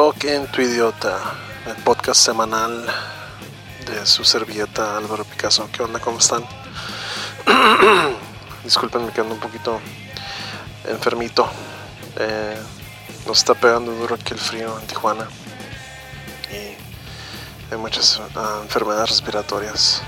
Rock 0.00 0.26
en 0.26 0.46
tu 0.46 0.62
idiota, 0.62 1.18
el 1.66 1.74
podcast 1.82 2.20
semanal 2.20 2.86
de 3.84 4.06
su 4.06 4.22
servilleta 4.22 4.96
Álvaro 4.96 5.24
Picasso. 5.24 5.68
¿Qué 5.72 5.82
onda? 5.82 5.98
¿Cómo 5.98 6.18
están? 6.18 6.44
Disculpen, 8.62 9.06
me 9.06 9.08
ando 9.08 9.34
un 9.34 9.40
poquito 9.40 9.80
enfermito. 10.84 11.50
Eh, 12.14 12.56
nos 13.26 13.38
está 13.38 13.54
pegando 13.54 13.90
duro 13.90 14.14
aquí 14.14 14.34
el 14.34 14.38
frío 14.38 14.78
en 14.78 14.86
Tijuana 14.86 15.26
y 16.52 17.72
hay 17.72 17.78
muchas 17.78 18.20
uh, 18.20 18.62
enfermedades 18.62 19.08
respiratorias. 19.08 20.00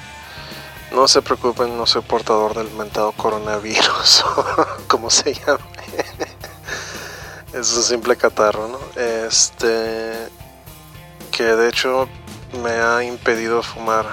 No 0.93 1.09
se 1.09 1.21
preocupen, 1.21 1.77
no 1.77 1.85
soy 1.85 2.03
portador 2.03 2.55
del 2.55 2.71
mentado 2.75 3.11
coronavirus, 3.11 4.25
como 4.87 5.11
se 5.11 5.35
llama. 5.35 5.67
Es 7.53 7.73
un 7.77 7.83
simple 7.83 8.17
catarro, 8.17 8.69
¿no? 8.69 8.79
Este. 9.01 10.29
Que 11.31 11.45
de 11.45 11.69
hecho 11.69 12.09
me 12.63 12.71
ha 12.71 13.03
impedido 13.03 13.63
fumar 13.63 14.07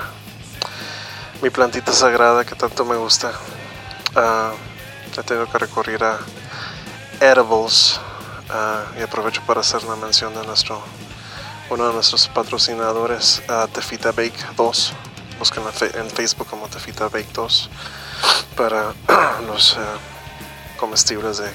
mi 1.42 1.50
plantita 1.50 1.92
sagrada 1.92 2.46
que 2.46 2.56
tanto 2.56 2.86
me 2.86 2.96
gusta. 2.96 3.32
Uh, 4.16 4.56
he 5.20 5.24
tenido 5.24 5.50
que 5.52 5.58
recurrir 5.58 6.04
a 6.04 6.20
edibles 7.20 8.00
uh, 8.50 9.00
y 9.00 9.02
aprovecho 9.02 9.42
para 9.46 9.62
hacer 9.62 9.84
una 9.86 9.96
mención 9.96 10.34
de 10.34 10.46
nuestro 10.46 10.82
uno 11.70 11.88
de 11.88 11.94
nuestros 11.94 12.28
patrocinadores, 12.30 13.42
uh, 13.50 13.68
Tefita 13.68 14.12
Bake 14.12 14.38
2 14.56 14.94
busquen 15.40 15.64
en 15.94 16.10
Facebook 16.10 16.48
como 16.48 16.68
Tefita 16.68 17.10
Bake 17.10 17.32
2 17.34 17.70
para 18.56 18.94
los 19.48 19.74
eh, 19.74 19.80
comestibles 20.80 21.38
de 21.38 21.52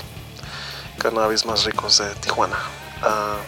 cannabis 1.03 1.45
más 1.45 1.65
ricos 1.65 1.99
de 1.99 2.15
Tijuana. 2.17 2.57
Ah, 3.03 3.39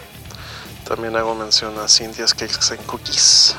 también 0.85 1.15
hago 1.15 1.33
mención 1.35 1.79
a 1.79 1.87
Cynthia's 1.87 2.33
Cakes 2.33 2.71
and 2.71 2.85
Cookies. 2.85 3.55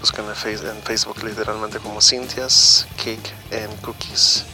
busquen 0.00 0.24
en, 0.24 0.82
Facebook 0.82 1.22
literalmente 1.22 1.78
como 1.78 2.00
Cynthia's 2.00 2.86
Cake 2.96 3.34
and 3.52 3.80
Cookies. 3.82 4.44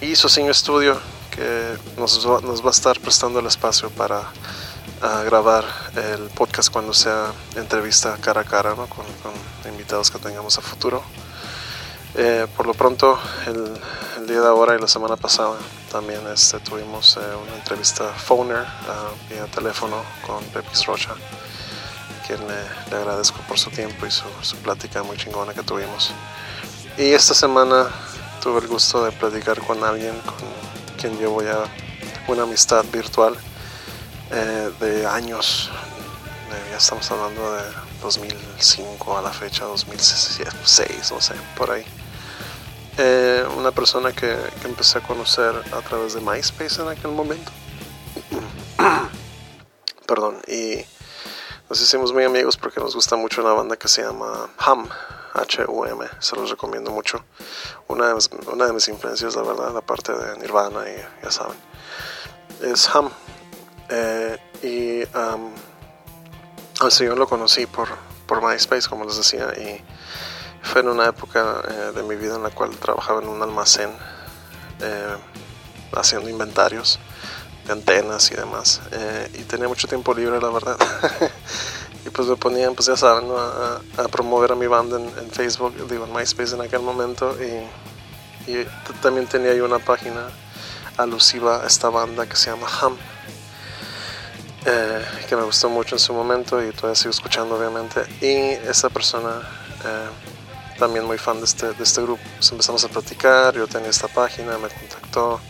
Y 0.00 0.16
Socinho 0.16 0.54
Studio, 0.54 0.98
que 1.30 1.76
nos 1.98 2.26
va 2.26 2.68
a 2.68 2.70
estar 2.70 2.98
prestando 2.98 3.40
el 3.40 3.46
espacio 3.46 3.90
para 3.90 4.22
a 5.02 5.22
grabar 5.22 5.64
el 5.96 6.30
podcast 6.30 6.72
cuando 6.72 6.94
sea 6.94 7.30
entrevista 7.56 8.16
cara 8.22 8.40
a 8.40 8.44
cara 8.44 8.74
¿no? 8.74 8.86
con, 8.86 9.04
invitados 9.70 10.10
que 10.10 10.18
tengamos 10.18 10.56
a 10.56 10.62
futuro. 10.62 11.02
Eh, 12.14 12.46
por 12.56 12.66
lo 12.66 12.72
pronto, 12.72 13.18
el, 13.46 14.26
día 14.26 14.40
de 14.40 14.46
ahora 14.46 14.74
y 14.74 14.80
la 14.80 14.88
semana 14.88 15.16
pasada 15.16 15.58
también 15.94 16.26
este, 16.26 16.58
tuvimos 16.58 17.16
eh, 17.16 17.20
una 17.40 17.54
entrevista 17.54 18.12
phoner 18.14 18.62
uh, 18.62 19.32
vía 19.32 19.46
teléfono 19.46 20.02
con 20.26 20.42
Pepis 20.46 20.86
Rocha, 20.86 21.14
quien 22.26 22.40
le, 22.48 22.96
agradezco 22.96 23.38
por 23.46 23.60
su 23.60 23.70
tiempo 23.70 24.04
y 24.04 24.10
su, 24.10 24.24
su 24.42 24.56
plática 24.56 25.04
muy 25.04 25.16
chingona 25.16 25.54
que 25.54 25.62
tuvimos. 25.62 26.10
Y 26.98 27.12
esta 27.12 27.32
semana 27.32 27.86
tuve 28.42 28.58
el 28.62 28.66
gusto 28.66 29.04
de 29.04 29.12
platicar 29.12 29.64
con 29.64 29.84
alguien 29.84 30.18
con 30.22 30.48
quien 31.00 31.16
llevo 31.16 31.44
ya 31.44 31.62
una 32.26 32.42
amistad 32.42 32.84
virtual 32.92 33.36
eh, 34.32 34.72
de 34.80 35.06
años, 35.06 35.70
eh, 36.50 36.70
ya 36.72 36.78
estamos 36.78 37.08
hablando 37.12 37.54
de 37.54 37.62
2005 38.02 39.16
a 39.16 39.22
la 39.22 39.30
fecha, 39.30 39.64
2006, 39.66 41.12
no 41.12 41.20
sé, 41.20 41.34
por 41.56 41.70
ahí. 41.70 41.84
Eh, 42.96 43.44
una 43.56 43.72
persona 43.72 44.12
que, 44.12 44.36
empecé 44.64 44.98
a 44.98 45.00
conocer 45.00 45.52
a 45.72 45.80
través 45.80 46.14
de 46.14 46.20
MySpace 46.20 46.80
en 46.80 46.88
aquel 46.88 47.10
momento. 47.10 47.50
Perdón, 50.06 50.40
y 50.46 50.84
nos 51.68 51.80
hicimos 51.80 52.12
muy 52.12 52.22
amigos 52.22 52.56
porque 52.56 52.78
nos 52.78 52.94
gusta 52.94 53.16
mucho 53.16 53.40
una 53.40 53.52
banda 53.52 53.76
que 53.76 53.88
se 53.88 54.02
llama 54.02 54.48
Hum, 54.64 54.88
H-U-M, 55.32 56.06
se 56.20 56.36
los 56.36 56.50
recomiendo 56.50 56.92
mucho. 56.92 57.24
Una 57.88 58.08
de, 58.08 58.14
mis, 58.14 58.30
una 58.46 58.66
de 58.66 58.72
mis 58.72 58.86
influencias, 58.86 59.34
la 59.34 59.42
verdad, 59.42 59.76
aparte 59.76 60.12
de 60.12 60.38
Nirvana 60.38 60.84
y 60.88 61.24
ya 61.24 61.30
saben, 61.32 61.56
es 62.62 62.88
Hum. 62.94 63.10
Eh, 63.88 64.38
y 64.62 65.02
al 66.80 66.92
señor 66.92 67.18
lo 67.18 67.26
conocí 67.26 67.66
por, 67.66 67.88
por 68.26 68.40
MySpace, 68.40 68.88
como 68.88 69.04
les 69.04 69.16
decía, 69.16 69.52
y 69.58 69.82
fue 70.64 70.80
en 70.80 70.88
una 70.88 71.06
época 71.06 71.62
eh, 71.68 71.92
de 71.94 72.02
mi 72.02 72.16
vida 72.16 72.36
en 72.36 72.42
la 72.42 72.50
cual 72.50 72.70
trabajaba 72.76 73.22
en 73.22 73.28
un 73.28 73.40
almacén 73.42 73.90
eh, 74.80 75.16
haciendo 75.92 76.28
inventarios 76.28 76.98
de 77.66 77.72
antenas 77.72 78.30
y 78.30 78.34
demás. 78.34 78.80
y 79.34 79.42
tenía 79.44 79.68
mucho 79.68 79.88
tiempo 79.88 80.12
libre, 80.12 80.40
la 80.40 80.50
verdad. 80.50 80.76
y 82.04 82.10
pues 82.10 82.28
me 82.28 82.36
ponían, 82.36 82.74
pues 82.74 82.86
ya 82.86 82.96
saben, 82.96 83.30
a, 83.30 84.08
promover 84.08 84.52
a 84.52 84.54
mi 84.54 84.66
banda 84.66 84.98
en, 84.98 85.30
Facebook, 85.30 85.74
digo, 85.88 86.04
en 86.04 86.12
MySpace 86.12 86.54
en 86.54 86.60
aquel 86.60 86.80
momento. 86.80 87.36
Y, 87.42 88.66
también 89.00 89.26
tenía 89.26 89.54
yo 89.54 89.64
una 89.64 89.78
página 89.78 90.28
alusiva 90.98 91.62
a 91.62 91.66
esta 91.66 91.88
banda 91.88 92.26
que 92.26 92.36
se 92.36 92.50
llama 92.50 92.66
eh, 94.66 95.04
que 95.28 95.36
me 95.36 95.42
gustó 95.42 95.68
mucho 95.68 95.96
en 95.96 95.98
su 95.98 96.14
momento 96.14 96.62
y 96.64 96.72
todavía 96.72 96.94
sigo 96.94 97.10
escuchando 97.10 97.56
obviamente. 97.56 98.02
Y 98.22 98.52
esta 98.68 98.88
persona, 98.88 99.42
eh, 99.84 100.08
también 100.78 101.04
muy 101.04 101.18
fan 101.18 101.38
de 101.38 101.44
este, 101.44 101.72
de 101.72 101.82
este 101.82 102.02
grupo, 102.02 102.22
empezamos 102.50 102.84
a 102.84 102.88
platicar, 102.88 103.54
yo 103.54 103.66
tenía 103.66 103.90
esta 103.90 104.08
página, 104.08 104.58
me 104.58 104.68
contactó 104.68 105.40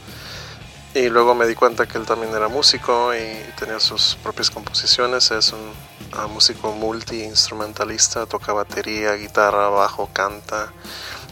y 0.94 1.08
luego 1.08 1.34
me 1.34 1.46
di 1.46 1.54
cuenta 1.54 1.86
que 1.86 1.98
él 1.98 2.06
también 2.06 2.32
era 2.32 2.48
músico 2.48 3.12
y 3.14 3.36
tenía 3.58 3.80
sus 3.80 4.16
propias 4.22 4.50
composiciones, 4.50 5.30
es 5.30 5.52
un 5.52 5.72
uh, 6.18 6.28
músico 6.28 6.72
multi-instrumentalista, 6.72 8.26
toca 8.26 8.52
batería, 8.52 9.14
guitarra, 9.14 9.68
bajo, 9.68 10.08
canta, 10.12 10.72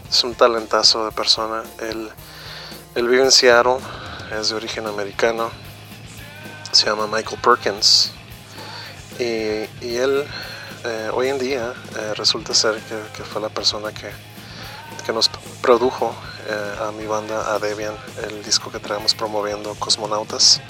es 0.09 0.23
un 0.23 0.35
talentazo 0.35 1.05
de 1.05 1.11
persona. 1.11 1.63
Él, 1.79 2.09
él 2.95 3.07
vive 3.07 3.23
en 3.23 3.31
Seattle, 3.31 3.77
es 4.37 4.49
de 4.49 4.55
origen 4.55 4.85
americano 4.85 5.49
se 6.73 6.87
llama 6.87 7.07
Michael 7.07 7.39
Perkins. 7.41 8.11
Y, 9.19 9.95
él 9.95 10.25
eh, 10.85 11.09
hoy 11.13 11.29
en 11.29 11.39
día 11.39 11.73
eh, 11.97 12.13
resulta 12.15 12.53
ser 12.53 12.79
que, 12.81 13.23
fue 13.23 13.41
la 13.41 13.49
persona 13.49 13.93
que, 13.93 14.11
que 15.05 15.13
nos 15.13 15.29
produjo 15.61 16.15
eh, 16.47 16.75
a 16.81 16.91
mi 16.91 17.05
banda, 17.05 17.53
a 17.53 17.59
Debian, 17.59 17.95
el 18.27 18.43
disco 18.43 18.71
que 18.71 18.79
traemos 18.79 19.13
promoviendo 19.13 19.75
Cosmonautas. 19.75 20.61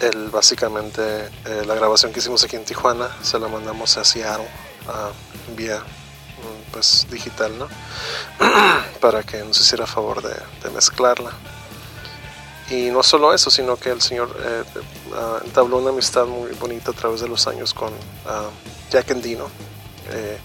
Él 0.00 0.30
básicamente, 0.30 1.28
la 1.66 1.74
grabación 1.74 2.12
que 2.12 2.20
hicimos 2.20 2.44
aquí 2.44 2.54
en 2.54 2.64
Tijuana, 2.64 3.08
se 3.20 3.36
la 3.38 3.48
mandamos 3.48 3.96
a 3.96 4.04
Seattle 4.04 4.46
vía 5.56 5.78
mm, 5.80 6.72
pues 6.72 7.06
digital, 7.10 7.58
¿no? 7.58 7.68
Para 9.00 9.24
que 9.24 9.38
nos 9.38 9.60
hiciera 9.60 9.86
favor 9.86 10.22
de 10.22 10.70
mezclarla. 10.70 11.32
Y 12.70 12.90
no 12.90 13.02
solo 13.02 13.32
eso, 13.32 13.50
sino 13.50 13.76
que 13.76 13.90
el 13.90 14.02
señor 14.02 14.36
eh, 14.44 14.62
ah, 15.14 15.40
entabló 15.42 15.78
una 15.78 15.90
amistad 15.90 16.26
muy 16.26 16.50
bonita 16.52 16.90
a 16.90 16.94
través 16.94 17.20
de 17.22 17.28
los 17.28 17.46
años 17.46 17.72
con 17.72 17.88
uh, 17.88 18.50
Jack 18.90 19.10
Endino, 19.10 19.48
eh, 20.10 20.38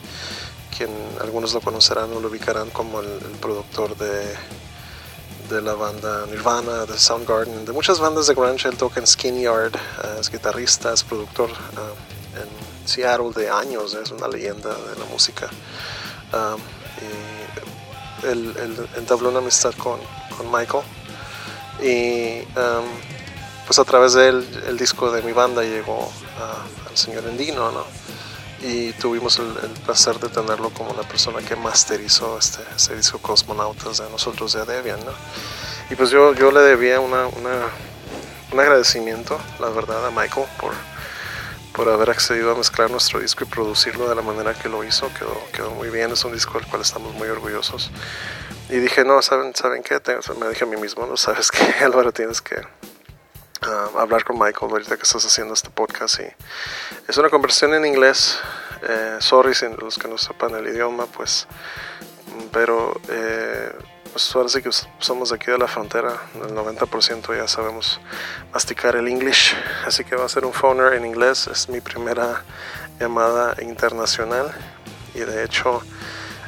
quien 0.76 0.90
algunos 1.20 1.54
lo 1.54 1.60
conocerán 1.60 2.14
o 2.14 2.22
lo 2.22 2.30
ubicarán 2.30 2.70
como 2.70 3.02
el, 3.02 3.20
productor 3.42 3.98
de, 3.98 4.36
de, 5.50 5.62
la 5.62 5.74
banda 5.74 6.26
Nirvana, 6.28 6.86
de 6.86 6.98
Soundgarden, 6.98 7.66
de 7.66 7.74
muchas 7.74 8.00
bandas 8.00 8.28
de 8.28 8.36
grunge. 8.36 8.70
Él 8.70 8.78
toca 8.78 9.02
en 9.02 9.08
Skinny 9.08 9.44
Yard, 9.44 9.76
eh, 9.76 10.18
es 10.22 10.32
guitarrista, 10.32 10.94
es 10.94 11.04
productor 11.04 11.50
en 11.50 12.88
Seattle 12.88 13.32
de 13.36 13.50
años, 13.50 13.96
es 13.96 14.12
una 14.12 14.30
leyenda 14.30 14.70
de 14.70 14.98
la 14.98 15.06
música. 15.12 15.50
y 17.02 18.26
él, 18.26 18.56
él, 18.58 18.88
entabló 18.96 19.28
una 19.28 19.40
amistad 19.40 19.74
con, 19.76 20.00
con 20.38 20.50
Michael 20.50 20.86
y 21.84 22.42
um, 22.58 22.86
pues 23.66 23.78
a 23.78 23.84
través 23.84 24.14
de 24.14 24.30
él 24.30 24.64
el 24.68 24.78
disco 24.78 25.12
de 25.12 25.22
mi 25.22 25.34
banda 25.34 25.64
llegó 25.64 26.12
al 26.90 26.98
señor 26.98 27.26
Endino, 27.26 27.72
¿no? 27.72 27.86
Y 28.62 28.94
tuvimos 28.94 29.40
el, 29.40 29.70
placer 29.86 30.20
de 30.20 30.30
tenerlo 30.30 30.70
como 30.70 30.94
la 30.94 31.04
persona 31.04 31.42
que 31.42 31.58
masterizó 31.58 32.38
este, 32.38 32.64
este, 32.76 32.96
disco 32.96 33.20
Cosmonautas 33.20 33.98
de 33.98 34.10
nosotros 34.10 34.54
de 34.54 34.66
Debian, 34.66 35.00
¿no? 35.02 35.12
Y 35.90 35.96
pues 35.96 36.10
yo, 36.12 36.34
yo 36.34 36.52
le 36.52 36.62
debía 36.62 37.02
una, 37.02 37.28
una, 37.28 37.68
un 38.54 38.60
agradecimiento, 38.60 39.38
la 39.60 39.68
verdad, 39.70 40.06
a 40.08 40.12
Michael 40.12 40.48
por, 40.62 40.72
por 41.74 41.90
haber 41.90 42.10
accedido 42.12 42.52
a 42.52 42.56
mezclar 42.56 42.90
nuestro 42.90 43.20
disco 43.20 43.44
y 43.44 43.48
producirlo 43.48 44.08
de 44.08 44.16
la 44.16 44.22
manera 44.22 44.54
que 44.54 44.70
lo 44.70 44.86
hizo. 44.86 45.10
Quedó, 45.14 45.38
quedó 45.52 45.72
muy 45.72 45.90
bien, 45.90 46.12
es 46.12 46.24
un 46.24 46.32
disco 46.32 46.58
del 46.58 46.68
cual 46.68 46.84
estamos 46.84 47.14
muy 47.16 47.28
orgullosos. 47.28 47.92
Y 48.70 48.78
dije, 48.80 49.04
no, 49.04 49.22
¿saben, 49.22 49.56
¿saben 49.56 49.84
qué? 49.84 50.02
me 50.40 50.50
dije 50.50 50.64
a 50.64 50.68
mí 50.68 50.78
mismo, 50.78 51.06
¿no? 51.06 51.18
¿Sabes 51.18 51.52
qué, 51.52 51.64
Álvaro? 51.84 52.12
Tienes 52.12 52.42
que 52.42 52.56
ah, 53.62 53.90
hablar 53.98 54.24
con 54.24 54.40
Michael 54.40 54.72
ahorita 54.72 54.98
que 54.98 55.04
estás 55.04 55.26
haciendo 55.26 55.54
este 55.54 55.70
podcast. 55.70 56.20
Y 56.20 56.28
es 57.08 57.18
una 57.18 57.30
conversación 57.30 57.74
en 57.74 57.86
inglés. 57.86 58.40
Eh, 58.88 59.18
sorry 59.20 59.54
los 59.80 59.98
que 59.98 60.08
no 60.08 60.18
sepan 60.18 60.56
el 60.56 60.68
idioma, 60.68 61.06
pues. 61.06 61.48
Pero 62.52 63.00
eh, 63.10 63.72
pues 64.14 64.36
ahora 64.36 64.48
sí 64.48 64.62
que 64.62 64.70
somos 65.00 65.30
de 65.30 65.36
aquí 65.36 65.50
de 65.50 65.58
la 65.58 65.68
frontera, 65.68 66.22
el 66.36 66.56
90% 66.56 67.36
ya 67.36 67.48
sabemos 67.48 68.00
masticar 68.54 68.96
el 68.96 69.08
English, 69.08 69.56
así 69.88 70.04
que 70.04 70.16
va 70.16 70.26
a 70.26 70.30
ser 70.30 70.46
un 70.46 70.54
phoner 70.54 70.94
en 70.94 71.04
inglés, 71.04 71.48
es 71.48 71.68
mi 71.68 71.82
primera 71.82 72.44
llamada 73.00 73.56
internacional 73.60 74.54
y 75.16 75.22
de 75.22 75.44
hecho 75.44 75.82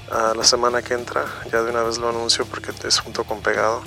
la 0.10 0.44
semana 0.44 0.82
que 0.82 0.94
entra, 0.94 1.26
ya 1.52 1.64
de 1.64 1.72
una 1.72 1.84
vez 1.84 1.98
lo 1.98 2.10
anuncio 2.10 2.46
porque 2.46 2.72
es 2.88 3.00
junto 3.00 3.24
con 3.24 3.42
pegado, 3.42 3.82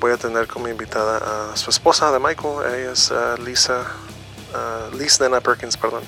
voy 0.00 0.12
a 0.12 0.16
tener 0.16 0.46
como 0.46 0.68
invitada 0.68 1.52
a 1.52 1.56
su 1.56 1.70
esposa 1.70 2.10
de 2.12 2.18
Michael, 2.18 2.74
ella 2.74 2.92
es 2.92 3.12
Lisa, 3.44 3.84
uh, 4.54 4.96
Lisa 4.96 5.40
Perkins, 5.40 5.76
perdón 5.76 6.02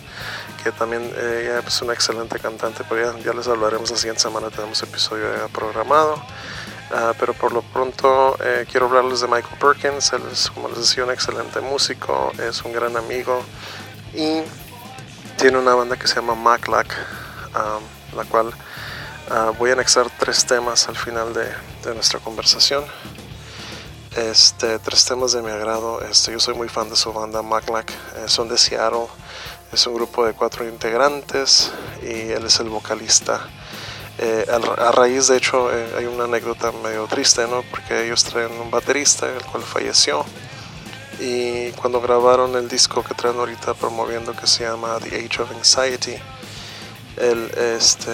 que 0.66 0.72
también 0.72 1.14
ella 1.16 1.60
es 1.64 1.80
una 1.80 1.92
excelente 1.92 2.40
cantante, 2.40 2.82
pero 2.88 3.16
ya, 3.22 3.32
les 3.32 3.46
hablaremos 3.46 3.88
la 3.88 3.96
siguiente 3.96 4.20
semana, 4.20 4.50
tenemos 4.50 4.82
episodio 4.82 5.28
programado. 5.52 6.20
Ah, 6.90 7.12
pero 7.16 7.34
por 7.34 7.52
lo 7.52 7.62
pronto 7.62 8.36
eh, 8.40 8.66
quiero 8.68 8.86
hablarles 8.86 9.20
de 9.20 9.28
Michael 9.28 9.58
Perkins, 9.60 10.12
él 10.12 10.22
es, 10.32 10.50
como 10.50 10.68
les 10.68 10.78
decía, 10.78 11.04
un 11.04 11.12
excelente 11.12 11.60
músico, 11.60 12.32
es 12.38 12.62
un 12.62 12.72
gran 12.72 12.96
amigo 12.96 13.44
y 14.12 14.42
tiene 15.36 15.58
una 15.58 15.76
banda 15.76 15.96
que 15.96 16.08
se 16.08 16.16
llama 16.16 16.34
Maclac, 16.34 16.88
la 18.16 18.24
cual 18.24 18.52
ah, 19.30 19.52
voy 19.58 19.70
a 19.70 19.74
anexar 19.74 20.06
tres 20.18 20.44
temas 20.44 20.88
al 20.88 20.96
final 20.96 21.32
de, 21.32 21.46
de 21.84 21.94
nuestra 21.94 22.18
conversación. 22.20 22.84
Este, 24.16 24.78
tres 24.78 25.04
temas 25.04 25.32
de 25.32 25.42
mi 25.42 25.50
agrado. 25.50 26.00
Este, 26.00 26.32
yo 26.32 26.40
soy 26.40 26.54
muy 26.54 26.70
fan 26.70 26.88
de 26.88 26.96
su 26.96 27.12
banda 27.12 27.42
Maclac, 27.42 27.90
eh, 27.90 28.24
son 28.28 28.48
de 28.48 28.56
Seattle. 28.56 29.08
Es 29.70 29.86
un 29.86 29.94
grupo 29.94 30.24
de 30.24 30.32
cuatro 30.32 30.66
integrantes 30.66 31.70
y 32.02 32.30
él 32.30 32.46
es 32.46 32.58
el 32.60 32.70
vocalista. 32.70 33.46
Eh, 34.16 34.46
a, 34.50 34.90
raíz, 34.92 35.28
de 35.28 35.36
hecho, 35.36 35.70
eh, 35.70 35.96
hay 35.98 36.06
una 36.06 36.24
anécdota 36.24 36.72
medio 36.72 37.04
triste, 37.06 37.46
¿no? 37.46 37.62
Porque 37.70 38.06
ellos 38.06 38.24
traen 38.24 38.52
un 38.52 38.70
baterista, 38.70 39.28
el 39.28 39.44
cual 39.44 39.62
falleció. 39.62 40.24
Y 41.20 41.72
cuando 41.72 42.00
grabaron 42.00 42.56
el 42.56 42.68
disco 42.68 43.04
que 43.04 43.12
traen 43.12 43.36
ahorita 43.36 43.74
promoviendo, 43.74 44.34
que 44.34 44.46
se 44.46 44.64
llama 44.64 44.98
The 44.98 45.26
Age 45.26 45.42
of 45.42 45.50
Anxiety, 45.50 46.16
el 47.16 47.50
este, 47.56 48.10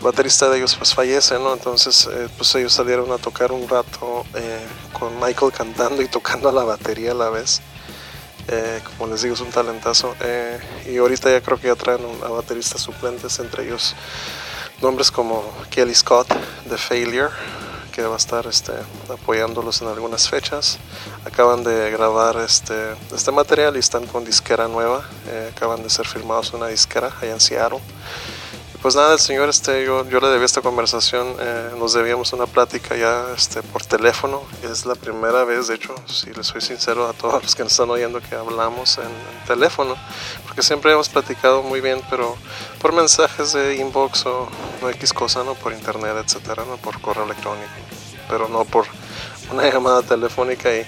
baterista 0.00 0.48
de 0.48 0.58
ellos 0.58 0.74
pues 0.76 0.94
fallece, 0.94 1.38
¿no? 1.38 1.52
Entonces, 1.54 2.08
eh, 2.12 2.28
pues 2.36 2.54
ellos 2.54 2.72
salieron 2.72 3.10
a 3.12 3.18
tocar 3.18 3.52
un 3.52 3.68
rato 3.68 4.24
con 4.92 5.18
Michael 5.20 5.52
cantando 5.52 6.02
y 6.02 6.08
tocando 6.08 6.52
la 6.52 6.64
batería 6.64 7.12
a 7.12 7.14
la 7.14 7.30
vez. 7.30 7.62
Eh, 8.48 8.80
como 8.84 9.10
les 9.10 9.22
digo, 9.22 9.34
es 9.34 9.40
un 9.40 9.50
talentazo. 9.50 10.14
Eh, 10.20 10.58
y 10.86 10.96
ahorita 10.96 11.30
ya 11.30 11.40
creo 11.40 11.60
que 11.60 11.68
ya 11.68 11.76
traen 11.76 12.00
a 12.24 12.28
bateristas 12.28 12.80
suplentes, 12.80 13.38
entre 13.38 13.64
ellos 13.64 13.94
nombres 14.80 15.10
como 15.10 15.44
Kelly 15.70 15.94
Scott 15.94 16.28
de 16.64 16.76
Failure, 16.76 17.30
que 17.92 18.02
va 18.02 18.14
a 18.14 18.16
estar 18.16 18.46
este, 18.46 18.72
apoyándolos 19.08 19.80
en 19.82 19.88
algunas 19.88 20.28
fechas. 20.28 20.78
Acaban 21.24 21.62
de 21.62 21.90
grabar 21.92 22.36
este, 22.38 22.94
este 23.14 23.30
material 23.30 23.76
y 23.76 23.78
están 23.78 24.06
con 24.06 24.24
disquera 24.24 24.66
nueva. 24.66 25.08
Eh, 25.28 25.52
acaban 25.54 25.82
de 25.82 25.90
ser 25.90 26.06
firmados 26.06 26.52
una 26.52 26.66
disquera 26.66 27.12
allá 27.20 27.32
en 27.32 27.40
Seattle 27.40 27.80
pues 28.82 28.96
nada, 28.96 29.12
el 29.12 29.20
señor, 29.20 29.48
este, 29.48 29.84
yo, 29.84 30.04
yo 30.08 30.18
le 30.18 30.26
debía 30.26 30.44
esta 30.44 30.60
conversación, 30.60 31.36
eh, 31.38 31.70
nos 31.78 31.92
debíamos 31.92 32.32
una 32.32 32.46
plática 32.46 32.96
ya 32.96 33.26
este, 33.32 33.62
por 33.62 33.84
teléfono. 33.84 34.42
Es 34.64 34.84
la 34.86 34.96
primera 34.96 35.44
vez, 35.44 35.68
de 35.68 35.76
hecho, 35.76 35.94
si 36.06 36.32
les 36.34 36.48
soy 36.48 36.60
sincero 36.60 37.06
a 37.06 37.12
todos 37.12 37.40
los 37.44 37.54
que 37.54 37.62
nos 37.62 37.70
están 37.70 37.90
oyendo, 37.90 38.20
que 38.20 38.34
hablamos 38.34 38.98
en, 38.98 39.32
teléfono, 39.46 39.94
porque 40.44 40.62
siempre 40.62 40.92
hemos 40.92 41.08
platicado 41.08 41.62
muy 41.62 41.80
bien, 41.80 42.00
pero 42.10 42.36
por 42.80 42.92
mensajes 42.92 43.52
de 43.52 43.76
inbox 43.76 44.26
o, 44.26 44.48
no 44.80 44.90
X 44.90 45.12
cosa, 45.12 45.44
¿no? 45.44 45.54
Por 45.54 45.72
internet, 45.72 46.16
etcétera, 46.24 46.64
¿no? 46.64 46.76
Por 46.76 47.00
correo 47.00 47.24
electrónico, 47.24 47.70
pero 48.28 48.48
no 48.48 48.64
por 48.64 48.86
una 49.52 49.62
llamada 49.70 50.02
telefónica 50.02 50.74
y 50.74 50.84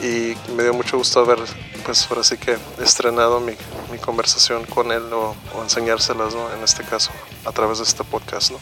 y 0.00 0.36
me 0.52 0.62
dio 0.62 0.74
mucho 0.74 0.98
gusto 0.98 1.20
haber, 1.20 1.38
pues 1.84 2.06
ahora 2.10 2.22
sí 2.22 2.36
que 2.36 2.58
estrenado 2.82 3.40
mi, 3.40 3.54
mi 3.90 3.98
conversación 3.98 4.64
con 4.66 4.92
él 4.92 5.04
o, 5.12 5.34
enseñárselas, 5.62 6.34
¿no? 6.34 6.52
En 6.52 6.62
este 6.62 6.84
caso, 6.84 7.12
a 7.44 7.52
través 7.52 7.78
de 7.78 7.84
este 7.84 8.04
podcast, 8.04 8.50
¿no? 8.50 8.58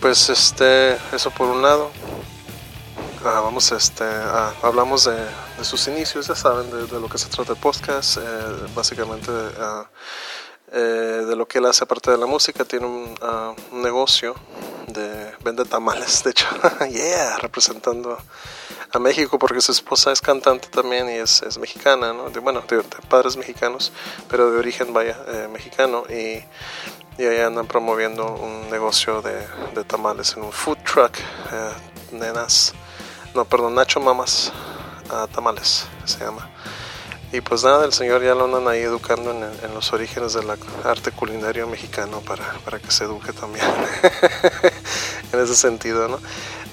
Pues 0.00 0.28
este, 0.30 0.94
eso 1.14 1.30
por 1.30 1.48
un 1.48 1.62
lado. 1.62 1.90
Ah, 3.24 3.40
vamos, 3.40 3.70
este, 3.70 4.04
hablamos 4.62 5.04
de, 5.04 5.14
de, 5.14 5.64
sus 5.64 5.86
inicios, 5.86 6.26
ya 6.26 6.34
saben, 6.34 6.68
de, 6.70 6.98
lo 6.98 7.08
que 7.08 7.18
se 7.18 7.28
trata 7.28 7.52
el 7.52 7.58
podcast, 7.58 8.16
eh, 8.16 8.20
básicamente 8.74 9.30
uh, 9.30 9.84
eh, 10.72 11.24
de 11.28 11.36
lo 11.36 11.46
que 11.46 11.58
él 11.58 11.66
hace 11.66 11.84
aparte 11.84 12.10
de 12.10 12.18
la 12.18 12.26
música, 12.26 12.64
tiene 12.64 12.86
un, 12.86 13.14
ah, 13.22 13.54
negocio 13.72 14.34
de 14.88 15.32
vende 15.44 15.64
tamales, 15.66 16.24
de 16.24 16.30
hecho, 16.30 16.46
yeah, 16.90 17.36
representando 17.36 18.18
a 18.92 18.98
México 18.98 19.38
porque 19.38 19.60
su 19.60 19.72
esposa 19.72 20.12
es 20.12 20.20
cantante 20.20 20.68
también 20.68 21.08
y 21.08 21.14
es, 21.14 21.42
es 21.42 21.58
mexicana, 21.58 22.12
¿no? 22.12 22.30
de, 22.30 22.40
bueno, 22.40 22.62
de, 22.68 22.82
padres 23.08 23.36
mexicanos, 23.36 23.92
pero 24.28 24.50
de 24.50 24.58
origen, 24.58 24.92
vaya, 24.92 25.16
eh, 25.28 25.48
mexicano 25.50 26.04
y, 26.08 26.44
y 27.20 27.26
ahí 27.26 27.40
andan 27.40 27.66
promoviendo 27.66 28.34
un 28.34 28.70
negocio 28.70 29.22
de, 29.22 29.46
de 29.74 29.84
tamales 29.84 30.34
en 30.36 30.42
un 30.42 30.52
food 30.52 30.78
truck, 30.84 31.16
eh, 31.18 31.72
nenas, 32.12 32.74
no, 33.34 33.44
perdón, 33.46 33.74
Nacho 33.74 33.98
Mamas 33.98 34.52
ah, 35.10 35.26
Tamales 35.32 35.86
se 36.04 36.18
llama. 36.18 36.50
Y 37.32 37.40
pues 37.40 37.64
nada, 37.64 37.86
el 37.86 37.94
señor 37.94 38.22
ya 38.22 38.34
lo 38.34 38.44
andan 38.44 38.68
ahí 38.68 38.80
educando 38.80 39.30
en, 39.30 39.74
los 39.74 39.90
orígenes 39.94 40.34
del 40.34 40.50
arte 40.84 41.12
culinario 41.12 41.66
mexicano 41.66 42.20
para, 42.20 42.44
para 42.62 42.78
que 42.78 42.90
se 42.90 43.04
eduque 43.04 43.32
también 43.32 43.64
en 45.32 45.40
ese 45.40 45.56
sentido, 45.56 46.08
¿no? 46.08 46.18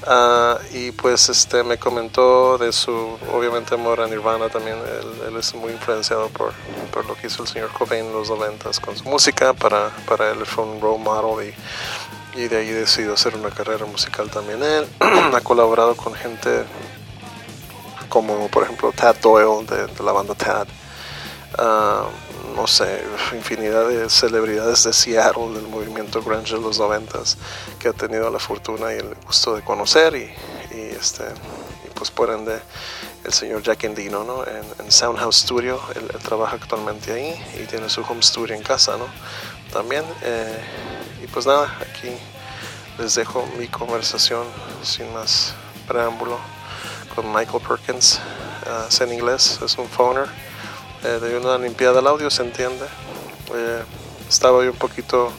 Ah, 0.08 0.58
y 0.72 0.92
pues 0.92 1.30
este 1.30 1.64
me 1.64 1.78
comentó 1.78 2.58
de 2.58 2.72
su 2.72 3.18
obviamente 3.34 3.76
amor 3.76 4.02
a 4.02 4.08
Nirvana 4.08 4.50
también. 4.50 4.78
Él, 5.28 5.36
es 5.38 5.54
muy 5.54 5.72
influenciado 5.72 6.30
por, 6.30 6.54
por, 6.92 7.06
lo 7.06 7.16
que 7.16 7.28
hizo 7.28 7.44
el 7.44 7.50
señor 7.50 7.70
Cobain 7.72 8.06
en 8.06 8.14
los 8.14 8.30
noventas 8.30 8.80
con 8.80 8.98
su 8.98 9.04
música. 9.06 9.54
Para, 9.54 9.90
para 10.08 10.32
él 10.32 10.46
fue 10.46 10.64
un 10.64 10.82
role 10.82 11.04
model 11.04 11.54
y, 12.36 12.40
y 12.42 12.48
de 12.48 12.58
ahí 12.58 12.70
decidió 12.70 13.14
hacer 13.14 13.36
una 13.36 13.50
carrera 13.50 13.86
musical 13.86 14.30
también 14.30 14.64
él. 14.64 14.88
Ha 15.34 15.42
colaborado 15.42 15.96
con 15.96 16.14
gente 16.14 16.66
como 18.10 18.48
por 18.48 18.64
ejemplo 18.64 18.92
Tad 18.92 19.18
Doyle 19.22 19.66
de, 19.66 20.04
la 20.04 20.12
banda 20.12 20.34
Tad. 20.34 20.68
Ah, 21.58 22.06
no 22.56 22.68
sé, 22.68 23.04
infinidad 23.34 23.88
de 23.88 24.10
celebridades 24.10 24.84
de 24.84 24.94
Seattle, 24.94 25.54
del 25.54 25.68
movimiento 25.68 26.22
grunge 26.22 26.56
de 26.56 26.62
los 26.62 26.80
noventas, 26.80 27.38
que 27.80 27.90
ha 27.90 27.94
tenido 27.94 28.30
la 28.30 28.40
fortuna 28.40 28.94
y 28.94 28.98
el 28.98 29.16
gusto 29.26 29.56
de 29.56 29.62
conocer 29.64 30.16
y, 30.16 30.32
este, 30.72 31.24
y 31.86 31.90
pues 31.94 32.12
por 32.12 32.30
ende 32.30 32.60
el 33.24 33.34
señor 33.34 33.62
Jack 33.62 33.84
Endino, 33.84 34.24
¿no? 34.24 34.44
En, 34.46 34.92
Soundhouse 34.92 35.38
Studio, 35.38 35.80
él, 35.96 36.08
trabaja 36.24 36.56
actualmente 36.56 37.14
ahí 37.14 37.62
y 37.62 37.66
tiene 37.68 37.90
su 37.90 38.02
home 38.02 38.24
studio 38.24 38.56
en 38.56 38.64
casa, 38.64 38.98
¿no? 38.98 39.06
También, 39.72 40.04
eh, 40.24 40.60
y 41.24 41.28
pues 41.28 41.46
nada, 41.46 41.78
aquí 41.80 42.12
les 42.98 43.16
dejo 43.16 43.48
mi 43.58 43.68
conversación 43.68 44.46
sin 44.84 45.14
más 45.14 45.54
preámbulo 45.88 46.40
con 47.16 47.32
Michael 47.32 47.62
Perkins, 47.68 48.20
uh, 48.66 48.88
es 48.88 49.02
en 49.02 49.14
inglés, 49.14 49.60
es 49.64 49.78
un 49.78 49.88
phoner, 49.88 50.28
eh, 51.04 51.20
de 51.20 51.38
una 51.38 51.58
limpiada 51.58 51.96
del 51.96 52.08
audio, 52.08 52.30
se 52.30 52.44
entiende. 52.44 52.86
Estaba 54.30 54.64
yo 54.64 54.72
un 54.72 54.78
poquito 54.78 55.32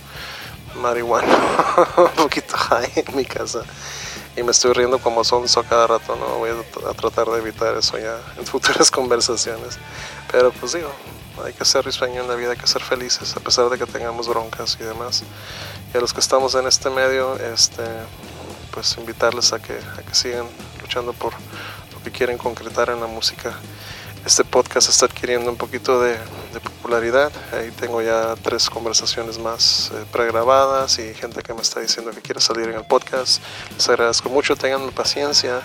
marihuana, 0.76 1.36
un 1.96 2.10
poquito 2.10 2.56
high 2.56 2.90
en 2.94 3.16
mi 3.16 3.24
casa 3.24 3.62
y 4.36 4.42
me 4.42 4.52
estoy 4.52 4.72
riendo 4.72 4.98
como 4.98 5.24
sonso 5.24 5.62
cada 5.64 5.86
rato, 5.86 6.16
no 6.16 6.38
voy 6.38 6.50
a, 6.50 6.92
tratar 6.94 7.28
de 7.28 7.38
evitar 7.38 7.76
eso 7.76 7.98
ya 7.98 8.18
en 8.38 8.46
futuras 8.46 8.90
conversaciones, 8.90 9.78
pero 10.30 10.52
pues 10.52 10.72
digo, 10.72 10.90
hay 11.44 11.52
que 11.52 11.64
ser 11.64 11.84
risueño 11.84 12.22
en 12.22 12.28
la 12.28 12.34
vida, 12.36 12.52
hay 12.52 12.56
que 12.56 12.66
ser 12.66 12.82
felices 12.82 13.36
a 13.36 13.40
pesar 13.40 13.68
de 13.68 13.78
que 13.78 13.86
tengamos 13.86 14.28
broncas 14.28 14.76
y 14.80 14.84
demás. 14.84 15.22
Y 15.92 15.96
a 15.96 16.00
los 16.00 16.12
que 16.12 16.20
estamos 16.20 16.54
en 16.54 16.66
este 16.66 16.90
medio, 16.90 17.36
este, 17.36 17.82
pues 18.70 18.96
invitarles 18.98 19.52
a 19.52 19.60
que, 19.60 19.72
a 19.72 20.02
que 20.02 20.14
sigan 20.14 20.46
luchando 20.80 21.12
por 21.12 21.32
lo 21.32 22.02
que 22.04 22.10
quieren 22.10 22.36
concretar 22.36 22.90
en 22.90 23.00
la 23.00 23.06
música. 23.06 23.54
Este 24.26 24.44
podcast 24.44 24.90
está 24.90 25.06
adquiriendo 25.06 25.50
un 25.50 25.56
poquito 25.56 26.00
de, 26.02 26.18
popularidad. 26.62 27.32
Ahí 27.52 27.70
tengo 27.70 28.02
ya 28.02 28.34
tres 28.42 28.68
conversaciones 28.68 29.38
más 29.38 29.90
eh, 29.94 30.04
pregrabadas 30.12 30.98
y 30.98 31.14
gente 31.14 31.42
que 31.42 31.54
me 31.54 31.62
está 31.62 31.80
diciendo 31.80 32.10
que 32.10 32.20
quiere 32.20 32.40
salir 32.40 32.68
en 32.68 32.76
el 32.76 32.84
podcast. 32.84 33.42
Les 33.74 33.88
agradezco 33.88 34.28
mucho, 34.28 34.56
tengan 34.56 34.90
paciencia. 34.90 35.62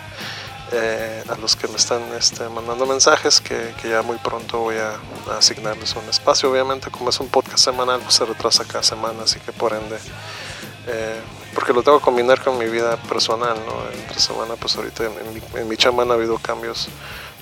Eh, 0.71 1.23
a 1.29 1.35
los 1.35 1.55
que 1.55 1.67
me 1.67 1.75
están 1.75 2.01
este, 2.17 2.49
mandando 2.49 2.87
mensajes 2.87 3.39
que, 3.39 3.75
que, 3.79 3.89
ya 3.89 4.01
muy 4.01 4.17
pronto 4.17 4.61
voy 4.61 4.77
a, 4.77 4.99
asignarles 5.37 5.95
un 5.95 6.09
espacio. 6.09 6.49
Obviamente, 6.49 6.89
como 6.89 7.11
es 7.11 7.19
un 7.19 7.27
podcast 7.27 7.59
semanal, 7.59 7.99
pues 8.01 8.15
se 8.15 8.25
retrasa 8.25 8.65
cada 8.65 8.81
semana, 8.81 9.23
así 9.23 9.39
que 9.39 9.51
por 9.51 9.73
ende 9.73 9.97
eh, 10.87 11.19
porque 11.53 11.71
lo 11.73 11.83
tengo 11.83 11.99
que 11.99 12.03
combinar 12.03 12.43
con 12.43 12.57
mi 12.57 12.65
vida 12.65 12.97
personal, 12.97 13.57
¿no? 13.65 13.91
Entre 13.97 14.19
semana, 14.19 14.55
pues 14.55 14.75
ahorita 14.75 15.05
en, 15.05 15.33
mi, 15.33 15.41
en 15.59 15.67
mi 15.67 15.77
chamba 15.77 16.03
han 16.03 16.11
habido 16.11 16.37
cambios 16.37 16.89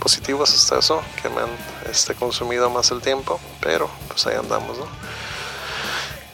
positivos 0.04 0.54
hasta 0.54 0.78
eso, 0.80 1.02
que 1.22 1.30
me 1.30 1.40
han 1.40 1.50
este, 1.90 2.14
consumido 2.14 2.70
más 2.70 2.92
el 2.92 3.02
tiempo, 3.02 3.40
pero 3.62 3.90
pues 4.10 4.28
ahí 4.28 4.36
andamos, 4.36 4.78
¿no? 4.78 4.86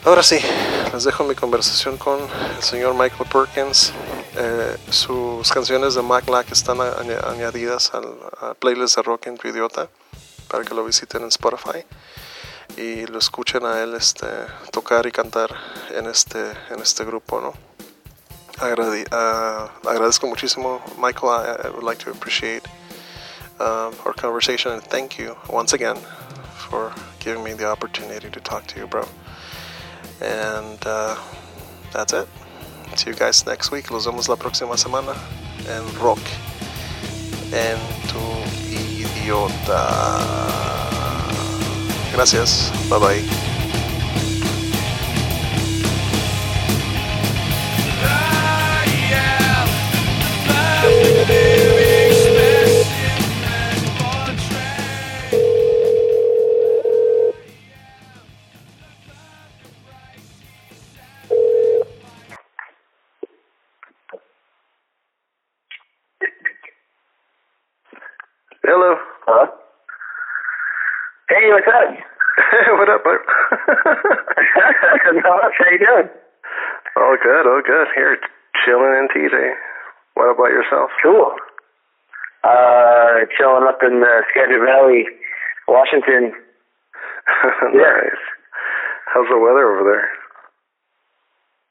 Ahora 0.04 0.24
sí, 0.24 0.40
les 0.92 1.04
dejo 1.04 1.22
mi 1.22 1.36
conversación 1.36 1.96
con 1.96 2.18
el 2.56 2.62
señor 2.62 2.94
Michael 2.94 3.28
Perkins. 3.30 3.92
Eh, 4.36 4.76
sus 4.90 5.52
canciones 5.52 5.94
de 5.94 6.02
Mac 6.02 6.28
Lack 6.28 6.50
están 6.50 6.78
añadidas 6.80 7.92
al 7.94 8.56
playlist 8.58 8.96
de 8.96 9.02
Rock 9.02 9.26
en 9.28 9.36
tu 9.36 9.46
Idiota 9.46 9.88
para 10.48 10.64
que 10.64 10.74
lo 10.74 10.84
visiten 10.84 11.22
en 11.22 11.28
Spotify 11.28 11.84
y 12.76 13.06
lo 13.06 13.18
escuchen 13.18 13.64
a 13.66 13.82
él 13.82 13.94
este, 13.94 14.26
tocar 14.72 15.06
y 15.06 15.12
cantar 15.12 15.54
en 15.90 16.06
este, 16.06 16.40
en 16.70 16.80
este 16.80 17.04
grupo, 17.04 17.40
¿no? 17.40 17.52
Agrade 18.58 19.04
uh, 19.12 19.88
agradezco 19.88 20.26
muchísimo, 20.26 20.82
Michael. 20.98 21.30
I, 21.30 21.66
I, 21.66 21.70
would 21.70 21.84
like 21.84 22.02
to 22.04 22.10
appreciate 22.10 22.62
um, 23.60 23.94
our 24.04 24.12
conversation 24.12 24.72
and 24.72 24.82
thank 24.82 25.18
you 25.18 25.36
once 25.48 25.72
again 25.72 25.96
for 26.56 26.92
giving 27.18 27.44
me 27.44 27.52
the 27.52 27.66
opportunity 27.66 28.30
to 28.30 28.40
talk 28.40 28.66
to 28.68 28.80
you, 28.80 28.86
bro. 28.86 29.06
And 30.20 30.78
uh, 30.86 31.16
that's 31.92 32.12
it. 32.12 32.28
See 32.96 33.10
you 33.10 33.16
guys 33.16 33.46
next 33.46 33.70
week. 33.70 33.90
Los 33.90 34.06
vemos 34.06 34.28
la 34.28 34.36
próxima 34.36 34.76
semana 34.76 35.14
en 35.68 36.00
Rock 36.00 36.20
en 37.52 37.78
tu 38.08 38.18
idiota. 38.70 39.90
Gracias. 42.12 42.70
Bye 42.88 42.98
bye. 42.98 43.59
Hello. 68.62 68.92
Hello. 69.24 69.46
Hey, 71.32 71.48
what's 71.48 71.64
up? 71.64 71.96
what 72.76 72.88
up, 72.92 73.00
bud? 73.04 73.20
How 75.24 75.70
you 75.72 75.78
doing? 75.80 76.08
All 76.96 77.16
good, 77.22 77.46
all 77.48 77.62
good. 77.64 77.88
Here, 77.96 78.18
chilling 78.64 79.00
in 79.00 79.08
TJ. 79.16 79.54
What 80.12 80.28
about 80.28 80.52
yourself? 80.52 80.90
Cool. 81.02 81.32
Uh, 82.44 83.24
chilling 83.38 83.64
up 83.64 83.80
in 83.80 84.00
the 84.00 84.22
Skagit 84.28 84.60
Valley, 84.60 85.08
Washington. 85.66 86.32
nice. 87.72 88.20
How's 89.08 89.28
the 89.32 89.38
weather 89.40 89.72
over 89.72 89.88
there? 89.88 90.08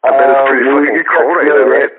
I 0.06 0.10
bet 0.10 0.30
it's 0.30 0.50
pretty 0.50 0.70
um, 0.70 0.86
fucking 0.86 1.06
cold 1.06 1.38
right 1.38 1.54
now, 1.54 1.70
right? 1.70 1.94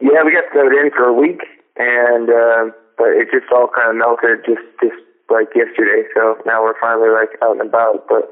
Yeah, 0.00 0.22
we 0.26 0.32
got 0.34 0.50
snowed 0.50 0.72
in 0.74 0.90
for 0.90 1.06
a 1.06 1.14
week, 1.14 1.38
and 1.78 2.26
uh, 2.30 2.74
but 2.96 3.10
it 3.14 3.30
just 3.30 3.50
all 3.50 3.68
kind 3.70 3.90
of 3.90 3.96
melted 3.96 4.44
just 4.46 4.64
just 4.80 4.98
like 5.30 5.50
yesterday. 5.54 6.06
So 6.14 6.38
now 6.46 6.62
we're 6.62 6.78
finally 6.80 7.10
like 7.10 7.34
out 7.42 7.58
and 7.58 7.64
about. 7.64 8.06
But 8.08 8.28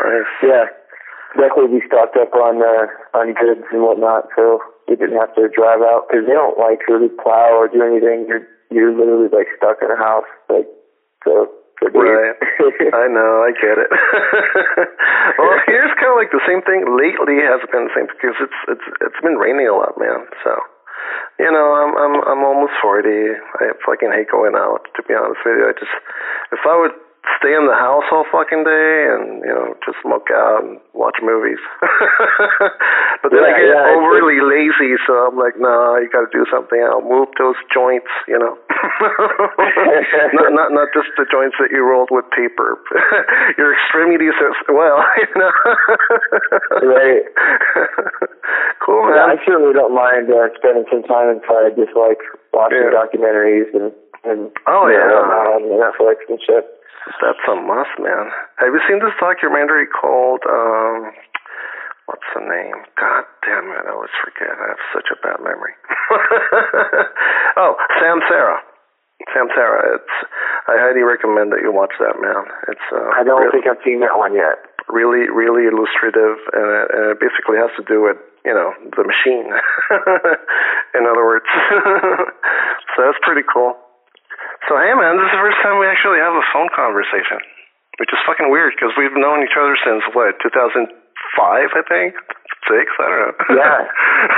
nice. 0.00 0.32
yeah, 0.42 0.66
luckily 1.38 1.70
we 1.70 1.82
stocked 1.86 2.16
up 2.16 2.34
on 2.34 2.62
uh, 2.62 2.86
on 3.16 3.34
goods 3.34 3.66
and 3.70 3.82
whatnot, 3.82 4.28
so 4.36 4.60
we 4.88 4.96
didn't 4.96 5.18
have 5.18 5.34
to 5.34 5.48
drive 5.48 5.82
out 5.82 6.08
because 6.08 6.26
they 6.26 6.34
don't 6.34 6.58
like 6.58 6.84
really 6.88 7.10
plow 7.22 7.54
or 7.54 7.68
do 7.68 7.82
anything. 7.82 8.26
You're 8.28 8.46
you're 8.70 8.94
literally 8.94 9.30
like 9.30 9.48
stuck 9.56 9.78
in 9.82 9.90
a 9.90 9.98
house, 9.98 10.28
like 10.48 10.68
so. 11.24 11.50
Right. 11.84 12.32
I 12.96 13.12
know, 13.12 13.44
I 13.44 13.52
get 13.60 13.76
it. 13.76 13.90
well, 15.38 15.58
here's 15.66 15.92
kind 16.00 16.14
of 16.14 16.16
like 16.16 16.32
the 16.32 16.40
same 16.48 16.62
thing. 16.62 16.86
Lately, 16.86 17.44
has 17.44 17.60
been 17.68 17.90
the 17.90 17.92
same 17.92 18.08
because 18.08 18.38
it's 18.40 18.60
it's 18.70 18.86
it's 19.04 19.20
been 19.20 19.36
raining 19.36 19.68
a 19.68 19.76
lot, 19.76 19.92
man. 19.98 20.24
So 20.46 20.54
you 21.38 21.50
know, 21.50 21.74
I'm 21.74 21.92
I'm 21.96 22.14
I'm 22.22 22.42
almost 22.44 22.74
forty. 22.82 23.34
I 23.34 23.74
fucking 23.84 24.12
hate 24.12 24.30
going 24.30 24.54
out. 24.54 24.86
To 24.96 25.02
be 25.02 25.14
honest 25.14 25.42
with 25.44 25.58
you, 25.58 25.66
I 25.66 25.74
just 25.74 25.94
if 26.52 26.62
I 26.62 26.74
would 26.78 26.94
stay 27.40 27.56
in 27.56 27.64
the 27.64 27.76
house 27.76 28.04
all 28.12 28.24
fucking 28.28 28.64
day 28.64 29.08
and 29.08 29.40
you 29.40 29.52
know 29.52 29.72
just 29.84 29.96
smoke 30.04 30.28
out 30.28 30.64
and 30.64 30.80
watch 30.92 31.16
movies. 31.24 31.60
but 33.22 33.32
then 33.32 33.40
yeah, 33.40 33.48
I 33.48 33.52
get 33.56 33.68
yeah, 33.72 33.96
overly 33.96 34.40
lazy, 34.44 34.96
so 35.08 35.28
I'm 35.28 35.36
like, 35.36 35.56
no, 35.56 35.68
nah, 35.68 35.96
you 36.00 36.08
got 36.12 36.28
to 36.28 36.32
do 36.32 36.44
something. 36.52 36.80
I'll 36.84 37.04
move 37.04 37.32
those 37.40 37.56
joints, 37.72 38.12
you 38.28 38.36
know. 38.36 38.60
not 40.36 40.52
not 40.52 40.68
not 40.72 40.88
just 40.92 41.08
the 41.16 41.24
joints 41.28 41.56
that 41.60 41.72
you 41.72 41.80
rolled 41.80 42.12
with 42.12 42.28
paper. 42.30 42.76
Your 43.58 43.72
extremities 43.72 44.36
as 44.44 44.58
well, 44.68 45.00
you 45.16 45.32
know. 45.40 45.54
right. 46.84 47.24
Cool, 48.84 49.06
man. 49.08 49.16
Yeah, 49.16 49.32
I 49.32 49.36
certainly 49.44 49.72
don't 49.72 49.94
mind 49.94 50.28
uh, 50.28 50.50
spending 50.58 50.84
some 50.90 51.04
time 51.04 51.32
inside, 51.32 51.76
just 51.76 51.96
like 51.96 52.20
watching 52.52 52.88
yeah. 52.88 52.96
documentaries 52.96 53.70
and 53.72 53.92
and 54.24 54.48
oh 54.66 54.88
yeah, 54.88 55.04
know, 55.04 55.60
on 55.60 55.68
Netflix 55.68 56.24
and 56.28 56.40
shit. 56.40 56.64
That's 57.20 57.44
a 57.48 57.56
must, 57.56 58.00
man. 58.00 58.32
Have 58.56 58.72
you 58.72 58.80
seen 58.88 59.00
this 59.04 59.12
documentary 59.20 59.84
called 59.84 60.40
um 60.48 61.12
what's 62.08 62.28
the 62.32 62.40
name? 62.40 62.80
God 62.96 63.24
damn 63.44 63.68
it, 63.68 63.84
I 63.84 63.92
always 63.92 64.14
forget. 64.24 64.56
I 64.56 64.72
have 64.72 64.84
such 64.96 65.08
a 65.12 65.20
bad 65.20 65.40
memory. 65.44 65.76
oh, 67.60 67.76
Samsara. 68.00 68.64
Sam 69.32 69.48
Sarah. 69.54 69.96
It's 69.96 70.16
I 70.68 70.76
highly 70.76 71.06
recommend 71.06 71.52
that 71.52 71.62
you 71.62 71.72
watch 71.72 71.94
that, 72.00 72.18
man. 72.20 72.44
It's 72.68 72.86
uh 72.92 73.14
I 73.14 73.24
don't 73.24 73.40
really, 73.40 73.62
think 73.62 73.70
I've 73.70 73.80
seen 73.84 74.00
that 74.00 74.16
one 74.18 74.34
yet. 74.34 74.60
Really, 74.88 75.30
really 75.32 75.64
illustrative 75.70 76.36
and 76.52 76.68
it, 76.68 76.86
and 76.92 77.04
it 77.14 77.18
basically 77.20 77.56
has 77.56 77.72
to 77.80 77.84
do 77.88 78.04
with, 78.04 78.20
you 78.44 78.52
know, 78.52 78.70
the 78.92 79.04
machine. 79.04 79.48
In 80.96 81.02
other 81.08 81.24
words. 81.24 81.48
so 82.92 82.96
that's 83.00 83.20
pretty 83.24 83.42
cool. 83.48 83.74
So 84.68 84.76
hey 84.76 84.92
man, 84.96 85.16
this 85.20 85.28
is 85.28 85.34
the 85.34 85.42
first 85.44 85.60
time 85.64 85.80
we 85.80 85.88
actually 85.88 86.20
have 86.20 86.36
a 86.36 86.44
phone 86.52 86.68
conversation, 86.72 87.40
which 88.00 88.12
is 88.12 88.20
fucking 88.24 88.48
weird 88.48 88.76
because 88.76 88.92
we've 88.96 89.16
known 89.16 89.44
each 89.44 89.56
other 89.56 89.76
since 89.80 90.04
what 90.16 90.40
2005, 90.40 90.88
I 90.88 91.82
think, 91.88 92.16
six. 92.68 92.88
I 92.96 93.04
don't 93.08 93.20
know. 93.20 93.34
Yeah. 93.60 93.80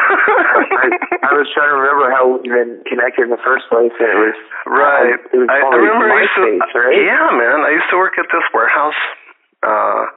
I, 0.82 0.86
I 1.26 1.32
was 1.34 1.46
trying 1.54 1.70
to 1.70 1.78
remember 1.78 2.10
how 2.10 2.26
we 2.26 2.46
even 2.46 2.82
connected 2.86 3.30
in 3.30 3.32
the 3.34 3.42
first 3.42 3.70
place, 3.70 3.94
and 3.98 4.10
it 4.10 4.18
was 4.18 4.38
right. 4.66 5.18
Uh, 5.18 5.34
it 5.34 5.38
was 5.42 5.48
I, 5.50 5.62
I 5.62 5.76
remember 5.78 6.10
I 6.10 6.26
used 6.26 6.38
to, 6.38 6.78
right? 6.78 6.94
Yeah, 7.06 7.26
man. 7.34 7.62
I 7.62 7.70
used 7.74 7.90
to 7.94 7.98
work 7.98 8.18
at 8.18 8.26
this 8.30 8.46
warehouse, 8.50 8.98
uh, 9.62 10.10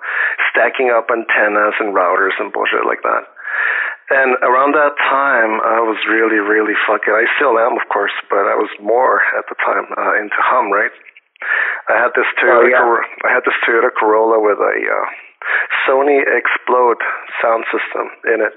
stacking 0.50 0.90
up 0.90 1.10
antennas 1.14 1.78
and 1.82 1.94
routers 1.94 2.34
and 2.42 2.50
bullshit 2.50 2.86
like 2.86 3.02
that. 3.06 3.30
And 4.10 4.42
around 4.42 4.74
that 4.74 4.98
time, 4.98 5.62
I 5.62 5.86
was 5.86 6.02
really, 6.10 6.42
really 6.42 6.74
fucking. 6.90 7.14
I 7.14 7.30
still 7.38 7.62
am, 7.62 7.78
of 7.78 7.86
course, 7.94 8.14
but 8.30 8.50
I 8.50 8.58
was 8.58 8.74
more 8.82 9.22
at 9.38 9.46
the 9.46 9.58
time 9.62 9.86
uh, 9.94 10.18
into 10.18 10.40
hum, 10.42 10.74
right? 10.74 10.94
I 11.88 11.96
had 12.02 12.12
this 12.18 12.26
Toyota. 12.42 12.58
Oh, 12.58 12.68
yeah. 12.68 12.82
Cor- 12.82 13.06
I 13.26 13.30
had 13.30 13.46
this 13.46 13.58
Toyota 13.62 13.94
Corolla 13.94 14.42
with 14.42 14.58
a 14.58 14.76
uh, 14.82 15.06
Sony 15.86 16.26
Xplod 16.26 16.98
sound 17.42 17.64
system 17.70 18.10
in 18.34 18.42
it. 18.42 18.54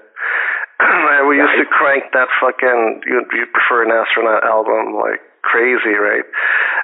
and 0.80 1.28
we 1.28 1.36
used 1.36 1.60
to 1.60 1.68
crank 1.68 2.10
that 2.16 2.28
fucking. 2.40 3.04
You 3.06 3.22
you 3.36 3.44
prefer 3.52 3.84
an 3.84 3.92
astronaut 3.92 4.42
album 4.42 4.96
like 4.96 5.20
crazy, 5.42 5.94
right? 5.94 6.24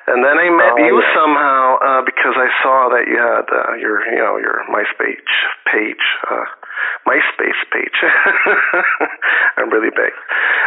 And 0.07 0.25
then 0.25 0.37
I 0.37 0.49
met 0.51 0.75
oh, 0.77 0.85
you 0.85 0.97
yeah. 1.01 1.15
somehow 1.15 1.68
uh, 1.79 2.03
because 2.03 2.35
I 2.35 2.51
saw 2.63 2.91
that 2.91 3.07
you 3.07 3.19
had 3.19 3.47
uh, 3.47 3.75
your 3.79 4.03
you 4.11 4.19
know 4.19 4.39
your 4.39 4.67
MySpace 4.67 5.23
page. 5.71 6.05
Uh, 6.27 6.47
MySpace 7.07 7.61
page. 7.73 7.99
I'm 9.57 9.71
really 9.71 9.91
big. 9.91 10.13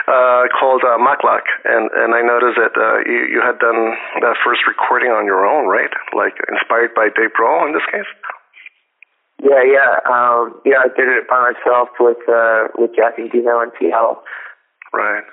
Uh, 0.07 0.47
called 0.55 0.83
uh, 0.83 0.97
Maklak, 0.97 1.45
and 1.65 1.91
and 1.91 2.15
I 2.15 2.21
noticed 2.21 2.57
that 2.57 2.75
uh, 2.75 3.03
you 3.05 3.37
you 3.37 3.41
had 3.43 3.59
done 3.59 3.95
that 4.23 4.35
first 4.43 4.61
recording 4.67 5.11
on 5.11 5.25
your 5.25 5.45
own, 5.45 5.67
right? 5.67 5.91
Like 6.15 6.39
inspired 6.47 6.95
by 6.95 7.09
Dave 7.11 7.35
Grohl 7.35 7.67
in 7.67 7.73
this 7.73 7.85
case. 7.91 8.09
Yeah, 9.41 9.63
yeah, 9.65 9.91
um, 10.05 10.61
yeah. 10.65 10.85
I 10.85 10.89
did 10.93 11.09
it 11.09 11.27
by 11.27 11.51
myself 11.51 11.89
with 11.99 12.21
uh, 12.29 12.69
with 12.77 12.91
Jack 12.95 13.17
Endino 13.17 13.63
and 13.63 13.71
Seattle. 13.79 14.21
Right. 14.93 15.23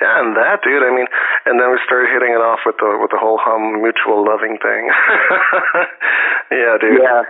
Yeah, 0.00 0.24
and 0.24 0.32
that, 0.32 0.64
dude. 0.64 0.80
I 0.80 0.92
mean, 0.96 1.04
and 1.44 1.60
then 1.60 1.68
we 1.68 1.78
started 1.84 2.08
hitting 2.08 2.32
it 2.32 2.40
off 2.40 2.64
with 2.64 2.80
the 2.80 2.88
with 2.96 3.12
the 3.12 3.20
whole 3.20 3.36
hum 3.36 3.84
mutual 3.84 4.24
loving 4.24 4.56
thing. 4.56 4.88
yeah, 6.50 6.80
dude. 6.80 7.04
Yeah. 7.04 7.28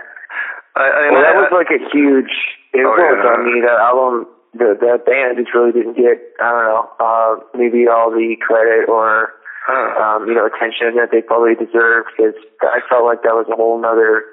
I, 0.71 0.87
I, 0.87 1.03
well, 1.11 1.19
that 1.19 1.35
I, 1.35 1.41
was 1.43 1.51
like 1.51 1.67
a 1.67 1.83
huge 1.91 2.31
influence 2.71 3.19
oh, 3.19 3.27
yeah. 3.27 3.35
on 3.35 3.39
me. 3.43 3.59
That 3.59 3.75
album, 3.75 4.31
the 4.55 4.79
that 4.79 5.03
band 5.03 5.35
just 5.35 5.51
really 5.51 5.75
didn't 5.75 5.99
get, 5.99 6.23
I 6.39 6.47
don't 6.47 6.63
know, 6.63 6.83
uh, 6.95 7.31
maybe 7.59 7.91
all 7.91 8.07
the 8.07 8.39
credit 8.39 8.87
or 8.87 9.35
huh. 9.67 9.91
um, 9.99 10.31
you 10.31 10.35
know 10.35 10.47
attention 10.47 10.95
that 10.95 11.11
they 11.11 11.19
probably 11.19 11.59
deserved. 11.59 12.15
Because 12.15 12.39
I 12.63 12.79
felt 12.87 13.03
like 13.03 13.27
that 13.27 13.35
was 13.35 13.51
a 13.51 13.55
whole 13.59 13.75
nother 13.83 14.23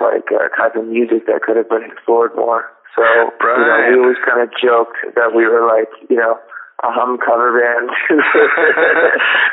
like 0.00 0.24
uh, 0.32 0.48
type 0.56 0.72
of 0.72 0.88
music 0.88 1.28
that 1.28 1.44
could 1.44 1.60
have 1.60 1.68
been 1.68 1.84
explored 1.84 2.32
more. 2.32 2.72
So 2.96 3.04
right. 3.04 3.28
you 3.60 3.64
know, 3.68 3.78
we 3.92 3.92
always 4.00 4.20
kind 4.24 4.40
of 4.40 4.48
joked 4.56 4.96
that 5.20 5.36
we 5.36 5.44
were 5.44 5.68
like, 5.68 5.92
you 6.08 6.16
know, 6.16 6.40
a 6.82 6.90
hum 6.90 7.18
cover 7.18 7.54
band. 7.54 7.88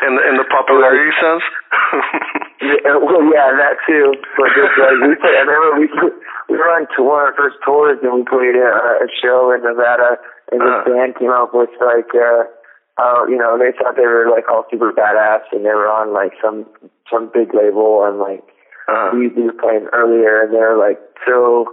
in 0.05 0.11
the 0.17 0.23
in 0.29 0.35
the 0.37 0.47
popularity 0.49 1.11
sense. 1.21 1.45
Yeah, 2.59 2.99
well, 2.99 3.23
yeah, 3.31 3.55
that 3.55 3.79
too. 3.87 4.11
But 4.35 4.51
just 4.51 4.75
like 4.75 4.99
we 4.99 5.15
played, 5.15 5.39
I 5.39 5.47
remember 5.47 5.79
we 5.79 5.87
we 6.51 6.55
were 6.59 6.67
on 6.67 6.91
tour, 6.91 7.31
our 7.31 7.33
first 7.33 7.55
tours 7.63 8.03
and 8.03 8.11
we 8.11 8.27
played 8.27 8.59
a, 8.59 8.99
a 8.99 9.07
show 9.23 9.55
in 9.55 9.63
Nevada, 9.63 10.19
and 10.51 10.59
this 10.59 10.67
uh. 10.67 10.83
band 10.83 11.15
came 11.15 11.31
up 11.31 11.55
with 11.55 11.71
like. 11.79 12.11
uh 12.13 12.51
uh, 12.99 13.23
you 13.31 13.37
know, 13.37 13.55
they 13.57 13.71
thought 13.71 13.95
they 13.95 14.03
were 14.03 14.27
like 14.29 14.43
all 14.51 14.65
super 14.69 14.91
badass 14.91 15.47
and 15.53 15.63
they 15.63 15.71
were 15.71 15.87
on 15.87 16.11
like 16.11 16.33
some 16.43 16.67
some 17.09 17.31
big 17.33 17.55
label 17.55 18.03
and 18.03 18.19
like 18.19 18.43
uh-huh. 18.91 19.15
we, 19.15 19.29
we 19.29 19.47
were 19.47 19.55
playing 19.55 19.87
earlier 19.93 20.43
and 20.43 20.53
they're 20.53 20.77
like 20.77 20.99
so 21.25 21.63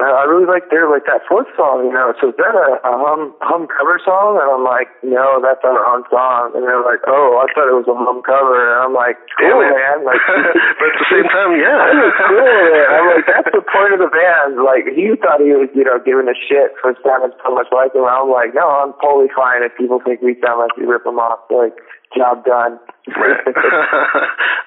Uh, 0.00 0.16
I 0.16 0.24
really 0.24 0.48
like 0.48 0.72
their 0.72 0.88
like 0.88 1.04
that 1.04 1.20
fourth 1.28 1.52
song, 1.60 1.84
you 1.84 1.92
know. 1.92 2.16
So 2.16 2.32
is 2.32 2.38
that 2.40 2.56
a, 2.56 2.80
a 2.88 2.94
hum 2.96 3.36
hum 3.44 3.68
cover 3.68 4.00
song? 4.00 4.40
And 4.40 4.48
I'm 4.48 4.64
like, 4.64 4.88
no, 5.04 5.44
that's 5.44 5.60
our 5.60 5.76
own 5.92 6.08
song. 6.08 6.56
And 6.56 6.64
they're 6.64 6.80
like, 6.80 7.04
oh, 7.04 7.36
I 7.36 7.44
thought 7.52 7.68
it 7.68 7.76
was 7.76 7.84
a 7.84 7.92
hum 7.92 8.24
cover. 8.24 8.56
And 8.64 8.80
I'm 8.80 8.96
like, 8.96 9.20
cool, 9.36 9.60
yeah, 9.60 9.76
man. 9.76 10.08
Like, 10.08 10.24
but 10.80 10.88
at 10.88 10.96
the 10.96 11.08
same 11.12 11.28
time, 11.36 11.52
yeah, 11.52 11.76
that 11.84 12.16
cool. 12.16 12.40
Man. 12.40 12.88
I'm 12.96 13.06
like, 13.12 13.26
that's 13.28 13.52
the 13.52 13.60
point 13.76 13.92
of 13.92 14.00
the 14.00 14.08
band. 14.08 14.64
Like, 14.64 14.88
he 14.88 15.12
thought 15.20 15.44
he 15.44 15.52
was, 15.52 15.68
you 15.76 15.84
know, 15.84 16.00
giving 16.00 16.32
a 16.32 16.36
shit 16.48 16.72
for 16.80 16.96
sounding 17.04 17.36
so 17.44 17.52
much 17.52 17.68
like 17.68 17.92
him. 17.92 18.08
I'm 18.08 18.32
like, 18.32 18.56
no, 18.56 18.64
I'm 18.64 18.96
totally 19.04 19.28
fine 19.36 19.60
if 19.68 19.76
people 19.76 20.00
think 20.00 20.24
we 20.24 20.32
sound 20.40 20.64
like 20.64 20.72
we 20.80 20.88
rip 20.88 21.04
them 21.04 21.20
off. 21.20 21.44
Like, 21.52 21.76
job 22.16 22.40
done. 22.48 22.80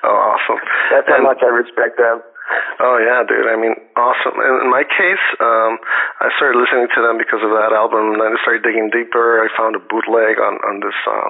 oh, 0.05 0.13
awesome. 0.13 0.61
That's 0.93 1.09
how 1.09 1.25
much 1.25 1.41
I 1.41 1.49
respect 1.49 1.97
them. 1.97 2.21
Oh 2.79 3.00
yeah, 3.00 3.23
dude. 3.23 3.47
I 3.47 3.55
mean, 3.55 3.75
awesome. 3.95 4.35
In 4.35 4.67
my 4.67 4.83
case, 4.83 5.25
um, 5.39 5.79
I 6.19 6.27
started 6.35 6.59
listening 6.59 6.91
to 6.91 7.01
them 7.01 7.15
because 7.15 7.39
of 7.39 7.55
that 7.55 7.71
album, 7.71 8.13
and 8.13 8.19
then 8.19 8.35
I 8.35 8.39
started 8.43 8.67
digging 8.67 8.91
deeper. 8.91 9.39
I 9.39 9.47
found 9.55 9.75
a 9.75 9.83
bootleg 9.83 10.41
on 10.41 10.59
on 10.67 10.83
this. 10.83 10.97
Uh, 11.07 11.29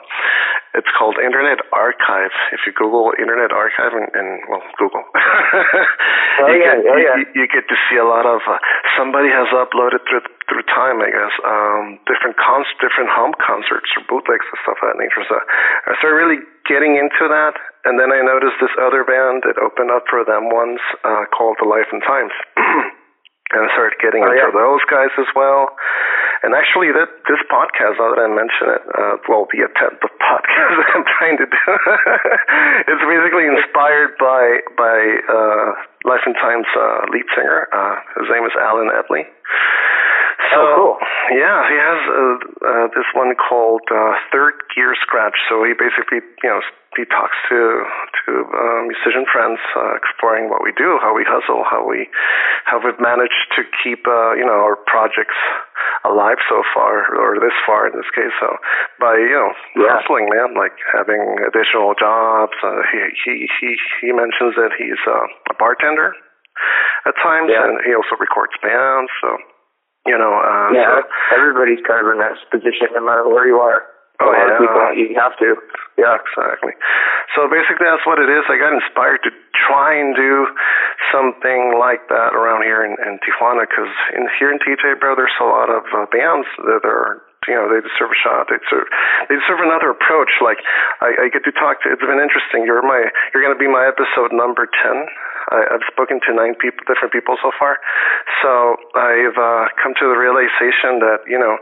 it's 0.74 0.90
called 0.98 1.22
Internet 1.22 1.62
Archive. 1.70 2.34
If 2.50 2.66
you 2.66 2.74
Google 2.74 3.14
Internet 3.14 3.54
Archive 3.54 3.94
and, 3.94 4.10
and 4.18 4.42
well, 4.50 4.66
Google, 4.82 5.06
oh, 5.14 6.50
you, 6.50 6.58
yeah, 6.58 6.82
get, 6.82 6.90
oh, 6.90 6.98
yeah. 6.98 7.16
You, 7.22 7.26
you, 7.38 7.46
get 7.46 7.70
to 7.70 7.78
see 7.90 7.98
a 8.02 8.06
lot 8.06 8.26
of. 8.26 8.42
Uh, 8.42 8.58
somebody 8.98 9.30
has 9.30 9.46
uploaded 9.54 10.02
through 10.10 10.26
through 10.50 10.66
time, 10.74 11.00
I 11.00 11.10
guess, 11.14 11.34
um, 11.46 11.84
different 12.10 12.36
cons, 12.36 12.68
different 12.82 13.14
home 13.14 13.38
concerts 13.40 13.88
or 13.96 14.04
bootlegs 14.10 14.44
and 14.44 14.60
stuff 14.66 14.82
of 14.82 14.92
that 14.92 15.00
nature. 15.00 15.24
So 15.30 15.38
I 15.40 15.96
started 16.02 16.18
really 16.20 16.42
getting 16.68 16.98
into 17.00 17.30
that, 17.30 17.56
and 17.86 17.96
then 18.02 18.12
I 18.12 18.26
noticed 18.26 18.60
this 18.60 18.74
other 18.82 19.06
band 19.06 19.46
that 19.48 19.62
opened 19.62 19.94
up 19.94 20.10
for 20.10 20.26
them 20.26 20.52
once 20.52 20.82
uh, 21.06 21.30
called 21.32 21.62
The 21.62 21.70
Life 21.70 21.88
and 21.94 22.02
Times. 22.02 22.34
and 23.54 23.62
I 23.62 23.70
started 23.78 24.02
getting 24.02 24.26
oh, 24.26 24.34
into 24.34 24.50
yeah. 24.50 24.58
those 24.58 24.84
guys 24.90 25.14
as 25.22 25.30
well. 25.38 25.70
And 26.44 26.52
actually, 26.52 26.92
that 26.92 27.08
this 27.32 27.40
podcast, 27.48 27.96
now 28.04 28.12
that 28.12 28.20
I 28.20 28.28
mention 28.28 28.68
it, 28.68 28.84
uh, 29.00 29.16
well, 29.32 29.48
the 29.48 29.64
attempt 29.64 30.04
of 30.04 30.12
podcast 30.20 30.74
that 30.80 30.90
I'm 30.92 31.08
trying 31.08 31.40
to 31.40 31.48
do, 31.48 31.64
it's 32.92 33.06
basically 33.08 33.48
inspired 33.48 34.20
by 34.20 34.60
by 34.76 34.98
uh, 35.32 35.68
Life 36.04 36.28
and 36.28 36.36
Times 36.36 36.68
uh, 36.76 37.08
lead 37.16 37.24
singer. 37.32 37.72
Uh, 37.72 37.96
his 38.20 38.28
name 38.28 38.44
is 38.44 38.52
Alan 38.60 38.92
Epley. 38.92 39.24
So, 40.52 40.60
oh, 40.60 40.76
cool. 40.76 40.96
Yeah, 41.32 41.64
he 41.72 41.78
has 41.80 42.00
uh, 42.12 42.36
uh, 42.60 42.88
this 42.92 43.08
one 43.16 43.32
called 43.40 43.88
uh, 43.88 44.14
Third 44.32 44.60
Gear 44.76 44.94
Scratch. 45.00 45.40
So 45.48 45.64
he 45.64 45.72
basically, 45.72 46.20
you 46.44 46.50
know, 46.50 46.60
he 46.98 47.06
talks 47.06 47.36
to 47.50 47.60
to 48.26 48.32
uh, 48.48 48.82
musician 48.88 49.26
friends, 49.30 49.60
uh, 49.76 49.96
exploring 49.98 50.50
what 50.50 50.64
we 50.64 50.72
do, 50.74 51.00
how 51.02 51.14
we 51.16 51.26
hustle, 51.26 51.64
how 51.66 51.84
we 51.86 52.10
how 52.66 52.80
we've 52.80 53.00
managed 53.00 53.52
to 53.58 53.64
keep 53.84 54.06
uh, 54.08 54.34
you 54.34 54.46
know 54.46 54.64
our 54.64 54.78
projects 54.88 55.38
alive 56.06 56.38
so 56.50 56.64
far, 56.74 57.14
or 57.18 57.40
this 57.40 57.56
far 57.66 57.88
in 57.88 57.94
this 57.94 58.10
case. 58.14 58.34
So 58.40 58.50
by 59.00 59.18
you 59.18 59.38
know 59.38 59.52
yeah. 59.78 60.00
hustling, 60.00 60.30
man, 60.30 60.54
like 60.54 60.76
having 60.94 61.42
additional 61.46 61.94
jobs. 61.98 62.56
Uh, 62.62 62.82
he 62.92 63.00
he 63.26 63.34
he 63.60 63.70
he 64.02 64.10
mentions 64.12 64.56
that 64.56 64.74
he's 64.78 65.02
uh, 65.08 65.26
a 65.52 65.56
bartender 65.58 66.14
at 67.06 67.16
times, 67.22 67.50
yeah. 67.50 67.66
and 67.66 67.82
he 67.86 67.94
also 67.94 68.16
records 68.20 68.54
bands. 68.62 69.12
So 69.22 69.38
you 70.06 70.18
know, 70.18 70.34
uh, 70.36 70.70
yeah, 70.76 71.00
so, 71.00 71.40
everybody's 71.40 71.80
kind 71.88 72.04
of 72.04 72.12
in 72.12 72.20
that 72.20 72.36
position, 72.52 72.92
no 72.92 73.04
matter 73.06 73.24
where 73.24 73.48
you 73.48 73.64
are. 73.64 73.93
Oh, 74.22 74.30
a 74.30 74.34
lot 74.34 74.46
yeah. 74.46 74.54
of 74.54 74.62
people, 74.62 74.82
you 74.94 75.18
have 75.18 75.36
to. 75.42 75.58
Yeah, 75.98 76.18
exactly. 76.22 76.74
So 77.34 77.50
basically, 77.50 77.90
that's 77.90 78.06
what 78.06 78.22
it 78.22 78.30
is. 78.30 78.46
I 78.46 78.62
got 78.62 78.74
inspired 78.74 79.26
to 79.26 79.32
try 79.58 79.98
and 79.98 80.14
do 80.14 80.48
something 81.10 81.78
like 81.78 82.06
that 82.10 82.38
around 82.38 82.62
here 82.62 82.86
in, 82.86 82.94
in 83.02 83.18
Tijuana 83.26 83.66
because 83.66 83.90
in 84.14 84.30
here 84.38 84.54
in 84.54 84.62
TJ, 84.62 85.02
bro, 85.02 85.18
there's 85.18 85.34
a 85.42 85.50
lot 85.50 85.70
of 85.70 85.84
uh, 85.94 86.06
bands 86.14 86.46
that 86.62 86.86
are 86.86 87.26
you 87.48 87.56
know, 87.56 87.68
they 87.68 87.84
deserve 87.84 88.12
a 88.12 88.20
shot. 88.20 88.48
They 88.48 88.60
deserve 88.60 88.88
they 89.28 89.36
deserve 89.36 89.60
another 89.60 89.92
approach. 89.92 90.40
Like 90.40 90.64
I, 91.04 91.28
I 91.28 91.30
get 91.30 91.44
to 91.44 91.52
talk 91.52 91.84
to. 91.84 91.92
It's 91.92 92.04
been 92.04 92.22
interesting. 92.22 92.64
You're 92.64 92.84
my 92.84 93.04
you're 93.34 93.44
going 93.44 93.56
to 93.56 93.60
be 93.60 93.68
my 93.68 93.88
episode 93.88 94.32
number 94.32 94.68
ten. 94.68 95.08
I, 95.52 95.76
I've 95.76 95.86
spoken 95.92 96.24
to 96.24 96.32
nine 96.32 96.56
people, 96.56 96.88
different 96.88 97.12
people 97.12 97.36
so 97.44 97.52
far. 97.60 97.80
So 98.40 98.80
I've 98.96 99.36
uh, 99.36 99.68
come 99.82 99.92
to 100.00 100.06
the 100.08 100.16
realization 100.16 101.04
that 101.04 101.28
you 101.28 101.40
know, 101.40 101.60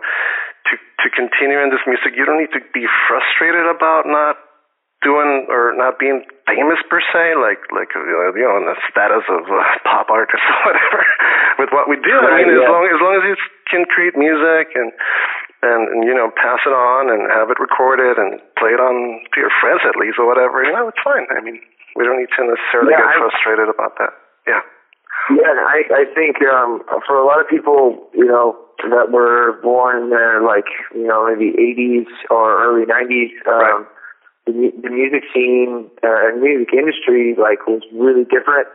to 1.04 1.08
continue 1.10 1.60
in 1.60 1.70
this 1.74 1.82
music, 1.86 2.14
you 2.14 2.26
don't 2.26 2.40
need 2.40 2.54
to 2.54 2.64
be 2.74 2.86
frustrated 3.10 3.66
about 3.66 4.06
not 4.06 4.38
doing 5.02 5.50
or 5.50 5.74
not 5.74 5.98
being 5.98 6.22
famous 6.46 6.78
per 6.86 7.02
se, 7.02 7.36
like 7.42 7.62
like 7.74 7.90
you 7.98 8.46
know, 8.46 8.58
in 8.62 8.66
the 8.70 8.78
status 8.90 9.26
of 9.30 9.50
a 9.50 9.62
pop 9.86 10.10
artist 10.14 10.42
or 10.42 10.58
whatever. 10.70 11.02
With 11.60 11.72
what 11.74 11.90
we 11.90 11.98
do, 11.98 12.16
I 12.16 12.42
mean, 12.42 12.54
yeah. 12.54 12.66
as 12.66 12.70
long 12.70 12.86
as 12.86 13.00
long 13.02 13.14
as 13.18 13.24
you 13.26 13.36
can 13.70 13.84
create 13.90 14.14
music 14.14 14.74
and 14.78 14.94
and, 15.66 15.82
and 15.90 16.00
you 16.06 16.14
know 16.14 16.30
pass 16.38 16.62
it 16.66 16.74
on 16.74 17.10
and 17.10 17.30
have 17.34 17.50
it 17.50 17.58
recorded 17.58 18.18
and 18.18 18.38
play 18.58 18.74
it 18.74 18.82
on 18.82 19.26
to 19.34 19.38
your 19.42 19.54
friends 19.62 19.82
at 19.86 19.98
least 19.98 20.22
or 20.22 20.26
whatever, 20.30 20.62
you 20.62 20.74
know, 20.74 20.90
it's 20.90 21.02
fine. 21.02 21.26
I 21.34 21.42
mean, 21.42 21.58
we 21.98 22.06
don't 22.06 22.22
need 22.22 22.32
to 22.38 22.42
necessarily 22.46 22.94
yeah, 22.94 23.02
get 23.02 23.18
I, 23.18 23.22
frustrated 23.26 23.70
about 23.70 23.98
that. 23.98 24.14
Yeah. 24.46 24.62
Yeah, 25.30 25.54
I 25.54 25.86
I 25.90 26.04
think 26.14 26.42
um 26.46 26.82
for 27.06 27.18
a 27.18 27.26
lot 27.26 27.42
of 27.42 27.50
people, 27.50 28.10
you 28.14 28.26
know, 28.26 28.58
that 28.90 29.12
were 29.12 29.60
born 29.62 30.04
in 30.04 30.10
the 30.10 30.42
like 30.44 30.68
you 30.94 31.08
know 31.08 31.28
maybe 31.30 31.54
80s 31.54 32.10
or 32.30 32.58
early 32.64 32.86
90s, 32.86 33.32
um, 33.46 33.54
right. 33.54 33.86
the 34.46 34.72
the 34.82 34.90
music 34.90 35.24
scene 35.34 35.90
uh, 36.04 36.28
and 36.28 36.42
music 36.42 36.74
industry 36.74 37.36
like 37.38 37.68
was 37.68 37.82
really 37.94 38.24
different. 38.26 38.68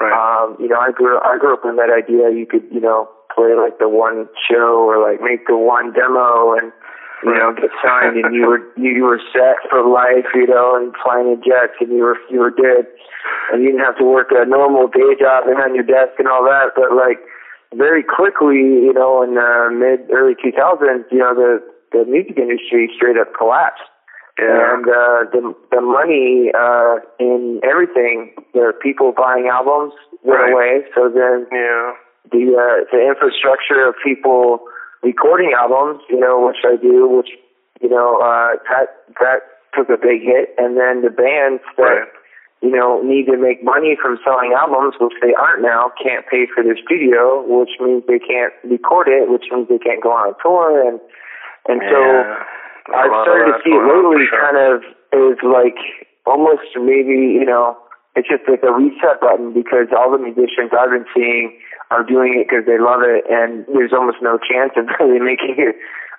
Right. 0.00 0.10
Um, 0.10 0.56
you 0.58 0.68
know, 0.68 0.80
I 0.80 0.90
grew 0.90 1.18
I 1.22 1.38
grew 1.38 1.54
up 1.54 1.64
in 1.64 1.76
that 1.76 1.90
idea 1.90 2.34
you 2.34 2.46
could 2.50 2.64
you 2.72 2.80
know 2.80 3.08
play 3.34 3.54
like 3.58 3.78
the 3.78 3.88
one 3.88 4.28
show 4.50 4.86
or 4.86 5.02
like 5.02 5.20
make 5.20 5.46
the 5.46 5.58
one 5.58 5.92
demo 5.92 6.54
and 6.54 6.70
you 7.24 7.34
know 7.34 7.52
get 7.54 7.70
signed 7.82 8.16
and 8.16 8.34
you 8.34 8.46
were 8.46 8.62
you 8.78 9.02
were 9.02 9.20
set 9.32 9.58
for 9.70 9.82
life 9.82 10.28
you 10.34 10.46
know 10.46 10.76
and 10.76 10.94
flying 11.02 11.32
in 11.32 11.40
jets 11.42 11.74
and 11.80 11.90
you 11.90 12.02
were 12.02 12.18
you 12.30 12.38
were 12.38 12.50
good 12.50 12.86
and 13.52 13.62
you 13.62 13.72
didn't 13.72 13.84
have 13.84 13.98
to 13.98 14.04
work 14.04 14.28
a 14.30 14.46
normal 14.46 14.86
day 14.88 15.16
job 15.18 15.44
and 15.46 15.58
on 15.58 15.74
your 15.74 15.84
desk 15.84 16.14
and 16.18 16.28
all 16.28 16.44
that 16.44 16.70
but 16.76 16.94
like 16.94 17.18
very 17.76 18.02
quickly 18.02 18.56
you 18.86 18.92
know 18.92 19.22
in 19.22 19.34
the 19.34 19.68
mid 19.72 20.10
early 20.14 20.34
2000s 20.34 21.04
you 21.10 21.18
know 21.18 21.34
the 21.34 21.60
the 21.92 22.04
music 22.04 22.36
industry 22.38 22.90
straight 22.96 23.16
up 23.16 23.28
collapsed 23.36 23.82
Yeah. 24.38 24.74
and 24.74 24.84
uh 24.88 25.20
the 25.34 25.42
the 25.70 25.80
money 25.80 26.50
uh 26.54 26.98
in 27.18 27.60
everything 27.62 28.34
the 28.52 28.72
people 28.82 29.12
buying 29.16 29.46
albums 29.48 29.94
went 30.22 30.40
Right. 30.40 30.52
away 30.52 30.72
so 30.94 31.08
then 31.08 31.46
Yeah. 31.52 31.92
the 32.32 32.42
uh 32.56 32.76
the 32.92 33.00
infrastructure 33.10 33.86
of 33.88 33.94
people 34.02 34.60
recording 35.02 35.52
albums 35.56 36.00
you 36.08 36.18
know 36.18 36.40
which 36.46 36.62
I 36.64 36.76
do 36.76 37.06
which 37.08 37.30
you 37.80 37.88
know 37.88 38.18
uh 38.18 38.56
that 38.70 38.86
that 39.20 39.40
took 39.76 39.88
a 39.90 39.98
big 39.98 40.22
hit 40.22 40.54
and 40.58 40.76
then 40.76 41.02
the 41.02 41.10
bands 41.10 41.62
that 41.76 41.82
Right. 41.82 42.08
You 42.64 42.72
know 42.72 43.04
need 43.04 43.28
to 43.28 43.36
make 43.36 43.60
money 43.62 43.92
from 44.00 44.16
selling 44.24 44.56
albums 44.56 44.96
which 44.96 45.12
they 45.20 45.36
aren't 45.36 45.60
now 45.60 45.92
can't 46.00 46.24
pay 46.26 46.48
for 46.48 46.64
their 46.64 46.80
studio 46.80 47.44
which 47.44 47.76
means 47.78 48.02
they 48.08 48.18
can't 48.18 48.56
record 48.64 49.06
it 49.06 49.28
which 49.28 49.44
means 49.52 49.68
they 49.68 49.78
can't 49.78 50.00
go 50.00 50.10
on 50.10 50.32
a 50.32 50.36
tour 50.40 50.80
and 50.88 50.96
and 51.68 51.84
so 51.92 52.00
Yeah. 52.00 52.40
A 52.84 52.96
I've 52.96 53.16
started 53.24 53.52
to 53.52 53.56
see 53.64 53.72
it 53.72 53.80
going 53.80 53.88
on, 53.88 54.12
for 54.12 54.12
lately 54.12 54.28
sure. 54.28 54.40
kind 54.44 54.58
of 54.60 54.74
is 55.16 55.40
like 55.40 55.80
almost 56.26 56.68
maybe, 56.76 57.32
you 57.32 57.44
know, 57.44 57.76
it's 58.16 58.28
just 58.28 58.44
like 58.44 58.60
a 58.62 58.72
reset 58.72 59.24
button 59.24 59.52
because 59.56 59.88
all 59.96 60.12
the 60.12 60.20
musicians 60.20 60.68
I've 60.76 60.92
been 60.92 61.08
seeing 61.16 61.56
are 61.90 62.04
doing 62.04 62.36
it 62.36 62.44
because 62.44 62.68
they 62.68 62.76
love 62.76 63.00
it 63.00 63.24
and 63.28 63.64
there's 63.72 63.92
almost 63.96 64.20
no 64.20 64.36
chance 64.36 64.76
of 64.76 64.84
really 65.00 65.20
making 65.20 65.72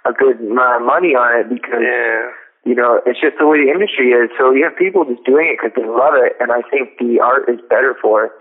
a 0.10 0.14
good 0.14 0.42
amount 0.42 0.82
of 0.82 0.86
money 0.90 1.14
on 1.14 1.38
it 1.38 1.54
because, 1.54 1.86
Yeah. 1.86 2.34
You 2.65 2.73
know, 2.73 2.99
it's 3.06 3.21
just 3.21 3.38
the 3.38 3.45
way 3.45 3.62
the 3.62 3.69
industry 3.69 4.10
is. 4.10 4.34
So 4.38 4.51
you 4.51 4.65
have 4.65 4.75
people 4.75 5.06
just 5.06 5.23
doing 5.23 5.54
it 5.54 5.62
because 5.62 5.78
they 5.78 5.86
love 5.86 6.17
it 6.17 6.34
and 6.41 6.51
I 6.51 6.65
think 6.67 6.97
the 6.97 7.21
art 7.21 7.45
is 7.47 7.62
better 7.69 7.95
for 8.01 8.25
it. 8.25 8.34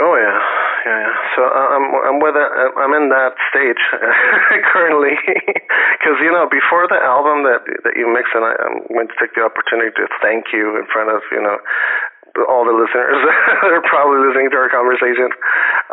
Oh 0.00 0.16
yeah, 0.16 0.40
yeah. 0.88 1.00
yeah. 1.04 1.14
So 1.36 1.44
uh, 1.44 1.68
I'm 1.76 1.84
I'm 2.08 2.18
with 2.24 2.32
it. 2.32 2.48
I'm 2.80 2.96
in 2.96 3.12
that 3.12 3.36
stage 3.52 3.76
currently, 4.72 5.20
because 6.00 6.16
you 6.24 6.32
know 6.32 6.48
before 6.48 6.88
the 6.88 6.96
album 6.96 7.44
that 7.44 7.60
that 7.84 7.92
you 7.92 8.08
mixed, 8.08 8.32
and 8.32 8.40
I, 8.40 8.56
I'm 8.56 8.88
going 8.88 9.12
to 9.12 9.18
take 9.20 9.36
the 9.36 9.44
opportunity 9.44 9.92
to 10.00 10.08
thank 10.24 10.48
you 10.48 10.80
in 10.80 10.88
front 10.88 11.12
of 11.12 11.20
you 11.28 11.44
know 11.44 11.60
all 12.48 12.64
the 12.64 12.72
listeners 12.72 13.20
that 13.60 13.68
are 13.68 13.84
probably 13.84 14.24
listening 14.24 14.48
to 14.48 14.56
our 14.56 14.72
conversation. 14.72 15.28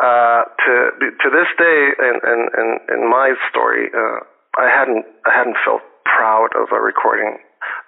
Uh, 0.00 0.48
to 0.64 0.72
to 1.20 1.26
this 1.28 1.52
day, 1.60 1.92
in 2.00 2.14
in 2.24 2.40
in, 2.56 2.68
in 2.96 3.00
my 3.04 3.36
story, 3.52 3.92
uh, 3.92 4.24
I 4.56 4.72
hadn't 4.72 5.04
I 5.28 5.44
hadn't 5.44 5.60
felt 5.60 5.84
proud 6.16 6.50
of 6.58 6.68
a 6.74 6.80
recording 6.80 7.38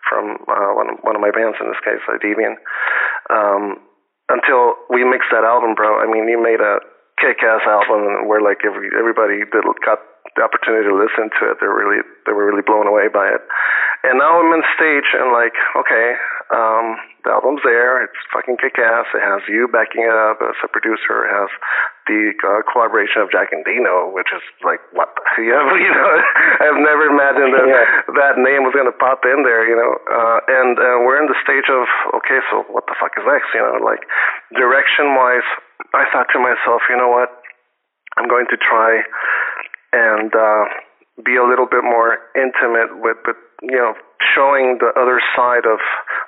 from 0.08 0.38
uh, 0.46 0.72
one 0.76 0.88
of, 0.92 0.96
one 1.02 1.16
of 1.16 1.22
my 1.22 1.30
bands 1.30 1.56
in 1.58 1.66
this 1.66 1.82
case, 1.82 2.02
uh, 2.06 2.18
Deviant. 2.20 2.60
Um, 3.30 3.80
until 4.28 4.78
we 4.88 5.04
mixed 5.04 5.28
that 5.34 5.44
album, 5.44 5.74
bro. 5.74 5.98
I 5.98 6.06
mean, 6.06 6.28
you 6.28 6.40
made 6.40 6.62
a 6.62 6.80
kick-ass 7.20 7.62
album 7.66 8.28
where 8.28 8.40
like 8.40 8.64
every 8.64 8.88
everybody 8.96 9.44
that 9.44 9.64
got 9.84 10.00
the 10.34 10.42
opportunity 10.42 10.88
to 10.88 10.96
listen 10.96 11.28
to 11.28 11.52
it, 11.52 11.60
they 11.60 11.68
were 11.68 11.76
really 11.76 12.00
they 12.24 12.32
were 12.32 12.48
really 12.48 12.64
blown 12.64 12.88
away 12.88 13.12
by 13.12 13.28
it. 13.28 13.42
And 14.02 14.18
now 14.18 14.40
I'm 14.40 14.50
on 14.50 14.64
stage 14.74 15.06
and 15.14 15.30
like, 15.30 15.54
okay, 15.78 16.16
um, 16.50 16.98
the 17.22 17.30
album's 17.36 17.62
there. 17.62 18.02
It's 18.02 18.18
fucking 18.32 18.58
kick-ass. 18.58 19.06
It 19.14 19.22
has 19.22 19.42
you 19.46 19.68
backing 19.70 20.02
it 20.02 20.16
up 20.16 20.42
as 20.42 20.58
a 20.64 20.68
producer. 20.68 21.28
It 21.28 21.32
has 21.32 21.50
the 22.06 22.34
uh, 22.42 22.66
collaboration 22.66 23.22
of 23.22 23.30
Jack 23.30 23.54
Endino, 23.54 24.10
which 24.10 24.30
is 24.34 24.42
like 24.66 24.82
what 24.90 25.14
you 25.38 25.54
have. 25.56 25.70
You 25.78 25.92
know, 25.92 26.10
I've 26.66 26.80
never 26.82 27.04
imagined 27.10 27.52
that 27.54 27.66
yeah. 27.66 27.84
that 28.18 28.34
name 28.38 28.66
was 28.66 28.74
gonna 28.74 28.94
pop 28.94 29.22
in 29.22 29.46
there. 29.46 29.62
You 29.66 29.76
know, 29.78 29.92
uh, 30.10 30.38
and 30.48 30.74
uh, 30.78 30.98
we're 31.06 31.22
in 31.22 31.30
the 31.30 31.38
stage 31.42 31.70
of 31.70 31.86
okay, 32.22 32.42
so 32.50 32.66
what 32.70 32.86
the 32.90 32.96
fuck 32.98 33.14
is 33.14 33.24
next? 33.26 33.50
You 33.54 33.62
know, 33.62 33.78
like 33.84 34.02
direction-wise, 34.54 35.48
I 35.94 36.04
thought 36.10 36.30
to 36.34 36.38
myself, 36.42 36.82
you 36.90 36.96
know 36.98 37.10
what? 37.10 37.30
I'm 38.16 38.28
going 38.28 38.46
to 38.50 38.58
try 38.60 39.00
and 39.92 40.32
uh, 40.34 40.64
be 41.24 41.36
a 41.36 41.44
little 41.44 41.66
bit 41.66 41.84
more 41.84 42.18
intimate 42.36 42.96
with, 43.00 43.16
with 43.26 43.36
you 43.62 43.76
know, 43.76 43.94
showing 44.34 44.78
the 44.78 44.94
other 44.94 45.18
side 45.34 45.66
of 45.66 45.82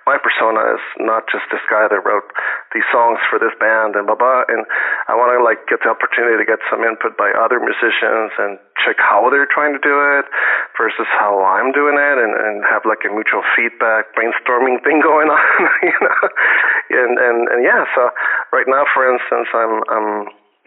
my 0.05 0.19
persona 0.21 0.77
is 0.77 0.85
not 1.01 1.25
just 1.31 1.49
this 1.49 1.63
guy 1.71 1.89
that 1.89 2.03
wrote 2.05 2.29
these 2.75 2.85
songs 2.93 3.23
for 3.31 3.39
this 3.39 3.55
band 3.57 3.97
and 3.97 4.05
blah 4.05 4.19
blah. 4.19 4.45
And 4.51 4.67
I 5.09 5.17
want 5.17 5.33
to 5.33 5.41
like 5.41 5.65
get 5.71 5.81
the 5.81 5.91
opportunity 5.95 6.37
to 6.37 6.47
get 6.47 6.61
some 6.69 6.85
input 6.85 7.17
by 7.17 7.33
other 7.33 7.63
musicians 7.63 8.35
and 8.37 8.61
check 8.85 9.01
how 9.01 9.31
they're 9.33 9.49
trying 9.49 9.73
to 9.73 9.83
do 9.83 9.97
it 10.19 10.27
versus 10.77 11.09
how 11.15 11.41
I'm 11.41 11.73
doing 11.73 11.97
it, 11.97 12.17
and, 12.21 12.33
and 12.35 12.67
have 12.69 12.85
like 12.85 13.07
a 13.07 13.11
mutual 13.13 13.47
feedback 13.57 14.13
brainstorming 14.13 14.83
thing 14.85 15.01
going 15.05 15.31
on, 15.31 15.61
you 15.89 15.99
know. 16.03 16.23
And 16.91 17.17
and 17.17 17.39
and 17.49 17.61
yeah, 17.65 17.89
so 17.95 18.11
right 18.53 18.69
now, 18.69 18.85
for 18.93 19.09
instance, 19.09 19.49
I'm 19.55 19.81
I'm 19.89 20.09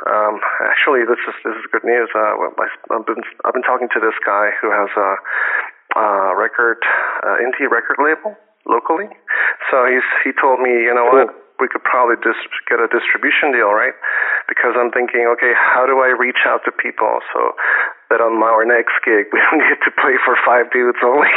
um, 0.05 0.37
actually, 0.61 1.01
this 1.09 1.17
is 1.25 1.33
this 1.41 1.57
is 1.57 1.65
good 1.73 1.81
news. 1.81 2.13
Uh, 2.13 2.37
I've 2.93 3.05
been 3.09 3.25
I've 3.41 3.53
been 3.53 3.65
talking 3.65 3.89
to 3.89 3.99
this 3.99 4.13
guy 4.21 4.53
who 4.61 4.69
has 4.69 4.93
a 4.93 5.17
uh, 5.97 6.37
record, 6.37 6.77
uh, 7.25 7.41
indie 7.41 7.65
record 7.65 7.97
label 7.97 8.37
locally. 8.69 9.09
So 9.71 9.83
he's 9.89 10.05
he 10.23 10.31
told 10.37 10.61
me, 10.61 10.69
you 10.69 10.93
know 10.93 11.09
what, 11.09 11.33
we 11.59 11.67
could 11.67 11.83
probably 11.83 12.21
just 12.21 12.45
get 12.69 12.77
a 12.77 12.87
distribution 12.87 13.51
deal, 13.51 13.73
right? 13.73 13.97
Because 14.47 14.77
I'm 14.77 14.93
thinking, 14.93 15.25
okay, 15.37 15.53
how 15.57 15.89
do 15.89 15.99
I 16.05 16.13
reach 16.13 16.45
out 16.45 16.61
to 16.65 16.71
people 16.71 17.19
so 17.33 17.57
that 18.09 18.23
on 18.23 18.39
our 18.39 18.63
next 18.63 18.95
gig 19.03 19.27
we 19.33 19.39
don't 19.39 19.63
get 19.63 19.79
to 19.83 19.91
play 19.99 20.15
for 20.23 20.35
five 20.45 20.71
dudes 20.71 20.99
only. 21.03 21.31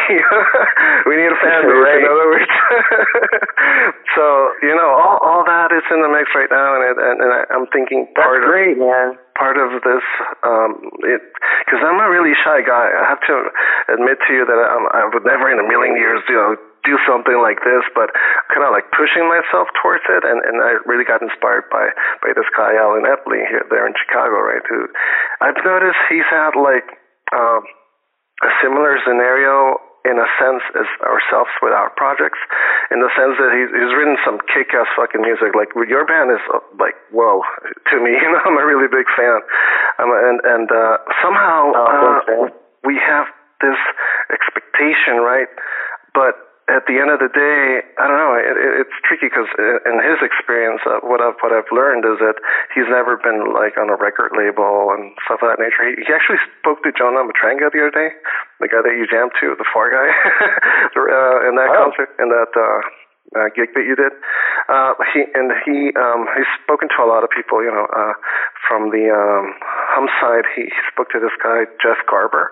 we 1.08 1.14
need 1.18 1.30
a 1.30 1.40
fan 1.40 1.66
base, 1.66 1.82
right. 1.82 2.02
in 2.02 2.08
other 2.08 2.28
words. 2.30 2.54
so 4.16 4.24
you 4.62 4.74
know, 4.74 4.90
all 4.94 5.18
all 5.22 5.42
that 5.46 5.74
is 5.74 5.84
in 5.90 6.02
the 6.02 6.10
mix 6.10 6.30
right 6.34 6.50
now, 6.50 6.78
and 6.78 6.82
it, 6.86 6.96
and, 6.98 7.16
and 7.22 7.30
I, 7.30 7.40
I'm 7.50 7.66
thinking 7.74 8.06
part 8.14 8.42
That's 8.42 8.48
great, 8.48 8.76
of, 8.78 8.86
man 8.86 9.08
part 9.38 9.56
of 9.56 9.72
this 9.80 10.04
um 10.44 10.84
it 11.00 11.22
because 11.64 11.80
i'm 11.80 11.96
a 11.96 12.10
really 12.12 12.36
shy 12.44 12.60
guy 12.60 12.92
i 12.92 13.08
have 13.08 13.24
to 13.24 13.48
admit 13.88 14.20
to 14.28 14.36
you 14.36 14.44
that 14.44 14.58
I'm, 14.58 14.84
i 14.92 15.08
would 15.08 15.24
never 15.24 15.48
in 15.48 15.56
a 15.56 15.64
million 15.64 15.96
years 15.96 16.20
you 16.28 16.36
know 16.36 16.60
do 16.84 16.96
something 17.06 17.38
like 17.40 17.60
this 17.62 17.84
but 17.94 18.10
kind 18.52 18.64
of 18.64 18.72
like 18.72 18.88
pushing 18.96 19.26
myself 19.28 19.68
towards 19.80 20.04
it 20.08 20.22
and 20.24 20.40
and 20.44 20.62
i 20.62 20.76
really 20.84 21.04
got 21.04 21.20
inspired 21.20 21.66
by 21.68 21.88
by 22.24 22.30
this 22.32 22.48
guy 22.56 22.76
alan 22.76 23.04
epley 23.04 23.42
here 23.48 23.64
there 23.68 23.86
in 23.86 23.94
chicago 23.96 24.40
right 24.40 24.64
who 24.68 24.88
i've 25.40 25.60
noticed 25.64 26.00
he's 26.08 26.28
had 26.28 26.56
like 26.56 26.86
um 27.32 27.62
a 28.40 28.50
similar 28.64 28.96
scenario 29.04 29.76
in 30.04 30.16
a 30.16 30.28
sense 30.40 30.64
as 30.72 30.88
ourselves 31.04 31.52
with 31.60 31.76
our 31.76 31.92
projects, 31.92 32.40
in 32.88 33.04
the 33.04 33.12
sense 33.12 33.36
that 33.36 33.52
he's, 33.52 33.68
he's 33.68 33.92
written 33.92 34.16
some 34.24 34.40
kick-ass 34.48 34.88
fucking 34.96 35.20
music. 35.20 35.52
Like 35.52 35.68
your 35.76 36.08
band 36.08 36.32
is 36.32 36.40
like 36.80 36.96
whoa 37.12 37.44
to 37.92 37.96
me. 38.00 38.16
You 38.16 38.28
know, 38.32 38.40
I'm 38.48 38.56
a 38.56 38.64
really 38.64 38.88
big 38.88 39.08
fan. 39.12 39.40
Um, 40.00 40.10
and 40.12 40.38
and 40.44 40.68
uh, 40.72 40.96
somehow 41.20 41.72
oh, 41.76 41.84
uh, 41.84 42.48
we 42.84 42.96
have 42.96 43.28
this 43.60 43.80
expectation, 44.32 45.20
right? 45.20 45.48
But 46.16 46.40
at 46.70 46.86
the 46.86 47.02
end 47.02 47.10
of 47.10 47.18
the 47.18 47.28
day, 47.34 47.82
I 47.98 48.04
don't 48.06 48.20
know. 48.20 48.34
It, 48.38 48.54
it, 48.54 48.70
it's 48.86 48.96
tricky 49.02 49.26
because 49.26 49.50
in 49.58 49.96
his 49.98 50.22
experience, 50.22 50.80
uh, 50.86 51.02
what 51.02 51.18
I've 51.18 51.34
what 51.42 51.50
I've 51.50 51.68
learned 51.74 52.06
is 52.06 52.22
that 52.22 52.38
he's 52.70 52.86
never 52.86 53.18
been 53.18 53.50
like 53.50 53.74
on 53.74 53.90
a 53.90 53.98
record 53.98 54.30
label 54.38 54.94
and 54.94 55.10
stuff 55.26 55.42
of 55.42 55.50
that 55.50 55.58
nature. 55.58 55.82
He, 55.90 56.06
he 56.06 56.10
actually 56.14 56.38
spoke 56.62 56.82
to 56.86 56.94
Jonah 56.94 57.26
Matranga 57.26 57.68
the 57.74 57.82
other 57.82 57.94
day, 57.94 58.14
the 58.62 58.70
guy 58.70 58.80
that 58.86 58.94
you 58.94 59.10
jammed 59.10 59.34
to, 59.42 59.58
the 59.58 59.66
Far 59.74 59.90
guy, 59.90 60.08
uh, 60.94 61.50
in 61.50 61.58
that 61.58 61.70
oh. 61.74 61.90
concert, 61.90 62.10
in 62.22 62.30
that. 62.30 62.54
Uh, 62.54 62.80
uh, 63.36 63.46
gig 63.54 63.70
that 63.74 63.86
you 63.86 63.94
did. 63.94 64.10
Uh, 64.66 64.94
he 65.14 65.22
and 65.34 65.54
he 65.62 65.94
um, 65.94 66.26
he's 66.34 66.50
spoken 66.62 66.88
to 66.90 66.98
a 67.02 67.06
lot 67.06 67.22
of 67.22 67.30
people. 67.30 67.62
You 67.62 67.70
know, 67.70 67.86
uh, 67.86 68.14
from 68.66 68.90
the 68.90 69.06
um, 69.10 69.54
hum 69.94 70.10
side, 70.18 70.46
he, 70.54 70.66
he 70.66 70.82
spoke 70.90 71.10
to 71.14 71.20
this 71.22 71.34
guy 71.38 71.70
Jeff 71.78 72.02
Garber, 72.10 72.50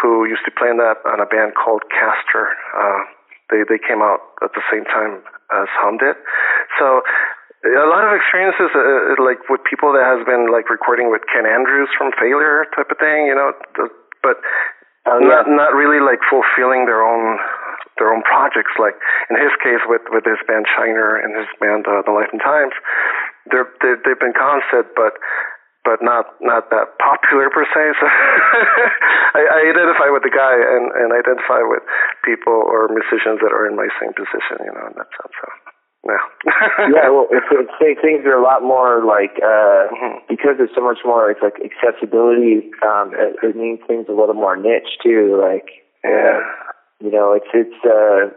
who 0.00 0.26
used 0.26 0.46
to 0.46 0.52
play 0.54 0.70
in 0.70 0.78
that 0.78 1.02
on 1.02 1.18
a 1.18 1.26
band 1.26 1.58
called 1.58 1.82
Castor. 1.90 2.54
Uh, 2.78 3.02
they 3.50 3.64
they 3.68 3.80
came 3.80 4.00
out 4.00 4.20
at 4.42 4.52
the 4.54 4.64
same 4.72 4.84
time 4.84 5.20
as 5.52 5.68
Hum 5.80 5.98
did. 5.98 6.16
So 6.78 7.02
a 7.64 7.88
lot 7.88 8.04
of 8.04 8.12
experiences 8.12 8.68
uh, 8.76 9.16
like 9.24 9.40
with 9.48 9.64
people 9.64 9.92
that 9.96 10.04
has 10.04 10.20
been 10.28 10.52
like 10.52 10.68
recording 10.68 11.08
with 11.08 11.24
Ken 11.32 11.48
Andrews 11.48 11.88
from 11.96 12.12
Failure 12.20 12.68
type 12.76 12.92
of 12.92 12.98
thing, 13.00 13.26
you 13.26 13.36
know, 13.36 13.52
but 14.20 14.36
uh, 15.08 15.20
not 15.20 15.48
not 15.48 15.72
really 15.72 16.00
like 16.00 16.20
fulfilling 16.28 16.84
their 16.84 17.00
own 17.00 17.40
their 17.96 18.12
own 18.12 18.20
projects. 18.24 18.76
Like 18.76 18.96
in 19.32 19.40
his 19.40 19.52
case 19.64 19.80
with 19.88 20.04
with 20.12 20.24
his 20.28 20.40
band 20.44 20.68
Shiner 20.76 21.16
and 21.16 21.32
his 21.32 21.48
band 21.56 21.88
uh, 21.88 22.04
The 22.04 22.12
Life 22.12 22.32
and 22.32 22.40
Times, 22.40 22.76
they're, 23.48 23.68
they're 23.80 24.00
they've 24.04 24.20
been 24.20 24.36
concept, 24.36 24.92
but 24.96 25.16
but 25.84 26.00
not 26.00 26.32
not 26.40 26.72
that 26.72 26.96
popular 26.98 27.52
per 27.52 27.68
se. 27.68 27.84
So 28.00 28.06
I, 29.38 29.42
I 29.44 29.58
identify 29.68 30.08
with 30.08 30.24
the 30.24 30.32
guy 30.32 30.56
and 30.56 30.90
and 30.96 31.12
identify 31.12 31.60
with 31.62 31.84
people 32.24 32.56
or 32.56 32.88
musicians 32.88 33.44
that 33.44 33.52
are 33.52 33.68
in 33.68 33.76
my 33.76 33.86
same 34.00 34.16
position, 34.16 34.64
you 34.64 34.72
know, 34.72 34.88
in 34.88 34.96
that 34.96 35.12
sense. 35.12 35.36
So. 35.36 35.48
Yeah. 36.04 36.20
yeah, 36.92 37.08
well, 37.08 37.28
it's, 37.32 37.48
it's, 37.48 37.72
say 37.80 37.96
things 37.96 38.28
are 38.28 38.36
a 38.36 38.44
lot 38.44 38.60
more 38.60 39.00
like 39.08 39.40
uh 39.40 39.88
mm-hmm. 39.88 40.28
because 40.28 40.60
there's 40.60 40.74
so 40.74 40.84
much 40.84 41.00
more. 41.04 41.30
It's 41.30 41.40
like 41.40 41.56
accessibility. 41.60 42.68
Um, 42.84 43.12
it, 43.16 43.40
it 43.40 43.56
means 43.56 43.80
things 43.86 44.04
a 44.08 44.16
little 44.16 44.36
more 44.36 44.56
niche 44.56 45.00
too. 45.00 45.40
Like, 45.40 45.68
yeah, 46.04 46.40
you 47.00 47.12
know, 47.12 47.32
it's 47.32 47.48
it's. 47.52 47.80
uh 47.84 48.32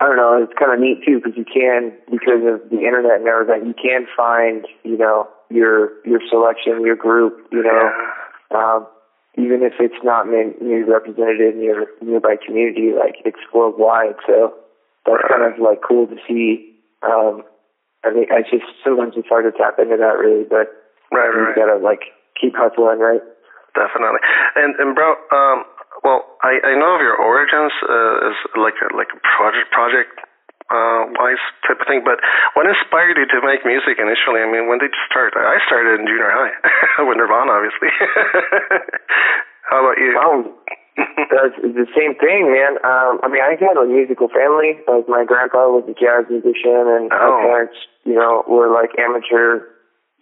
I 0.00 0.06
don't 0.06 0.16
know. 0.16 0.42
It's 0.42 0.52
kind 0.58 0.72
of 0.72 0.80
neat 0.80 1.04
too 1.06 1.20
because 1.22 1.38
you 1.38 1.44
can 1.46 1.92
because 2.10 2.42
of 2.42 2.68
the 2.70 2.82
internet 2.82 3.22
and 3.22 3.28
everything. 3.28 3.66
You 3.66 3.74
can 3.74 4.06
find 4.16 4.66
you 4.82 4.98
know 4.98 5.28
your 5.50 6.02
your 6.04 6.20
selection, 6.28 6.82
your 6.84 6.96
group, 6.96 7.46
you 7.52 7.62
know, 7.62 7.90
um, 8.56 8.86
even 9.38 9.62
if 9.62 9.74
it's 9.78 9.98
not 10.02 10.26
maybe 10.26 10.82
represented 10.82 11.40
in 11.40 11.62
your 11.62 11.86
nearby 12.02 12.36
community, 12.44 12.90
like 12.90 13.22
it's 13.24 13.40
worldwide. 13.54 14.18
So 14.26 14.54
that's 15.06 15.22
right. 15.22 15.30
kind 15.30 15.52
of 15.52 15.60
like 15.60 15.78
cool 15.86 16.06
to 16.06 16.16
see. 16.26 16.74
Um, 17.02 17.42
I 18.04 18.12
think 18.12 18.30
I 18.30 18.42
just 18.42 18.66
sometimes 18.82 19.14
it's 19.16 19.28
hard 19.28 19.46
to 19.46 19.54
tap 19.56 19.78
into 19.78 19.96
that 19.96 20.18
really, 20.18 20.44
but 20.44 20.70
right, 21.10 21.30
right, 21.30 21.50
you 21.50 21.54
gotta 21.54 21.78
like 21.78 22.14
keep 22.38 22.54
hustling, 22.56 22.98
right? 22.98 23.22
Definitely. 23.74 24.22
And 24.54 24.74
and 24.78 24.94
bro, 24.94 25.14
um, 25.34 25.64
well, 26.04 26.36
I 26.44 26.60
I 26.60 26.72
know 26.76 26.94
of 26.94 27.00
your 27.00 27.16
origins 27.16 27.72
uh, 27.80 28.28
as 28.28 28.36
like 28.60 28.76
a 28.84 28.92
like 28.92 29.08
a 29.10 29.20
project 29.24 29.72
project 29.72 30.12
uh, 30.70 31.08
wise 31.16 31.42
type 31.66 31.80
of 31.80 31.86
thing. 31.88 32.04
But 32.04 32.20
what 32.54 32.68
inspired 32.68 33.16
you 33.16 33.26
to 33.26 33.38
make 33.44 33.64
music 33.64 33.96
initially? 34.00 34.44
I 34.44 34.48
mean, 34.48 34.68
when 34.68 34.78
did 34.78 34.92
you 34.92 35.04
start? 35.08 35.32
I 35.36 35.58
started 35.66 36.00
in 36.00 36.06
junior 36.06 36.30
high 36.30 36.54
with 37.08 37.16
Nirvana, 37.16 37.52
obviously. 37.52 37.90
How 39.68 39.80
about 39.80 39.96
you? 39.96 40.12
Um, 40.12 40.40
that's 40.96 41.56
the 41.58 41.88
same 41.96 42.14
thing, 42.20 42.52
man. 42.52 42.78
Um, 42.84 43.18
I 43.24 43.26
mean, 43.32 43.42
I 43.42 43.56
had 43.58 43.80
a 43.80 43.88
musical 43.88 44.28
family. 44.28 44.78
Like 44.86 45.08
my 45.08 45.24
grandpa 45.24 45.72
was 45.72 45.88
a 45.88 45.96
jazz 45.96 46.28
musician, 46.30 46.84
and 46.86 47.10
oh. 47.10 47.16
my 47.16 47.32
parents, 47.42 47.78
you 48.04 48.14
know, 48.14 48.44
were 48.46 48.68
like 48.68 48.92
amateur. 49.00 49.72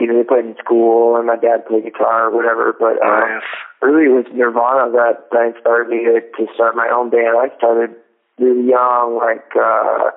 You 0.00 0.08
know, 0.08 0.16
they 0.18 0.24
played 0.24 0.46
in 0.46 0.56
school, 0.58 1.14
and 1.16 1.26
my 1.26 1.36
dad 1.36 1.66
played 1.68 1.84
guitar 1.84 2.30
or 2.30 2.34
whatever. 2.34 2.72
But 2.72 2.98
um, 3.04 3.42
nice. 3.42 3.52
Really, 3.82 4.06
it 4.06 4.14
was 4.14 4.26
Nirvana 4.32 4.90
that 4.94 5.28
that 5.30 5.54
inspired 5.54 5.88
me 5.88 6.06
to, 6.06 6.22
to 6.22 6.52
start 6.54 6.76
my 6.76 6.88
own 6.88 7.10
band. 7.10 7.34
I 7.36 7.50
started 7.58 7.94
really 8.38 8.68
young, 8.68 9.18
like 9.18 9.46
uh 9.58 10.14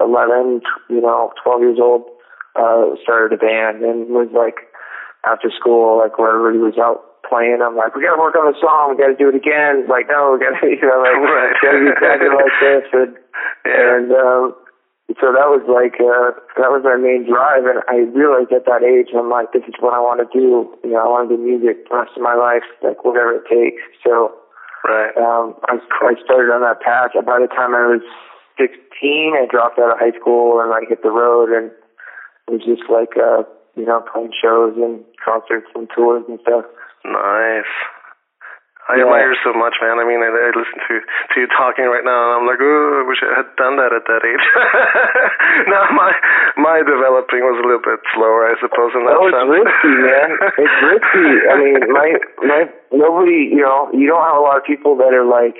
11, 0.00 0.60
you 0.90 1.00
know, 1.00 1.32
12 1.44 1.60
years 1.62 1.78
old, 1.80 2.04
uh, 2.56 2.94
started 3.02 3.34
a 3.34 3.40
band 3.40 3.82
and 3.82 4.10
was 4.10 4.28
like 4.34 4.66
after 5.26 5.50
school, 5.50 5.98
like 5.98 6.18
where 6.18 6.34
everybody 6.34 6.58
was 6.58 6.78
out 6.78 7.14
playing, 7.28 7.64
I'm 7.64 7.76
like, 7.76 7.96
we 7.96 8.04
gotta 8.04 8.20
work 8.20 8.36
on 8.36 8.52
the 8.52 8.58
song, 8.60 8.92
we 8.92 9.00
gotta 9.00 9.16
do 9.16 9.32
it 9.32 9.38
again. 9.38 9.88
Like, 9.88 10.06
no, 10.12 10.36
we 10.36 10.44
gotta, 10.44 10.60
you 10.68 10.84
know, 10.84 11.00
like, 11.00 11.16
right. 11.24 11.56
gotta 11.62 11.80
be 11.80 11.88
exactly 11.88 12.30
like 12.30 12.56
this. 12.60 12.84
And, 12.92 13.12
yeah. 13.66 13.96
and, 13.96 14.08
um, 14.12 14.44
so 15.20 15.36
that 15.36 15.52
was 15.52 15.60
like, 15.68 16.00
uh, 16.00 16.32
that 16.56 16.72
was 16.72 16.80
my 16.80 16.96
main 16.96 17.28
drive. 17.28 17.68
And 17.68 17.84
I 17.86 18.08
realized 18.08 18.56
at 18.56 18.64
that 18.64 18.80
age, 18.80 19.12
I'm 19.12 19.28
like, 19.28 19.52
this 19.52 19.64
is 19.68 19.76
what 19.78 19.92
I 19.92 20.00
want 20.00 20.24
to 20.24 20.28
do. 20.32 20.72
You 20.80 20.96
know, 20.96 21.04
I 21.04 21.08
want 21.12 21.28
to 21.28 21.36
do 21.36 21.40
music 21.40 21.84
the 21.86 21.94
rest 21.94 22.16
of 22.16 22.24
my 22.24 22.32
life, 22.32 22.64
like 22.80 23.04
whatever 23.04 23.36
it 23.36 23.44
takes. 23.44 23.84
So, 24.00 24.32
right. 24.82 25.12
um, 25.20 25.60
I, 25.68 25.76
I 26.08 26.16
started 26.24 26.48
on 26.48 26.64
that 26.64 26.80
path. 26.80 27.12
And 27.12 27.28
By 27.28 27.36
the 27.36 27.52
time 27.52 27.76
I 27.76 27.84
was 27.84 28.04
16, 28.56 29.36
I 29.36 29.44
dropped 29.44 29.78
out 29.78 29.92
of 29.92 30.00
high 30.00 30.16
school 30.16 30.64
and 30.64 30.72
I 30.72 30.88
hit 30.88 31.04
the 31.04 31.12
road 31.12 31.52
and 31.52 31.68
was 32.48 32.64
just 32.64 32.88
like 32.90 33.16
uh, 33.16 33.44
you 33.76 33.86
know 33.86 34.04
playing 34.12 34.32
shows 34.36 34.74
and 34.76 35.04
concerts 35.20 35.68
and 35.74 35.88
tours 35.94 36.24
and 36.28 36.38
stuff. 36.42 36.64
Nice. 37.04 37.72
I 38.84 39.00
yeah. 39.00 39.08
admire 39.08 39.32
you 39.32 39.40
so 39.40 39.56
much, 39.56 39.80
man. 39.80 39.96
I 39.96 40.04
mean, 40.04 40.20
I, 40.20 40.28
I 40.28 40.52
listen 40.52 40.76
to 40.76 40.94
to 41.00 41.34
you 41.40 41.48
talking 41.56 41.88
right 41.88 42.04
now, 42.04 42.12
and 42.28 42.32
I'm 42.36 42.46
like, 42.46 42.60
oh, 42.60 43.00
I 43.00 43.02
wish 43.08 43.24
I 43.24 43.32
had 43.32 43.48
done 43.56 43.80
that 43.80 43.96
at 43.96 44.04
that 44.04 44.22
age. 44.28 44.44
now 45.72 45.88
my 45.96 46.12
my 46.60 46.84
developing 46.84 47.48
was 47.48 47.56
a 47.56 47.64
little 47.64 47.80
bit 47.80 48.04
slower, 48.12 48.44
I 48.44 48.60
suppose. 48.60 48.92
In 48.92 49.08
that 49.08 49.16
oh, 49.16 49.24
it's 49.24 49.40
sense. 49.40 49.48
risky, 49.56 49.94
man. 50.04 50.28
It's 50.60 50.78
risky. 50.84 51.28
I 51.48 51.54
mean, 51.56 51.80
my 51.96 52.08
my 52.44 52.60
nobody, 52.92 53.56
you 53.56 53.64
know, 53.64 53.88
you 53.96 54.04
don't 54.04 54.20
have 54.20 54.36
a 54.36 54.44
lot 54.44 54.60
of 54.60 54.64
people 54.68 55.00
that 55.00 55.16
are 55.16 55.24
like. 55.24 55.56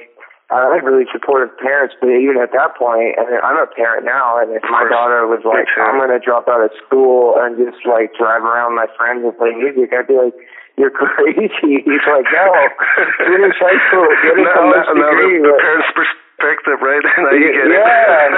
I 0.53 0.77
have 0.77 0.85
really 0.85 1.09
supportive 1.09 1.57
parents, 1.57 1.97
but 2.01 2.13
even 2.13 2.37
at 2.37 2.53
that 2.53 2.77
point, 2.77 3.17
and 3.17 3.27
I'm 3.41 3.57
a 3.57 3.67
parent 3.67 4.05
now, 4.05 4.37
and 4.39 4.53
if 4.53 4.63
my 4.69 4.85
daughter 4.93 5.25
was 5.25 5.41
like, 5.41 5.65
"I'm 5.81 5.97
going 5.97 6.13
to 6.13 6.21
drop 6.21 6.49
out 6.53 6.61
of 6.61 6.71
school 6.85 7.41
and 7.41 7.57
just 7.57 7.81
like 7.89 8.13
drive 8.13 8.45
around 8.45 8.77
with 8.77 8.85
my 8.85 8.89
friends 8.93 9.25
and 9.25 9.33
play 9.41 9.57
music," 9.57 9.89
I'd 9.97 10.07
be 10.07 10.21
like, 10.21 10.37
you're 10.77 10.91
crazy. 10.95 11.87
He's 11.87 12.07
like, 12.07 12.27
no, 12.29 12.47
finish 13.25 13.57
high 13.63 13.81
school, 13.89 14.09
get 14.23 14.39
a 14.39 14.43
no, 14.43 14.53
college 14.55 14.87
no, 14.91 15.07
degree. 15.11 15.39
No, 15.39 15.49
the, 15.49 15.55
the 15.55 15.63
parents' 15.63 15.93
perspective, 15.95 16.79
right? 16.83 17.05
now 17.23 17.31
you 17.31 17.51
get 17.55 17.69
yeah. 17.71 18.27
it. 18.27 18.35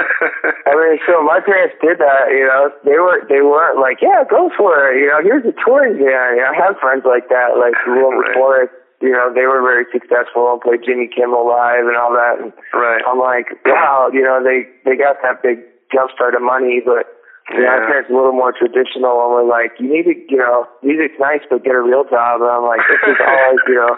I 0.69 0.73
mean, 0.77 0.95
so 1.09 1.25
my 1.25 1.41
parents 1.41 1.75
did 1.81 1.97
that. 1.97 2.29
You 2.29 2.45
know, 2.45 2.69
they 2.85 2.97
were 3.01 3.25
they 3.25 3.41
weren't 3.41 3.81
like, 3.81 4.01
yeah, 4.01 4.21
go 4.29 4.53
for 4.53 4.93
it. 4.93 5.01
You 5.01 5.09
know, 5.09 5.19
here's 5.25 5.45
a 5.49 5.55
tour. 5.65 5.89
Yeah, 5.89 6.45
I 6.45 6.53
have 6.53 6.77
friends 6.77 7.03
like 7.05 7.29
that, 7.29 7.57
like 7.57 7.73
went 7.89 8.05
right. 8.05 8.33
before 8.33 8.55
it. 8.61 8.69
You 9.01 9.11
know, 9.11 9.31
they 9.33 9.45
were 9.45 9.61
very 9.61 9.85
successful 9.91 10.51
and 10.51 10.61
played 10.61 10.81
Jimmy 10.85 11.07
Kimmel 11.07 11.47
live 11.47 11.85
and 11.85 11.97
all 11.97 12.13
that. 12.13 12.41
And 12.41 12.53
right. 12.73 13.01
I'm 13.05 13.19
like, 13.19 13.53
wow, 13.65 14.09
you 14.11 14.21
know, 14.21 14.41
they 14.43 14.65
they 14.85 14.97
got 14.97 15.17
that 15.21 15.43
big 15.43 15.59
jump 15.91 16.11
start 16.13 16.35
of 16.35 16.41
money, 16.41 16.81
but 16.83 17.16
yeah. 17.47 17.79
My 17.79 17.79
parents 17.87 18.11
a 18.11 18.15
little 18.15 18.35
more 18.35 18.51
traditional 18.51 19.23
and 19.23 19.31
were 19.31 19.47
like, 19.47 19.79
you 19.79 19.87
need 19.87 20.03
to, 20.03 20.15
you 20.27 20.35
know, 20.35 20.67
music's 20.83 21.15
nice, 21.15 21.39
but 21.47 21.63
get 21.63 21.79
a 21.79 21.81
real 21.81 22.03
job. 22.03 22.43
And 22.43 22.51
I'm 22.51 22.67
like, 22.67 22.83
this 22.91 22.99
is 23.07 23.15
all 23.23 23.39
I, 23.39 23.55
you 23.55 23.79
know, 23.79 23.95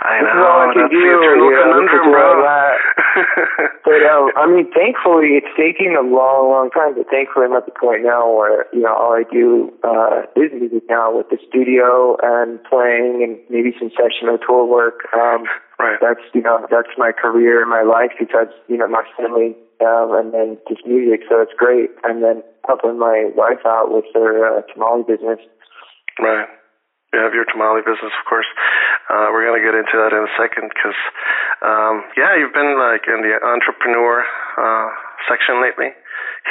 I 0.00 0.16
this 0.16 0.32
know, 0.32 0.32
is 0.32 0.48
all 0.48 0.60
I 0.64 0.68
can 0.72 0.88
do. 0.88 1.04
You 1.04 1.52
know. 1.60 2.32
That. 2.40 2.72
but, 3.84 4.00
um, 4.00 4.32
I 4.32 4.48
mean, 4.48 4.72
thankfully, 4.72 5.36
it's 5.36 5.52
taking 5.60 5.92
a 5.92 6.00
long, 6.00 6.48
long 6.48 6.72
time, 6.72 6.96
but 6.96 7.04
thankfully 7.12 7.52
I'm 7.52 7.52
at 7.52 7.68
the 7.68 7.76
point 7.76 8.00
now 8.00 8.32
where, 8.32 8.64
you 8.72 8.80
know, 8.80 8.96
all 8.96 9.12
I 9.12 9.28
do, 9.28 9.76
uh, 9.84 10.24
is 10.32 10.56
music 10.56 10.88
now 10.88 11.12
with 11.12 11.28
the 11.28 11.36
studio 11.44 12.16
and 12.24 12.64
playing 12.64 13.20
and 13.20 13.36
maybe 13.52 13.76
some 13.76 13.92
session 13.92 14.32
or 14.32 14.40
tour 14.40 14.64
work. 14.64 15.04
Um, 15.12 15.44
right. 15.78 16.00
That's, 16.00 16.24
you 16.32 16.40
know, 16.40 16.64
that's 16.72 16.96
my 16.96 17.12
career 17.12 17.60
and 17.60 17.68
my 17.68 17.84
life 17.84 18.16
because, 18.16 18.48
you 18.72 18.80
know, 18.80 18.88
my 18.88 19.04
family 19.20 19.52
um, 19.80 20.14
and 20.16 20.32
then 20.32 20.58
just 20.68 20.86
music, 20.86 21.26
so 21.28 21.40
it's 21.40 21.54
great. 21.56 21.90
And 22.04 22.22
then 22.22 22.42
helping 22.66 22.98
my 22.98 23.30
wife 23.34 23.64
out 23.66 23.92
with 23.92 24.04
her 24.14 24.44
uh, 24.44 24.62
tamale 24.72 25.04
business. 25.04 25.40
Right. 26.18 26.48
You 27.14 27.22
have 27.22 27.32
your 27.32 27.46
tamale 27.46 27.86
business, 27.86 28.12
of 28.12 28.24
course. 28.28 28.48
Uh, 29.08 29.30
we're 29.30 29.46
going 29.46 29.56
to 29.56 29.64
get 29.64 29.78
into 29.78 29.96
that 29.96 30.10
in 30.10 30.26
a 30.26 30.32
second 30.36 30.68
because, 30.68 30.98
um, 31.62 32.02
yeah, 32.18 32.34
you've 32.34 32.52
been 32.52 32.76
like 32.76 33.06
in 33.06 33.22
the 33.22 33.38
entrepreneur 33.40 34.26
uh, 34.58 34.88
section 35.30 35.62
lately, 35.62 35.94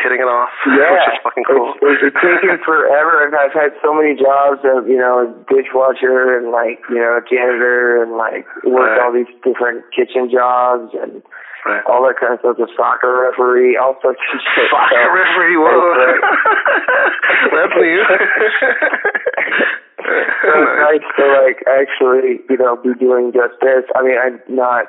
hitting 0.01 0.23
it 0.23 0.29
off, 0.31 0.49
yeah, 0.65 0.95
which 0.95 1.07
is 1.11 1.19
fucking 1.21 1.45
cool. 1.45 1.75
It's, 1.83 2.09
it's 2.09 2.17
taken 2.23 2.57
forever. 2.65 3.29
I've 3.35 3.53
had 3.53 3.75
so 3.83 3.91
many 3.91 4.15
jobs 4.15 4.63
of, 4.63 4.87
you 4.87 4.97
know, 4.97 5.27
dishwasher 5.51 6.39
and 6.39 6.55
like, 6.55 6.79
you 6.87 7.03
know, 7.03 7.19
janitor 7.27 8.01
and 8.01 8.15
like 8.15 8.47
worked 8.63 8.95
right. 8.95 9.03
all 9.03 9.11
these 9.11 9.29
different 9.43 9.83
kitchen 9.91 10.31
jobs 10.31 10.95
and 10.95 11.19
right. 11.65 11.83
all 11.89 12.05
that 12.05 12.15
kind 12.21 12.33
of 12.33 12.39
stuff. 12.39 12.57
The 12.57 12.69
soccer 12.77 13.27
referee, 13.29 13.77
all 13.77 13.97
sorts 14.01 14.21
of 14.21 14.39
shit. 14.53 14.69
Soccer 14.69 14.95
so, 14.95 15.11
referee, 15.11 15.57
whoa. 15.57 15.97
That's 17.51 17.75
new. 17.81 18.01
so 20.05 20.51
it's 20.61 20.77
nice 20.79 21.07
to 21.17 21.25
like 21.41 21.59
actually, 21.65 22.45
you 22.49 22.57
know, 22.57 22.77
be 22.77 22.93
doing 22.99 23.33
just 23.33 23.57
this. 23.61 23.83
I 23.97 24.05
mean, 24.05 24.17
I'm 24.17 24.39
not, 24.47 24.85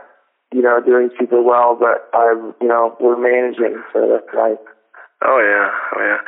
you 0.53 0.63
know, 0.63 0.81
doing 0.85 1.11
super 1.19 1.43
well, 1.43 1.77
but 1.81 2.07
I'm, 2.13 2.55
you 2.61 2.69
know, 2.69 2.97
we're 3.01 3.19
managing, 3.19 3.83
so 3.93 4.07
that's 4.13 4.31
nice. 4.37 4.61
Oh 5.25 5.41
yeah, 5.41 5.69
oh 5.97 6.03
yeah. 6.05 6.21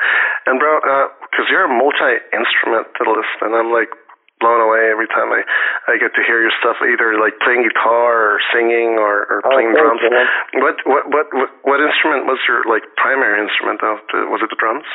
And 0.49 0.57
bro, 0.57 0.81
because 1.29 1.45
uh, 1.45 1.51
you're 1.53 1.69
a 1.69 1.73
multi 1.73 2.17
instrumentalist, 2.33 3.37
and 3.45 3.53
I'm 3.53 3.69
like 3.69 3.93
blown 4.39 4.63
away 4.63 4.87
every 4.89 5.07
time 5.11 5.29
I 5.31 5.43
I 5.91 5.99
get 5.99 6.15
to 6.15 6.23
hear 6.23 6.39
your 6.39 6.55
stuff, 6.59 6.79
either 6.81 7.19
like 7.19 7.35
playing 7.43 7.67
guitar 7.67 8.35
or 8.35 8.39
singing 8.51 8.95
or, 8.97 9.27
or 9.27 9.37
oh, 9.43 9.51
playing 9.51 9.75
drums. 9.75 9.99
You, 10.01 10.63
what, 10.63 10.77
what 10.87 11.03
what 11.11 11.25
what 11.35 11.49
what 11.63 11.79
instrument 11.83 12.25
was 12.25 12.39
your 12.47 12.63
like 12.65 12.83
primary 12.95 13.43
instrument? 13.43 13.83
Though 13.83 13.99
was 14.31 14.41
it 14.41 14.49
the 14.49 14.59
drums? 14.59 14.87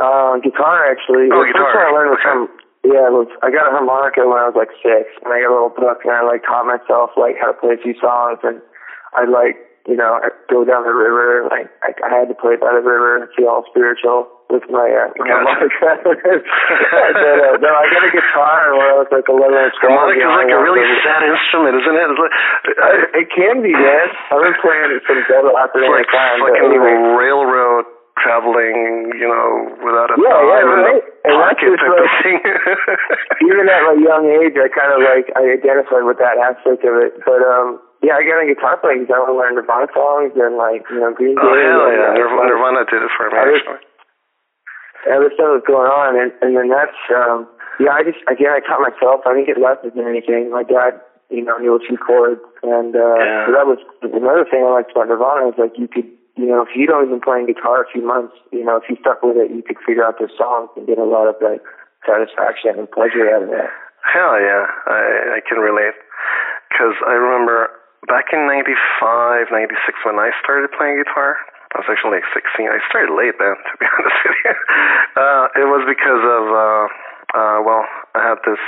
Uh, 0.00 0.40
guitar 0.40 0.88
actually. 0.88 1.28
Oh, 1.28 1.44
the 1.44 1.52
guitar. 1.52 1.70
First 1.70 1.84
I 1.84 1.92
learned 1.92 2.10
was 2.16 2.22
okay. 2.24 2.32
from 2.32 2.40
yeah, 2.86 3.10
it 3.10 3.14
was, 3.14 3.28
I 3.42 3.50
got 3.50 3.68
a 3.68 3.74
harmonica 3.74 4.22
when 4.22 4.38
I 4.38 4.46
was 4.48 4.56
like 4.56 4.70
six, 4.80 5.10
and 5.20 5.34
I 5.34 5.42
got 5.42 5.50
a 5.50 5.56
little 5.58 5.74
book, 5.74 6.06
and 6.06 6.14
I 6.14 6.22
like 6.22 6.46
taught 6.46 6.64
myself 6.64 7.10
like 7.18 7.36
how 7.36 7.50
to 7.52 7.58
play 7.58 7.74
a 7.74 7.82
few 7.82 7.92
songs, 7.98 8.38
and 8.46 8.62
I 9.12 9.26
like 9.26 9.58
you 9.88 9.96
know, 9.96 10.20
I 10.20 10.28
go 10.52 10.68
down 10.68 10.84
the 10.84 10.92
river. 10.92 11.48
Like 11.48 11.72
I, 11.80 11.96
I 12.04 12.08
had 12.12 12.28
to 12.28 12.36
play 12.36 12.60
by 12.60 12.76
the 12.76 12.84
river 12.84 13.24
and 13.24 13.24
feel 13.32 13.48
all 13.48 13.64
spiritual 13.72 14.28
with 14.52 14.68
my 14.68 14.84
uh, 14.84 15.08
my 15.16 15.24
harmonica. 15.24 16.04
then, 16.04 17.36
uh, 17.40 17.56
no, 17.56 17.70
I 17.72 17.84
got 17.88 18.04
a 18.04 18.12
guitar 18.12 18.76
when 18.76 18.84
I 18.84 18.94
was 19.00 19.08
like 19.08 19.24
11 19.24 19.48
or 19.48 19.72
12. 19.72 19.80
Harmonica 19.80 20.28
is 20.28 20.36
like 20.44 20.52
a 20.52 20.60
really 20.60 20.84
sad 21.00 21.24
instrument, 21.24 21.80
isn't 21.80 21.96
it? 21.96 22.08
Like, 22.20 22.36
I, 22.84 22.90
it 23.16 23.28
can 23.32 23.64
be, 23.64 23.72
man. 23.72 24.12
I've 24.36 24.44
been 24.44 24.60
playing 24.60 24.92
it 24.92 25.02
since 25.08 25.24
after 25.24 25.80
it's 25.80 25.88
like 25.88 26.12
time. 26.12 26.36
fucking 26.44 26.68
anyway. 26.68 26.92
railroad 27.16 27.88
traveling, 28.20 29.14
you 29.16 29.28
know, 29.30 29.72
without 29.80 30.10
a 30.10 30.16
yeah, 30.18 30.36
yeah, 30.42 30.68
right. 30.68 31.02
and 31.22 31.34
that's 31.38 31.60
just 31.62 31.78
like, 31.78 32.34
even 33.46 33.64
at 33.70 33.82
my 33.88 33.96
young 33.96 34.26
age, 34.26 34.58
I 34.58 34.68
kind 34.68 34.90
of 34.90 35.00
like 35.06 35.30
I 35.38 35.54
identified 35.54 36.02
with 36.02 36.18
that 36.18 36.36
aspect 36.36 36.82
of 36.82 36.98
it. 36.98 37.14
But 37.22 37.40
um, 37.46 37.78
yeah, 37.98 38.14
I 38.14 38.22
got 38.22 38.38
a 38.38 38.46
guitar 38.46 38.78
playing 38.78 39.02
because 39.04 39.18
I 39.18 39.22
want 39.26 39.34
to 39.34 39.38
learn 39.38 39.54
Nirvana 39.58 39.90
songs 39.90 40.30
and 40.38 40.54
like 40.54 40.86
you 40.86 41.02
know 41.02 41.10
Green 41.10 41.34
Day. 41.34 41.42
Oh 41.42 41.50
hell 41.50 41.90
yeah, 41.90 42.14
and, 42.14 42.22
Nirvana, 42.22 42.46
Nirvana 42.54 42.80
did 42.86 43.02
it 43.02 43.12
for 43.18 43.26
me 43.26 43.34
actually. 43.34 43.82
Other 45.10 45.30
stuff 45.34 45.62
was 45.62 45.66
going 45.66 45.90
on, 45.90 46.14
and 46.14 46.30
and 46.38 46.54
then 46.54 46.70
that's 46.70 46.98
um 47.10 47.50
yeah. 47.82 47.98
I 47.98 48.06
just 48.06 48.22
again 48.30 48.54
I 48.54 48.62
taught 48.62 48.82
myself. 48.82 49.26
I 49.26 49.34
didn't 49.34 49.50
get 49.50 49.58
lessons 49.58 49.98
in 49.98 50.06
anything. 50.06 50.54
My 50.54 50.62
dad, 50.62 51.02
you 51.26 51.42
know, 51.42 51.58
knew 51.58 51.74
a 51.74 51.82
few 51.82 51.98
chords, 51.98 52.42
and 52.62 52.94
uh, 52.94 53.18
yeah. 53.18 53.46
so 53.46 53.48
that 53.54 53.66
was 53.66 53.82
another 54.02 54.46
thing 54.46 54.62
I 54.62 54.70
liked 54.70 54.94
about 54.94 55.10
Nirvana 55.10 55.50
is 55.50 55.58
like 55.58 55.74
you 55.74 55.90
could 55.90 56.06
you 56.38 56.46
know 56.46 56.62
if 56.62 56.70
you 56.78 56.86
don't 56.86 57.02
even 57.02 57.18
playing 57.18 57.50
guitar 57.50 57.82
a 57.82 57.90
few 57.90 58.06
months, 58.06 58.34
you 58.54 58.62
know 58.62 58.78
if 58.78 58.86
you 58.86 58.94
stuck 59.02 59.26
with 59.26 59.42
it, 59.42 59.50
you 59.50 59.66
could 59.66 59.78
figure 59.82 60.06
out 60.06 60.22
their 60.22 60.30
songs 60.38 60.70
and 60.78 60.86
get 60.86 61.02
a 61.02 61.08
lot 61.08 61.26
of 61.26 61.34
like 61.42 61.66
satisfaction 62.06 62.78
and 62.78 62.86
pleasure 62.90 63.26
out 63.26 63.42
of 63.42 63.50
that. 63.50 63.74
Hell 64.06 64.38
yeah, 64.38 64.70
I 64.86 65.38
I 65.38 65.40
can 65.42 65.58
relate 65.58 65.98
because 66.70 66.94
I 67.06 67.18
remember 67.18 67.74
back 68.08 68.32
in 68.32 68.48
95, 68.48 69.52
96 69.52 70.08
when 70.08 70.18
I 70.18 70.32
started 70.42 70.72
playing 70.72 71.04
guitar, 71.04 71.36
I 71.76 71.84
was 71.84 71.88
actually 71.92 72.24
like 72.24 72.28
16. 72.32 72.64
I 72.64 72.80
started 72.88 73.12
late 73.12 73.36
then, 73.36 73.56
to 73.68 73.72
be 73.76 73.86
honest 73.86 74.18
with 74.24 74.38
you. 74.42 74.54
Uh, 75.14 75.44
it 75.60 75.68
was 75.68 75.84
because 75.84 76.22
of, 76.24 76.44
uh, 76.48 76.86
uh, 77.36 77.58
well, 77.60 77.84
I 78.16 78.32
had 78.32 78.40
this 78.48 78.60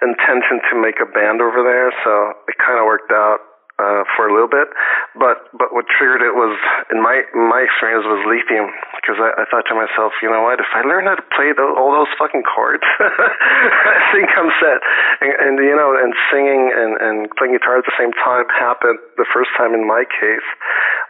intention 0.00 0.62
to 0.70 0.74
make 0.78 1.02
a 1.02 1.08
band 1.10 1.42
over 1.42 1.66
there, 1.66 1.90
so 2.06 2.38
it 2.46 2.54
kind 2.62 2.78
of 2.78 2.86
worked 2.86 3.10
out 3.10 3.55
uh, 3.76 4.08
for 4.16 4.24
a 4.28 4.32
little 4.32 4.48
bit. 4.48 4.72
But 5.16 5.52
but 5.52 5.72
what 5.72 5.84
triggered 5.88 6.24
it 6.24 6.32
was, 6.32 6.56
in 6.88 7.00
my 7.00 7.24
my 7.36 7.64
experience, 7.64 8.08
was 8.08 8.24
lithium. 8.24 8.72
Because 8.96 9.20
I, 9.20 9.32
I 9.36 9.44
thought 9.48 9.68
to 9.68 9.76
myself, 9.76 10.16
you 10.24 10.32
know 10.32 10.42
what? 10.44 10.60
If 10.60 10.68
I 10.72 10.82
learn 10.82 11.06
how 11.06 11.16
to 11.16 11.26
play 11.36 11.52
all 11.56 11.92
those 11.92 12.10
fucking 12.16 12.44
chords, 12.48 12.84
I 13.00 14.00
think 14.16 14.32
I'm 14.32 14.50
set. 14.58 14.80
And, 15.20 15.34
and 15.36 15.54
you 15.60 15.76
know, 15.76 15.92
and 15.92 16.12
singing 16.32 16.72
and 16.72 16.92
and 17.00 17.16
playing 17.36 17.52
guitar 17.56 17.78
at 17.80 17.86
the 17.86 17.96
same 18.00 18.12
time 18.16 18.48
happened 18.48 18.98
the 19.20 19.28
first 19.28 19.52
time 19.56 19.76
in 19.76 19.84
my 19.84 20.08
case. 20.08 20.48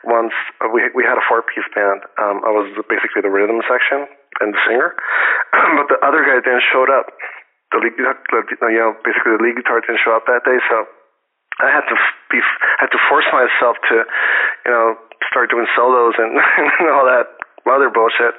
Once 0.02 0.34
uh, 0.62 0.70
we 0.70 0.82
we 0.94 1.06
had 1.06 1.18
a 1.18 1.24
four 1.30 1.42
piece 1.46 1.66
band. 1.70 2.02
Um, 2.18 2.42
I 2.42 2.50
was 2.50 2.66
basically 2.90 3.22
the 3.22 3.30
rhythm 3.30 3.62
section 3.66 4.10
and 4.42 4.52
the 4.52 4.60
singer, 4.66 4.92
but 5.78 5.86
the 5.86 5.98
other 6.02 6.22
guy 6.26 6.42
didn't 6.42 6.66
showed 6.74 6.90
up. 6.90 7.14
The 7.74 7.82
lead, 7.82 7.98
you 7.98 8.06
know, 8.78 8.94
basically 9.02 9.34
the 9.34 9.42
lead 9.42 9.58
guitar 9.58 9.82
didn't 9.82 9.98
show 9.98 10.14
up 10.14 10.30
that 10.30 10.46
day, 10.46 10.54
so 10.70 10.86
I 11.60 11.72
had 11.72 11.88
to 11.88 11.96
be 12.30 12.40
had 12.78 12.92
to 12.92 13.00
force 13.08 13.24
myself 13.32 13.76
to, 13.88 14.04
you 14.66 14.70
know, 14.70 14.96
start 15.30 15.48
doing 15.48 15.66
solos 15.74 16.14
and, 16.18 16.36
and 16.80 16.88
all 16.92 17.08
that 17.08 17.32
other 17.66 17.90
bullshit 17.90 18.34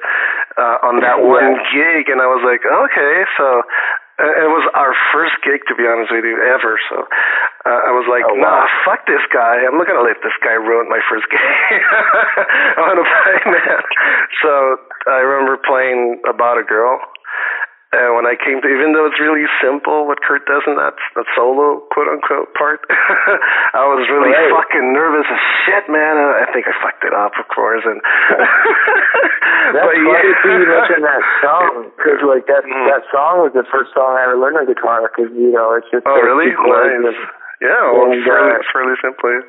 uh, 0.56 0.88
on 0.88 1.04
that 1.04 1.20
one 1.20 1.60
gig, 1.74 2.08
and 2.08 2.24
I 2.24 2.28
was 2.32 2.40
like, 2.48 2.64
okay, 2.64 3.16
so 3.36 3.62
it 4.18 4.50
was 4.50 4.66
our 4.74 4.98
first 5.14 5.38
gig 5.46 5.62
to 5.70 5.78
be 5.78 5.86
honest 5.86 6.10
with 6.10 6.26
you 6.26 6.42
ever. 6.42 6.80
So 6.90 7.06
uh, 7.06 7.80
I 7.86 7.92
was 7.94 8.10
like, 8.10 8.26
oh, 8.26 8.34
nah, 8.34 8.66
fuck 8.82 9.06
this 9.06 9.22
guy. 9.30 9.62
I'm 9.62 9.78
not 9.78 9.86
gonna 9.86 10.06
let 10.06 10.18
this 10.26 10.34
guy 10.42 10.58
ruin 10.58 10.90
my 10.90 11.02
first 11.06 11.30
gig. 11.30 11.38
Want 12.82 12.98
to 12.98 13.06
play, 13.06 13.38
man. 13.52 13.82
So 14.42 14.52
I 15.12 15.22
remember 15.22 15.62
playing 15.62 16.22
About 16.26 16.58
a 16.58 16.66
Girl 16.66 16.98
And 17.88 18.20
when 18.20 18.28
I 18.28 18.36
came 18.36 18.60
to, 18.60 18.68
even 18.68 18.92
though 18.92 19.08
it's 19.08 19.16
really 19.16 19.48
simple 19.64 20.12
what 20.12 20.20
Kurt 20.20 20.44
does 20.44 20.60
in 20.68 20.76
that 20.76 21.00
that 21.16 21.24
solo 21.40 21.80
quote 21.88 22.12
unquote 22.12 22.52
part, 22.52 22.84
I 22.92 23.88
was 23.88 24.04
really 24.12 24.36
right. 24.36 24.52
fucking 24.52 24.92
nervous 24.92 25.24
as 25.24 25.44
shit, 25.64 25.88
man. 25.88 26.20
And 26.20 26.36
I 26.36 26.52
think 26.52 26.68
I 26.68 26.76
fucked 26.84 27.08
it 27.08 27.16
up, 27.16 27.40
of 27.40 27.48
course. 27.48 27.88
And 27.88 28.04
that's 29.72 29.88
but, 29.88 29.96
funny 29.96 30.04
yeah. 30.04 30.52
You 30.52 30.68
mentioned 30.68 31.08
that 31.08 31.24
song 31.40 31.88
because 31.96 32.20
like 32.28 32.44
that 32.52 32.68
mm. 32.68 32.86
that 32.92 33.08
song 33.08 33.48
was 33.48 33.56
the 33.56 33.64
first 33.72 33.96
song 33.96 34.20
I 34.20 34.28
ever 34.28 34.36
learned 34.36 34.60
on 34.60 34.68
guitar 34.68 35.08
because 35.08 35.32
you 35.32 35.56
know 35.56 35.72
it's 35.80 35.88
just 35.88 36.04
oh 36.04 36.20
really 36.20 36.52
nice. 36.52 36.92
And, 36.92 37.16
yeah, 37.64 37.88
well, 37.96 38.12
and, 38.12 38.20
fairly, 38.28 38.52
uh, 38.52 38.68
fairly 38.68 39.00
simply. 39.00 39.48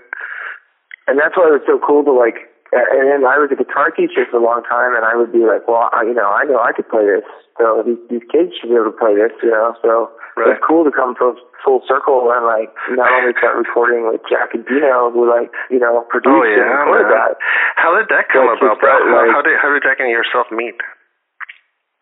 And 1.11 1.19
that's 1.19 1.35
why 1.35 1.51
it 1.51 1.59
was 1.59 1.67
so 1.67 1.83
cool 1.83 2.07
to 2.07 2.15
like 2.15 2.39
and 2.69 3.09
then 3.09 3.25
I 3.25 3.41
was 3.41 3.49
a 3.49 3.57
guitar 3.57 3.89
teacher 3.89 4.29
for 4.29 4.37
a 4.37 4.45
long 4.45 4.61
time, 4.69 4.93
and 4.93 5.01
I 5.01 5.17
would 5.17 5.33
be 5.33 5.41
like, 5.49 5.65
well, 5.65 5.89
I, 5.89 6.05
you 6.05 6.13
know, 6.13 6.29
I 6.29 6.45
know 6.45 6.61
I 6.61 6.77
could 6.77 6.85
play 6.93 7.09
this, 7.09 7.25
so 7.57 7.81
these, 7.81 7.97
these 8.13 8.27
kids 8.29 8.53
should 8.61 8.69
be 8.69 8.77
able 8.77 8.93
to 8.93 8.99
play 9.01 9.17
this, 9.17 9.33
you 9.41 9.49
know. 9.49 9.73
So 9.81 10.13
right. 10.37 10.53
it's 10.53 10.61
cool 10.61 10.85
to 10.85 10.93
come 10.93 11.17
full, 11.17 11.33
full 11.65 11.81
circle 11.89 12.29
and 12.29 12.45
like 12.45 12.69
not 12.93 13.09
only 13.09 13.33
start 13.41 13.57
recording 13.57 14.05
with 14.05 14.21
Jack 14.29 14.53
Endino, 14.53 15.09
who 15.17 15.25
like 15.25 15.49
you 15.73 15.81
know 15.81 16.05
produced 16.13 16.29
oh, 16.29 16.45
yeah, 16.45 16.61
and 16.61 16.77
recorded 16.77 17.09
man. 17.09 17.17
that. 17.17 17.33
How 17.81 17.97
did 17.97 18.13
that 18.13 18.29
come 18.29 18.53
about, 18.53 18.77
bro? 18.85 18.93
Like, 19.17 19.33
how 19.33 19.41
did 19.41 19.57
how 19.57 19.73
did 19.73 19.81
Jack 19.81 20.05
and 20.05 20.13
yourself 20.13 20.53
meet? 20.53 20.77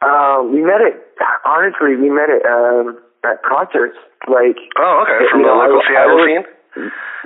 Um, 0.03 0.51
we 0.51 0.67
met 0.67 0.83
it. 0.83 0.99
Honestly, 1.47 1.95
we 1.95 2.11
met 2.11 2.27
it 2.27 2.43
um, 2.43 2.99
at 3.23 3.39
concerts. 3.47 3.97
Like, 4.27 4.59
oh, 4.83 5.07
okay, 5.07 5.31
from 5.31 5.47
the 5.47 5.49
know, 5.49 5.63
local 5.63 5.87
Seattle 5.87 6.27
scene 6.27 6.56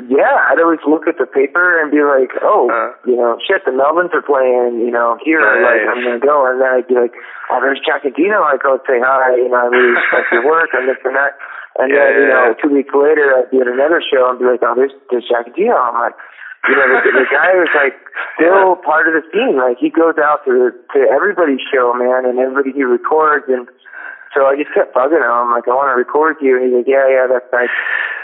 yeah, 0.07 0.47
I'd 0.47 0.63
always 0.63 0.81
look 0.87 1.11
at 1.11 1.19
the 1.19 1.27
paper 1.27 1.83
and 1.83 1.91
be 1.91 2.01
like, 2.01 2.31
oh, 2.41 2.71
uh, 2.71 2.95
you 3.05 3.19
know, 3.19 3.37
shit, 3.43 3.67
the 3.67 3.75
Melvins 3.75 4.15
are 4.15 4.23
playing, 4.23 4.79
you 4.79 4.95
know, 4.95 5.19
here, 5.21 5.43
nice. 5.43 5.67
like, 5.67 5.83
I'm 5.91 6.01
gonna 6.07 6.23
go, 6.23 6.47
and 6.47 6.63
then 6.63 6.71
I'd 6.71 6.89
be 6.89 6.95
like, 6.95 7.13
oh, 7.51 7.59
there's 7.59 7.83
Jack 7.83 8.07
Endino. 8.07 8.41
I'd 8.47 8.63
go 8.63 8.79
say 8.87 9.03
hi, 9.03 9.37
you 9.37 9.51
know, 9.51 9.59
I 9.59 9.67
really 9.69 9.99
respect 9.99 10.31
your 10.31 10.47
work 10.51 10.71
and 10.73 10.87
this 10.87 11.03
and 11.03 11.19
that. 11.19 11.35
And 11.79 11.91
yeah, 11.91 12.07
then, 12.07 12.15
you 12.23 12.27
know, 12.31 12.45
two 12.63 12.71
weeks 12.71 12.95
later, 12.95 13.35
I'd 13.35 13.51
be 13.51 13.59
at 13.59 13.69
another 13.71 14.03
show 14.03 14.31
and 14.31 14.39
be 14.39 14.47
like, 14.47 14.63
oh, 14.63 14.75
there's, 14.79 14.95
there's 15.11 15.27
Jack 15.27 15.51
Endino. 15.51 15.75
I'm 15.75 15.99
like, 15.99 16.17
you 16.69 16.77
know, 16.77 16.87
the, 16.93 17.25
the 17.25 17.29
guy 17.33 17.57
was 17.57 17.73
like 17.73 17.97
still 18.37 18.77
part 18.87 19.09
of 19.09 19.17
the 19.17 19.25
scene. 19.33 19.57
Like 19.57 19.81
he 19.81 19.89
goes 19.89 20.21
out 20.21 20.45
to 20.45 20.77
to 20.93 20.99
everybody's 21.09 21.65
show, 21.73 21.97
man, 21.97 22.29
and 22.29 22.37
everybody 22.37 22.77
he 22.77 22.85
records 22.85 23.49
and 23.49 23.65
so 24.35 24.47
I 24.47 24.55
just 24.55 24.71
kept 24.71 24.95
bugging 24.95 25.19
him. 25.19 25.31
I'm 25.31 25.51
like, 25.51 25.67
I 25.67 25.75
want 25.75 25.91
to 25.91 25.99
record 25.99 26.39
you. 26.39 26.55
And 26.55 26.71
he's 26.71 26.77
like, 26.83 26.91
yeah, 26.91 27.07
yeah, 27.11 27.27
that's 27.27 27.51
nice. 27.51 27.75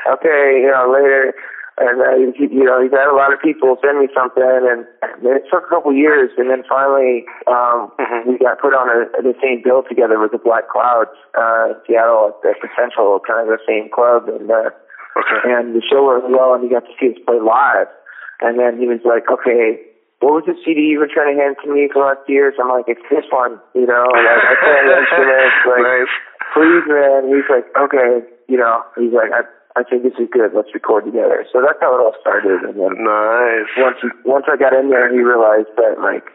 Okay, 0.06 0.62
you 0.62 0.70
know, 0.70 0.90
later. 0.92 1.34
And, 1.76 2.00
uh, 2.00 2.16
he, 2.32 2.48
you 2.48 2.64
know, 2.64 2.80
he's 2.80 2.92
had 2.94 3.04
a 3.04 3.12
lot 3.12 3.36
of 3.36 3.40
people 3.44 3.76
send 3.84 4.00
me 4.00 4.08
something. 4.16 4.40
And 4.40 4.88
it 5.20 5.44
took 5.52 5.68
a 5.68 5.68
couple 5.68 5.92
years. 5.92 6.32
And 6.40 6.48
then 6.48 6.64
finally, 6.64 7.28
um, 7.44 7.92
mm-hmm. 8.00 8.32
we 8.32 8.38
got 8.40 8.56
put 8.64 8.72
on 8.72 8.88
a, 8.88 9.12
the 9.20 9.36
same 9.44 9.60
bill 9.60 9.84
together 9.84 10.16
with 10.16 10.32
the 10.32 10.40
Black 10.40 10.72
Clouds, 10.72 11.12
uh, 11.36 11.76
Seattle 11.84 12.32
at 12.32 12.40
the 12.40 12.56
Potential, 12.56 13.20
kind 13.20 13.44
of 13.44 13.52
the 13.52 13.60
same 13.68 13.92
club. 13.92 14.24
And, 14.32 14.48
uh, 14.48 14.72
okay. 15.20 15.52
and 15.52 15.76
the 15.76 15.84
show 15.84 16.08
went 16.08 16.32
well 16.32 16.56
and 16.56 16.64
he 16.64 16.72
got 16.72 16.88
to 16.88 16.94
see 16.96 17.12
us 17.12 17.20
play 17.28 17.36
live. 17.44 17.92
And 18.40 18.56
then 18.56 18.80
he 18.80 18.88
was 18.88 19.04
like, 19.04 19.28
okay, 19.28 19.76
what 20.20 20.40
was 20.40 20.44
the 20.48 20.56
CD 20.64 20.88
you 20.88 20.98
were 20.98 21.12
trying 21.12 21.36
to 21.36 21.40
hand 21.40 21.60
to 21.60 21.68
me 21.68 21.88
for 21.92 22.08
last 22.08 22.24
years? 22.24 22.56
I'm 22.56 22.72
like, 22.72 22.88
it's 22.88 23.04
this 23.12 23.28
one, 23.28 23.60
you 23.76 23.84
know, 23.84 24.08
like 24.16 24.44
I 24.48 24.54
play 24.64 24.76
an 24.80 24.88
instrument, 24.96 25.52
like, 25.76 25.84
nice. 25.84 26.14
please, 26.56 26.84
man. 26.88 27.20
He's 27.28 27.48
like, 27.52 27.68
okay, 27.76 28.24
you 28.48 28.56
know, 28.56 28.80
he's 28.96 29.12
like, 29.12 29.28
I, 29.28 29.44
I 29.76 29.84
think 29.84 30.08
this 30.08 30.16
is 30.16 30.32
good. 30.32 30.56
Let's 30.56 30.72
record 30.72 31.04
together. 31.04 31.44
So 31.52 31.60
that's 31.60 31.76
how 31.84 31.92
it 31.92 32.00
all 32.00 32.16
started. 32.16 32.64
And 32.64 32.80
then 32.80 32.96
nice. 33.04 33.68
Once 33.76 34.00
once 34.24 34.48
I 34.48 34.56
got 34.56 34.72
in 34.72 34.88
there, 34.88 35.12
he 35.12 35.20
realized 35.20 35.68
that 35.76 36.00
like, 36.00 36.32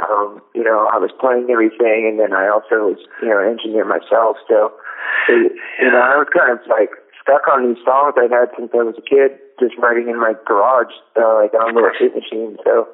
um, 0.00 0.40
you 0.56 0.64
know, 0.64 0.88
I 0.88 0.96
was 0.96 1.12
playing 1.20 1.52
everything, 1.52 2.08
and 2.08 2.16
then 2.16 2.32
I 2.32 2.48
also 2.48 2.96
was, 2.96 3.00
you 3.20 3.28
know, 3.28 3.44
engineer 3.44 3.84
myself. 3.84 4.40
So, 4.48 4.72
so 5.28 5.32
you 5.36 5.90
know, 5.92 6.00
I 6.00 6.16
was 6.16 6.32
kind 6.32 6.48
of 6.48 6.64
like 6.64 6.96
stuck 7.20 7.44
on 7.52 7.68
these 7.68 7.82
songs 7.84 8.16
I'd 8.16 8.32
had 8.32 8.48
since 8.56 8.72
I 8.72 8.80
was 8.80 8.96
a 8.96 9.04
kid, 9.04 9.36
just 9.60 9.76
writing 9.76 10.08
in 10.08 10.16
my 10.16 10.32
garage, 10.48 10.96
uh, 11.12 11.44
like 11.44 11.52
on 11.52 11.68
a 11.68 11.74
little 11.76 11.92
tape 11.92 12.16
machine. 12.16 12.56
So 12.64 12.88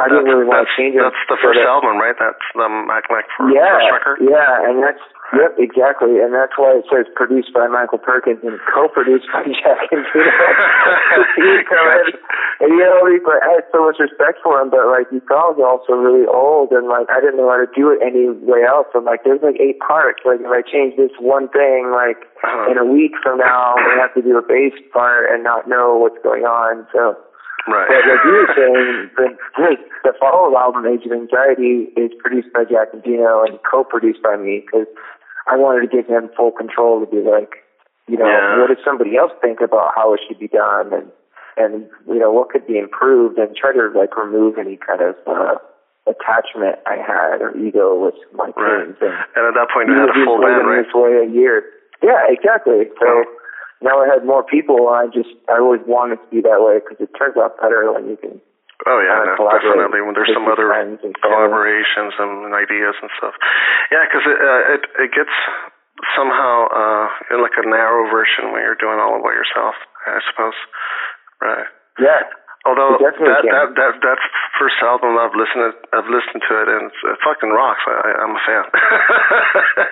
I 0.00 0.12
didn't 0.12 0.28
really 0.28 0.44
want 0.44 0.66
to 0.66 0.70
change 0.76 0.92
it. 0.92 1.00
That's 1.00 1.24
the 1.32 1.40
first 1.40 1.64
album, 1.64 1.96
right? 1.96 2.16
That's 2.18 2.44
the 2.52 2.68
Mac 2.68 3.08
Mac 3.08 3.24
yeah, 3.48 3.80
first 3.80 3.88
record. 3.94 4.18
Yeah, 4.26 4.68
and 4.68 4.84
that's 4.84 5.00
yep, 5.32 5.56
exactly, 5.56 6.20
and 6.20 6.36
that's 6.36 6.52
why 6.60 6.76
it 6.76 6.84
says 6.92 7.08
produced 7.16 7.56
by 7.56 7.66
Michael 7.68 7.98
Perkins 7.98 8.44
and 8.44 8.60
co-produced 8.68 9.24
by 9.32 9.48
Jack 9.62 9.88
and 9.88 10.04
and 12.60 12.70
you 12.70 12.84
know, 12.84 13.00
like, 13.00 13.24
I 13.40 13.56
had 13.56 13.64
so 13.72 13.88
much 13.88 13.96
respect 13.96 14.44
for 14.44 14.60
him, 14.60 14.68
but 14.68 14.84
like 14.90 15.08
songs 15.24 15.56
are 15.56 15.68
also 15.68 15.96
really 15.96 16.28
old, 16.28 16.72
and 16.72 16.88
like 16.88 17.08
I 17.08 17.20
didn't 17.24 17.40
know 17.40 17.48
how 17.48 17.62
to 17.62 17.70
do 17.72 17.88
it 17.90 18.04
any 18.04 18.28
way 18.28 18.64
else. 18.68 18.88
I'm 18.94 19.04
like, 19.04 19.24
there's 19.24 19.42
like 19.42 19.56
eight 19.56 19.80
parts. 19.80 20.20
Like 20.24 20.40
if 20.44 20.52
I 20.52 20.60
change 20.60 20.96
this 21.00 21.12
one 21.16 21.48
thing, 21.48 21.90
like 21.94 22.28
uh-huh. 22.44 22.70
in 22.70 22.78
a 22.78 22.84
week 22.84 23.16
from 23.22 23.38
now, 23.38 23.76
I 23.80 23.96
have 24.02 24.12
to 24.14 24.22
do 24.22 24.36
a 24.36 24.44
bass 24.44 24.76
part 24.92 25.32
and 25.32 25.42
not 25.42 25.68
know 25.68 25.96
what's 25.96 26.20
going 26.22 26.44
on. 26.44 26.86
So. 26.92 27.16
Right. 27.66 27.88
But 27.88 28.02
like 28.04 28.22
you 28.24 28.34
were 28.36 28.52
saying, 28.52 29.10
the, 29.16 29.28
the 30.04 30.12
follow 30.20 30.52
up 30.52 30.56
album, 30.56 30.84
Age 30.84 31.06
of 31.06 31.12
Anxiety, 31.12 31.88
is 31.96 32.12
produced 32.20 32.52
by 32.52 32.64
Jack 32.68 32.92
Endino 32.92 33.46
and 33.46 33.58
co-produced 33.64 34.22
by 34.22 34.36
me 34.36 34.60
because 34.64 34.86
I 35.48 35.56
wanted 35.56 35.88
to 35.88 35.90
give 35.96 36.06
him 36.06 36.28
full 36.36 36.52
control 36.52 37.00
to 37.00 37.08
be 37.08 37.24
like, 37.24 37.64
you 38.06 38.20
know, 38.20 38.28
yeah. 38.28 38.60
what 38.60 38.68
does 38.68 38.84
somebody 38.84 39.16
else 39.16 39.32
think 39.40 39.60
about 39.64 39.96
how 39.96 40.12
it 40.12 40.20
should 40.28 40.38
be 40.38 40.48
done 40.48 40.92
and, 40.92 41.08
and, 41.56 41.88
you 42.06 42.20
know, 42.20 42.32
what 42.32 42.50
could 42.50 42.66
be 42.66 42.76
improved 42.76 43.38
and 43.38 43.56
try 43.56 43.72
to 43.72 43.88
like 43.96 44.12
remove 44.16 44.58
any 44.58 44.76
kind 44.76 45.00
of, 45.00 45.16
uh, 45.24 45.56
attachment 46.04 46.76
I 46.84 47.00
had 47.00 47.40
or 47.40 47.56
ego 47.56 47.96
with 47.96 48.16
my 48.36 48.52
right. 48.52 48.84
tunes. 48.84 49.00
And, 49.00 49.16
and 49.36 49.42
at 49.48 49.54
that 49.56 49.72
point, 49.72 49.88
you 49.88 49.96
had 49.96 50.12
a 50.12 50.18
full 50.20 50.36
band, 50.36 50.68
right? 50.68 50.84
This 50.84 50.92
way 50.92 51.16
a 51.24 51.28
year. 51.32 51.64
Yeah, 52.04 52.28
exactly. 52.28 52.92
So, 53.00 53.24
now 53.84 54.00
I 54.00 54.08
had 54.08 54.24
more 54.24 54.42
people. 54.42 54.88
I 54.88 55.06
just 55.12 55.30
I 55.46 55.60
always 55.60 55.84
wanted 55.84 56.24
to 56.24 56.28
be 56.32 56.40
that 56.40 56.64
way 56.64 56.80
because 56.80 56.96
it 57.04 57.12
turns 57.14 57.36
out 57.36 57.60
better 57.60 57.84
when 57.92 58.08
you 58.08 58.16
can. 58.16 58.40
Oh 58.88 58.98
yeah, 59.04 59.36
no, 59.36 59.36
definitely. 59.38 60.00
When 60.02 60.16
there's 60.16 60.32
some 60.32 60.48
other 60.48 60.72
and 60.72 60.98
collaborations 61.22 62.16
and 62.18 62.50
ideas 62.56 62.96
and 62.98 63.12
stuff. 63.20 63.36
Yeah, 63.92 64.02
because 64.08 64.24
it, 64.26 64.38
uh, 64.40 64.62
it 64.74 64.82
it 65.08 65.10
gets 65.14 65.36
somehow 66.16 66.66
uh 66.72 67.06
in 67.30 67.38
like 67.44 67.54
a 67.60 67.64
narrow 67.68 68.10
version 68.10 68.50
when 68.50 68.64
you're 68.64 68.80
doing 68.80 68.98
all 68.98 69.20
of 69.20 69.22
it 69.22 69.36
yourself. 69.36 69.76
I 70.08 70.18
suppose. 70.32 70.58
Right. 71.40 71.68
Yeah. 72.00 72.24
Although 72.64 72.96
that, 72.96 73.12
that 73.20 73.44
that 73.76 73.92
that's 74.00 74.26
first 74.56 74.80
album 74.80 75.20
I've 75.20 75.36
listened 75.36 75.68
to, 75.68 75.76
I've 75.92 76.08
listened 76.08 76.40
to 76.48 76.52
it 76.64 76.68
and 76.72 76.88
it 76.88 77.18
fucking 77.20 77.52
rocks. 77.52 77.84
I, 77.84 78.24
I'm 78.24 78.32
a 78.32 78.40
fan. 78.40 78.64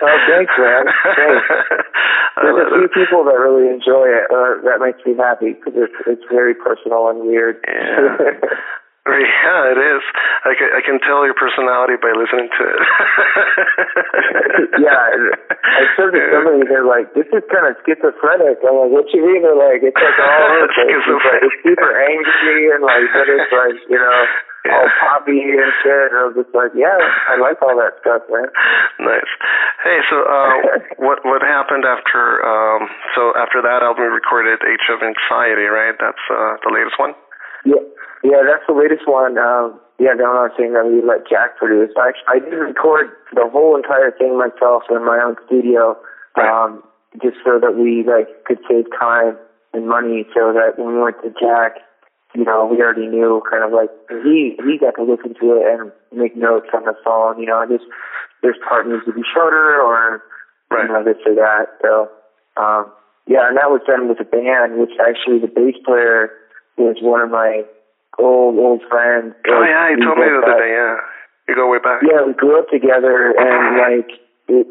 oh, 0.01 0.17
thanks, 0.25 0.53
man. 0.57 0.83
Thanks. 0.89 1.45
There's 2.41 2.61
a 2.65 2.69
few 2.73 2.89
people 2.97 3.29
that 3.29 3.37
really 3.37 3.69
enjoy 3.69 4.09
it. 4.09 4.25
Uh, 4.25 4.57
that 4.65 4.81
makes 4.81 5.05
me 5.05 5.13
happy 5.13 5.53
because 5.53 5.77
it's 5.77 5.99
it's 6.09 6.25
very 6.33 6.57
personal 6.57 7.13
and 7.13 7.21
weird. 7.21 7.61
Yeah. 7.61 8.41
Yeah, 9.43 9.75
it 9.75 9.77
is. 9.79 10.03
I 10.47 10.55
can, 10.55 10.69
I 10.71 10.79
can 10.79 10.97
tell 11.03 11.27
your 11.27 11.35
personality 11.35 11.99
by 11.99 12.15
listening 12.15 12.47
to 12.47 12.63
it. 12.63 12.79
yeah, 14.79 14.95
I 14.95 15.83
said 15.99 16.15
to 16.15 16.19
somebody, 16.31 16.63
they're 16.71 16.87
like, 16.87 17.11
"This 17.11 17.27
is 17.35 17.43
kind 17.51 17.67
of 17.67 17.75
schizophrenic." 17.83 18.63
I'm 18.63 18.79
like, 18.79 18.87
"What 18.95 19.11
you 19.11 19.19
mean?" 19.27 19.43
They're 19.43 19.59
like, 19.59 19.83
"It's 19.83 19.99
like 19.99 20.15
all 20.23 20.47
over 20.55 20.63
the 20.63 20.71
place. 20.71 20.95
It's, 20.95 21.27
like, 21.27 21.43
it's 21.43 21.59
super 21.67 21.91
angry 21.91 22.71
and 22.71 22.87
like, 22.87 23.03
but 23.11 23.27
it's 23.27 23.51
like, 23.51 23.75
you 23.91 23.99
know." 23.99 24.15
Yeah. 24.63 24.79
all 24.79 24.87
poppy 25.03 25.43
and 25.43 25.75
shit. 25.83 26.07
And 26.07 26.15
I 26.15 26.23
was 26.31 26.39
just 26.39 26.55
like, 26.55 26.71
yeah, 26.71 26.95
I 26.95 27.35
like 27.35 27.59
all 27.59 27.75
that 27.75 27.99
stuff, 27.99 28.23
man. 28.31 28.47
Nice. 29.03 29.27
Hey, 29.83 29.99
so 30.07 30.23
uh, 30.23 30.55
what 31.03 31.19
what 31.27 31.43
happened 31.43 31.83
after? 31.83 32.39
Um, 32.39 32.87
so 33.11 33.35
after 33.35 33.59
that 33.59 33.83
album, 33.83 34.07
you 34.07 34.15
recorded 34.15 34.63
"Age 34.63 34.87
of 34.87 35.03
Anxiety," 35.03 35.67
right? 35.67 35.99
That's 35.99 36.23
uh, 36.31 36.63
the 36.63 36.71
latest 36.71 36.95
one. 36.95 37.11
Yeah. 37.67 37.83
Yeah, 38.23 38.39
that's 38.47 38.63
the 38.67 38.73
latest 38.73 39.03
one. 39.03 39.37
Um, 39.37 39.79
yeah, 39.99 40.15
the 40.15 40.23
one 40.23 40.39
I 40.39 40.47
was 40.47 40.55
saying 40.57 40.73
that 40.73 40.87
we 40.87 41.03
let 41.03 41.27
Jack 41.27 41.59
produce. 41.59 41.91
I, 41.99 42.15
I 42.25 42.39
did 42.39 42.55
record 42.55 43.11
the 43.35 43.45
whole 43.51 43.75
entire 43.75 44.11
thing 44.15 44.39
myself 44.39 44.87
in 44.89 45.03
my 45.05 45.19
own 45.19 45.35
studio, 45.45 45.99
right. 46.35 46.47
um, 46.47 46.81
just 47.21 47.37
so 47.43 47.59
that 47.59 47.75
we 47.75 48.01
like 48.07 48.31
could 48.47 48.63
save 48.65 48.87
time 48.95 49.37
and 49.75 49.85
money. 49.85 50.25
So 50.33 50.55
that 50.55 50.79
when 50.79 50.95
we 50.95 51.03
went 51.03 51.21
to 51.21 51.35
Jack, 51.35 51.83
you 52.33 52.47
know, 52.47 52.65
we 52.65 52.81
already 52.81 53.05
knew 53.05 53.43
kind 53.45 53.61
of 53.61 53.75
like 53.75 53.91
he 54.23 54.57
he 54.57 54.79
got 54.79 54.97
to 54.97 55.05
listen 55.05 55.37
to 55.37 55.45
it 55.59 55.63
and 55.67 55.91
make 56.09 56.33
notes 56.33 56.71
on 56.73 56.87
the 56.87 56.95
phone. 57.05 57.37
You 57.37 57.51
know, 57.51 57.61
just 57.69 57.85
this 58.41 58.57
part 58.67 58.87
needs 58.87 59.05
to 59.05 59.13
be 59.13 59.21
shorter 59.21 59.83
or 59.83 60.23
right. 60.71 60.87
you 60.87 60.89
know 60.89 61.03
this 61.03 61.21
or 61.27 61.35
that. 61.35 61.75
So 61.83 62.09
um, 62.57 62.89
yeah, 63.27 63.47
and 63.47 63.57
that 63.59 63.69
was 63.69 63.83
done 63.85 64.09
with 64.09 64.19
a 64.19 64.27
band, 64.27 64.79
which 64.79 64.95
actually 64.97 65.39
the 65.39 65.51
bass 65.51 65.75
player 65.85 66.31
was 66.77 66.97
one 66.99 67.21
of 67.21 67.29
my 67.29 67.63
old 68.19 68.57
old 68.57 68.81
friend. 68.89 69.33
Oh 69.47 69.63
yeah, 69.63 69.89
you 69.89 69.97
told 70.03 70.17
me 70.17 70.25
the 70.29 70.39
other 70.41 70.59
day. 70.59 70.71
Yeah, 70.73 70.95
you 71.49 71.55
go 71.55 71.69
way 71.69 71.79
back. 71.79 72.01
Yeah, 72.03 72.25
we 72.25 72.33
grew 72.33 72.59
up 72.59 72.69
together, 72.69 73.33
and 73.37 73.77
like 73.77 74.09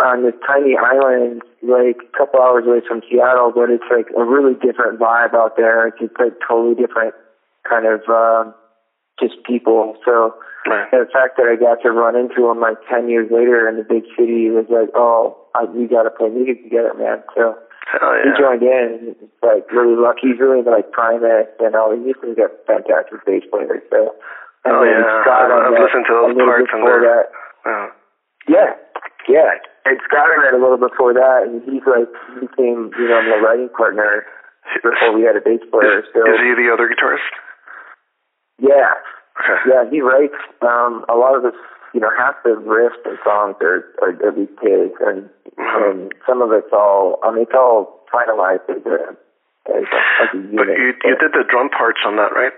on 0.01 0.23
this 0.25 0.35
tiny 0.47 0.77
island, 0.77 1.43
like 1.63 1.97
a 2.03 2.13
couple 2.17 2.41
hours 2.41 2.65
away 2.67 2.81
from 2.87 3.01
Seattle, 3.11 3.53
but 3.55 3.71
it's 3.71 3.87
like 3.91 4.07
a 4.17 4.25
really 4.25 4.55
different 4.55 5.01
vibe 5.01 5.35
out 5.35 5.57
there. 5.57 5.89
It's 5.89 5.99
just 5.99 6.15
like 6.19 6.35
totally 6.47 6.75
different 6.75 7.15
kind 7.69 7.87
of 7.87 8.01
um, 8.09 8.55
just 9.21 9.35
people. 9.47 9.97
So 10.05 10.35
Right. 10.65 10.87
the 10.93 11.11
fact 11.13 11.39
that 11.43 11.51
I 11.51 11.57
got 11.59 11.83
to 11.83 11.91
run 11.91 12.15
into 12.15 12.47
him 12.49 12.61
like 12.61 12.79
ten 12.89 13.09
years 13.09 13.27
later 13.33 13.69
in 13.69 13.79
the 13.79 13.83
big 13.83 14.05
city 14.17 14.47
was 14.47 14.67
like, 14.71 14.91
oh, 14.95 15.35
I, 15.57 15.65
we 15.65 15.89
got 15.89 16.05
to 16.05 16.11
play 16.11 16.29
music 16.31 16.63
together, 16.63 16.95
man. 16.95 17.19
So 17.35 17.59
Hell 17.91 18.15
he 18.23 18.31
joined 18.39 18.63
in. 18.63 19.17
Like 19.43 19.67
really 19.73 19.97
lucky. 19.99 20.31
He's 20.33 20.41
really 20.41 20.63
like 20.63 20.93
Primus 20.93 21.51
and 21.59 21.75
all. 21.75 21.91
He's 21.97 22.15
just 22.15 22.39
got 22.39 22.53
fantastic 22.67 23.21
bass 23.27 23.43
players. 23.51 23.83
So. 23.91 24.15
And 24.65 24.75
Oh, 24.79 24.85
yeah. 24.87 25.03
Scott 25.27 25.51
I've 25.51 25.75
that, 25.75 25.83
listened 25.83 26.07
to 26.07 26.15
those 26.15 26.39
parts 26.39 26.71
and 26.71 26.83
that. 26.87 27.27
Yeah. 27.67 27.87
Yeah, 28.49 28.71
yeah. 29.29 29.51
And 29.87 29.99
Scott 30.07 30.27
I 30.31 30.39
met 30.43 30.55
a 30.55 30.63
little 30.63 30.79
before 30.79 31.15
that, 31.15 31.47
and 31.47 31.63
he's 31.67 31.83
like 31.87 32.07
he 32.35 32.47
became 32.47 32.91
you 32.95 33.07
know 33.11 33.23
my 33.27 33.39
writing 33.43 33.71
partner 33.75 34.23
before 34.83 35.11
we 35.15 35.23
had 35.27 35.35
a 35.35 35.43
bass 35.43 35.63
player. 35.71 36.03
So 36.15 36.23
Is 36.27 36.39
he 36.43 36.55
the 36.55 36.71
other 36.73 36.87
guitarist? 36.91 37.27
yeah, 38.63 38.95
Okay. 39.43 39.59
yeah, 39.71 39.83
he 39.91 40.01
writes 40.01 40.39
um 40.63 41.05
a 41.09 41.15
lot 41.19 41.35
of 41.35 41.43
the 41.43 41.53
you 41.95 42.01
know 42.01 42.11
half 42.17 42.35
the 42.45 42.51
riffs 42.51 43.01
and 43.05 43.19
songs 43.25 43.57
are 43.61 43.85
are 44.03 44.13
at 44.27 44.39
least 44.39 44.57
his, 44.63 44.91
and 45.05 45.29
and 45.59 46.13
some 46.27 46.43
of 46.43 46.51
it's 46.53 46.73
all 46.73 47.19
I 47.25 47.31
mean 47.33 47.43
it's 47.43 47.55
all 47.55 48.01
finalized 48.13 48.69
as 48.69 48.83
a 48.87 49.17
as 49.71 49.85
a, 49.85 50.01
as 50.23 50.29
a 50.35 50.39
unit. 50.39 50.57
But 50.57 50.69
you 50.77 50.93
you 51.05 51.15
did 51.21 51.33
the 51.33 51.45
drum 51.49 51.69
parts 51.71 52.01
on 52.07 52.17
that, 52.17 52.33
right? 52.35 52.53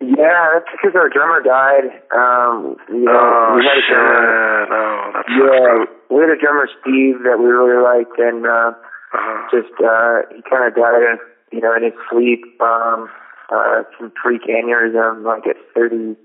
Yeah, 0.00 0.56
that's 0.56 0.64
because 0.72 0.96
our 0.96 1.10
drummer 1.12 1.42
died. 1.44 1.92
Um, 2.16 2.76
you 2.88 3.04
know, 3.04 3.12
oh 3.12 3.56
we 3.56 3.64
had 3.68 3.76
a 3.76 3.80
shit! 3.84 3.92
drummer. 3.92 4.66
No, 4.72 5.12
that 5.12 5.24
sucks, 5.28 5.36
Yeah, 5.36 5.84
we 6.08 6.20
had 6.24 6.30
a 6.32 6.40
drummer 6.40 6.68
Steve 6.80 7.20
that 7.28 7.36
we 7.36 7.44
really 7.52 7.76
liked, 7.84 8.16
and 8.18 8.46
uh, 8.46 8.72
Uh-huh. 9.12 9.48
just 9.52 9.74
uh, 9.76 10.22
he 10.32 10.40
kind 10.48 10.64
of 10.64 10.72
died, 10.74 11.02
in, 11.04 11.18
you 11.52 11.60
know, 11.60 11.74
in 11.76 11.82
his 11.84 11.92
sleep. 12.08 12.40
Um, 12.62 13.10
uh, 13.50 13.82
some 13.98 14.12
freak 14.22 14.42
aneurysm, 14.46 15.24
like 15.26 15.46
at 15.46 15.56
35, 15.74 16.16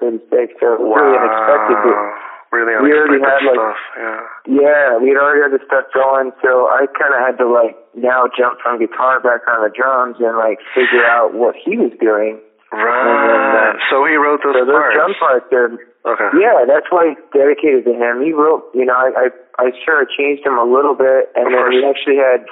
36. 0.00 0.54
So 0.62 0.74
it 0.74 0.80
was 0.80 0.94
really 0.94 1.18
unexpected. 1.18 1.76
But 1.82 1.94
Wow. 1.94 2.26
Really 2.50 2.74
we 2.82 2.90
already 2.90 3.22
unexpected 3.22 3.46
had, 3.46 3.54
like- 3.54 3.62
stuff. 3.62 3.78
Yeah. 3.94 4.58
yeah, 4.58 4.86
we 4.98 5.14
had 5.14 5.18
already 5.22 5.42
had 5.46 5.54
the 5.54 5.62
stuff 5.70 5.86
going, 5.94 6.34
so 6.42 6.66
I 6.66 6.90
kind 6.98 7.14
of 7.14 7.22
had 7.22 7.38
to 7.38 7.46
like 7.46 7.78
now 7.94 8.26
jump 8.26 8.58
from 8.58 8.82
guitar 8.82 9.22
back 9.22 9.46
on 9.46 9.62
the 9.62 9.70
drums 9.70 10.18
and 10.18 10.34
like 10.34 10.58
figure 10.74 11.06
out 11.06 11.30
what 11.34 11.54
he 11.54 11.78
was 11.78 11.94
doing. 12.02 12.42
Right. 12.74 13.70
uh, 13.70 13.78
so 13.90 14.02
he 14.06 14.14
wrote 14.18 14.42
those 14.42 14.54
so 14.58 14.66
those 14.66 14.74
parts. 14.82 14.94
drum 14.98 15.14
parts 15.18 15.46
are 15.54 15.70
Okay. 16.00 16.30
Yeah, 16.40 16.64
that's 16.66 16.88
why 16.88 17.12
it's 17.12 17.20
dedicated 17.30 17.84
to 17.84 17.92
him. 17.92 18.24
He 18.24 18.32
wrote, 18.32 18.64
you 18.72 18.86
know, 18.88 18.96
I, 18.96 19.12
I, 19.14 19.26
I 19.60 19.64
sure 19.84 20.00
changed 20.08 20.40
him 20.46 20.56
a 20.56 20.64
little 20.64 20.96
bit, 20.96 21.28
and 21.36 21.44
Of 21.44 21.52
then 21.52 21.68
we 21.68 21.84
actually 21.84 22.16
had, 22.16 22.48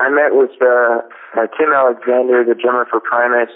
I 0.00 0.08
met 0.10 0.30
with 0.34 0.50
uh, 0.62 1.02
uh, 1.34 1.46
Tim 1.58 1.72
Alexander, 1.74 2.44
the 2.46 2.54
drummer 2.54 2.86
for 2.90 3.00
Primus, 3.00 3.50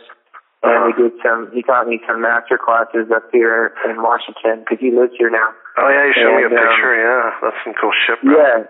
and 0.62 0.86
we 0.86 0.92
did 0.98 1.12
some. 1.22 1.50
He 1.54 1.62
taught 1.62 1.86
me 1.86 2.00
some 2.06 2.20
master 2.22 2.58
classes 2.58 3.10
up 3.14 3.30
here 3.32 3.74
in 3.88 4.02
Washington 4.02 4.62
because 4.66 4.78
he 4.82 4.90
lives 4.90 5.14
here 5.18 5.30
now. 5.30 5.50
Oh 5.78 5.88
yeah, 5.88 6.06
you 6.06 6.12
showed 6.14 6.36
me 6.36 6.42
a 6.42 6.46
And, 6.50 6.58
um, 6.58 6.66
picture. 6.66 6.94
yeah, 6.98 7.30
that's 7.42 7.56
some 7.64 7.74
cool 7.80 7.94
shit, 7.94 8.18
bro. 8.22 8.34
Yeah. 8.36 8.64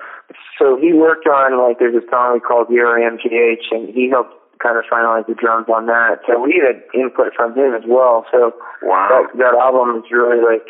So 0.58 0.76
he 0.80 0.92
worked 0.92 1.26
on 1.26 1.56
like 1.58 1.78
there's 1.80 1.96
a 1.96 2.04
song 2.12 2.34
we 2.36 2.40
called 2.40 2.68
URMGH, 2.68 3.66
and 3.72 3.88
he 3.88 4.08
helped 4.08 4.36
kind 4.62 4.78
of 4.78 4.84
finalize 4.86 5.26
the 5.26 5.34
drums 5.34 5.66
on 5.72 5.86
that. 5.86 6.20
So 6.28 6.38
we 6.40 6.62
had 6.62 6.84
input 6.94 7.34
from 7.34 7.56
him 7.56 7.74
as 7.74 7.82
well. 7.88 8.24
So 8.30 8.52
Wow. 8.84 9.08
that 9.32 9.36
that 9.38 9.54
album 9.58 9.96
is 10.04 10.06
really 10.12 10.38
like 10.44 10.68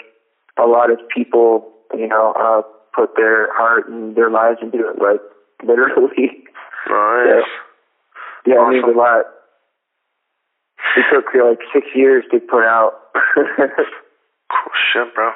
a 0.59 0.67
lot 0.67 0.91
of 0.91 0.99
people, 1.15 1.69
you 1.95 2.07
know, 2.09 2.33
uh 2.39 2.63
put 2.95 3.17
their 3.17 3.53
heart 3.57 3.89
and 3.89 4.17
their 4.17 4.31
lives 4.31 4.59
into 4.63 4.79
it, 4.89 4.97
like 5.03 5.21
literally. 5.67 6.45
Nice. 6.89 7.49
Yeah, 8.47 8.59
it 8.59 8.69
means 8.71 8.85
a 8.85 8.97
lot. 8.99 9.25
It 10.97 11.05
took 11.13 11.25
you 11.33 11.49
like 11.49 11.61
six 11.73 11.87
years 11.95 12.25
to 12.33 12.41
put 12.41 12.65
out. 12.65 12.93
Cool 14.53 14.77
shit, 14.93 15.09
bro. 15.17 15.33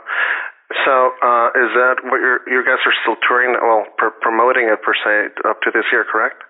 So, 0.84 0.92
uh, 1.24 1.48
is 1.56 1.70
that 1.72 2.04
what 2.04 2.20
your 2.20 2.44
you 2.52 2.60
guys 2.68 2.84
are 2.84 2.92
still 3.00 3.16
touring? 3.24 3.56
Well, 3.56 3.88
pr- 3.96 4.12
promoting 4.20 4.68
it 4.68 4.76
per 4.84 4.92
se 4.92 5.32
up 5.48 5.62
to 5.64 5.70
this 5.72 5.88
year, 5.90 6.04
correct? 6.04 6.44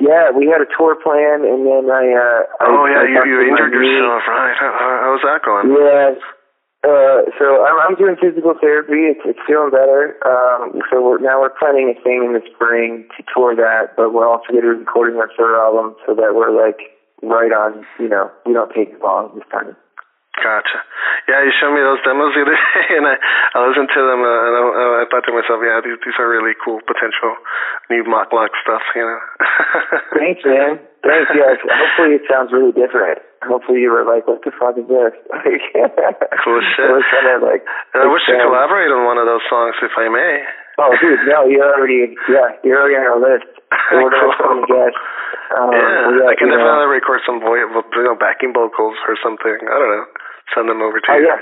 yeah, 0.00 0.30
we 0.32 0.48
had 0.48 0.64
a 0.64 0.68
tour 0.72 0.96
plan, 0.96 1.44
and 1.44 1.68
then 1.68 1.84
I. 1.92 2.04
uh 2.16 2.40
I, 2.56 2.64
oh 2.64 2.86
yeah, 2.88 3.04
I 3.04 3.12
you 3.12 3.20
you 3.28 3.38
injured 3.52 3.76
yourself, 3.76 4.22
right? 4.24 4.56
How, 4.56 4.72
how- 4.72 5.00
how's 5.04 5.22
that 5.28 5.40
going? 5.44 5.68
Yes. 5.76 6.16
Uh, 6.84 7.24
so 7.40 7.64
I'm, 7.64 7.80
I'm 7.80 7.96
doing 7.96 8.16
physical 8.20 8.52
therapy. 8.60 9.08
It's, 9.08 9.24
it's 9.24 9.40
feeling 9.48 9.70
better. 9.72 10.20
Um, 10.20 10.82
so 10.92 11.00
we're, 11.00 11.18
now 11.18 11.40
we're 11.40 11.56
planning 11.56 11.88
a 11.88 11.96
thing 12.04 12.20
in 12.28 12.36
the 12.36 12.44
spring 12.52 13.08
to 13.16 13.24
tour 13.32 13.56
that, 13.56 13.96
but 13.96 14.12
we're 14.12 14.28
also 14.28 14.52
going 14.52 14.60
to 14.60 14.74
be 14.76 14.84
recording 14.84 15.16
our 15.18 15.30
third 15.32 15.56
album 15.56 15.96
so 16.04 16.14
that 16.14 16.36
we're 16.36 16.52
like 16.52 16.92
right 17.22 17.52
on. 17.56 17.86
You 17.98 18.08
know, 18.08 18.30
we 18.44 18.52
don't 18.52 18.72
take 18.74 19.00
long 19.02 19.32
this 19.34 19.48
time. 19.50 19.74
Gotcha. 20.42 20.82
Yeah, 21.30 21.46
you 21.46 21.52
showed 21.56 21.72
me 21.72 21.80
those 21.80 22.02
demos 22.02 22.34
the 22.34 22.42
other 22.42 22.58
day, 22.58 22.98
and 22.98 23.06
I 23.06 23.14
I 23.54 23.58
listened 23.70 23.88
to 23.94 24.00
them, 24.02 24.20
uh, 24.20 24.46
and 24.50 24.54
I, 24.58 24.62
I 25.00 25.04
thought 25.06 25.22
to 25.30 25.32
myself, 25.32 25.62
yeah, 25.62 25.78
these 25.78 25.96
these 26.02 26.18
are 26.18 26.26
really 26.28 26.58
cool 26.58 26.82
potential 26.82 27.38
new 27.88 28.02
Maklak 28.02 28.50
stuff, 28.60 28.82
you 28.98 29.06
know. 29.06 29.20
Thanks, 30.18 30.42
man. 30.42 30.82
Thanks. 31.06 31.30
Yes. 31.38 31.62
Hopefully 31.62 32.18
it 32.18 32.26
sounds 32.26 32.50
really 32.50 32.74
different. 32.74 33.22
Hopefully 33.46 33.78
you 33.84 33.92
were 33.94 34.02
like, 34.08 34.26
what 34.26 34.40
the 34.42 34.50
fuck 34.58 34.74
is 34.74 34.88
this? 34.90 35.14
Cool 36.44 36.60
shit. 36.60 36.86
We're 36.90 37.04
trying 37.08 37.40
to 37.40 37.44
like. 37.44 37.62
And 37.94 38.04
I 38.04 38.06
wish 38.10 38.24
to 38.28 38.34
collaborate 38.40 38.90
on 38.92 39.04
one 39.06 39.16
of 39.16 39.24
those 39.30 39.44
songs, 39.48 39.76
if 39.80 39.92
I 39.96 40.08
may. 40.12 40.44
Oh, 40.76 40.90
dude, 40.98 41.22
no, 41.30 41.46
you're 41.46 41.62
already, 41.70 42.18
yeah, 42.26 42.50
you're 42.66 42.80
already 42.82 42.98
on 42.98 43.06
our 43.06 43.20
list. 43.22 43.46
We're 43.94 44.10
Cool. 44.10 44.66
guest. 44.66 44.96
Um, 45.54 45.70
yeah, 45.70 46.26
I 46.26 46.34
can 46.34 46.50
you 46.50 46.56
know- 46.56 46.58
definitely 46.58 46.90
record 46.98 47.20
some 47.24 47.38
voice, 47.38 47.62
you 47.70 48.02
know, 48.04 48.16
backing 48.18 48.50
vocals 48.52 48.98
or 49.06 49.14
something. 49.22 49.54
I 49.54 49.76
don't 49.78 49.92
know. 49.94 50.06
Send 50.52 50.68
them 50.68 50.82
over 50.84 51.00
to 51.00 51.06
Oh 51.08 51.16
you. 51.16 51.26
yeah. 51.30 51.40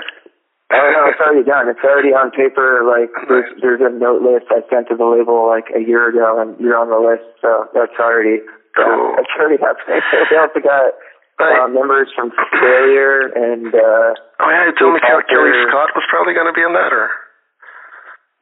Oh 0.73 0.87
no, 0.89 1.05
it's 1.11 1.21
already 1.21 1.43
done. 1.45 1.69
It's 1.69 1.83
already 1.85 2.15
on 2.15 2.31
paper. 2.31 2.81
Like 2.87 3.11
there's 3.27 3.49
there's 3.61 3.83
a 3.83 3.91
note 3.93 4.23
list 4.23 4.47
I 4.49 4.63
sent 4.71 4.87
to 4.89 4.95
the 4.97 5.05
label 5.05 5.45
like 5.45 5.69
a 5.75 5.81
year 5.83 6.09
ago, 6.09 6.39
and 6.41 6.57
you're 6.57 6.77
on 6.79 6.89
the 6.89 6.97
list. 6.97 7.27
So 7.43 7.67
that's 7.75 7.93
already 8.01 8.41
Cool. 8.73 8.85
yeah, 8.89 9.21
that's 9.21 9.33
already 9.37 9.59
happening. 9.61 10.01
we 10.31 10.37
also 10.37 10.59
got 10.63 10.93
Right. 11.41 11.65
uh, 11.65 11.67
members 11.67 12.13
from 12.13 12.29
Failure 12.29 13.25
and 13.33 13.73
uh, 13.73 14.13
Oh 14.39 14.49
yeah, 14.53 14.69
you 14.69 14.73
told 14.77 14.93
me 14.93 15.01
Kellii 15.01 15.65
Scott 15.65 15.89
was 15.97 16.05
probably 16.09 16.33
going 16.37 16.45
to 16.45 16.53
be 16.53 16.61
in 16.61 16.73
that, 16.77 16.93
or 16.93 17.09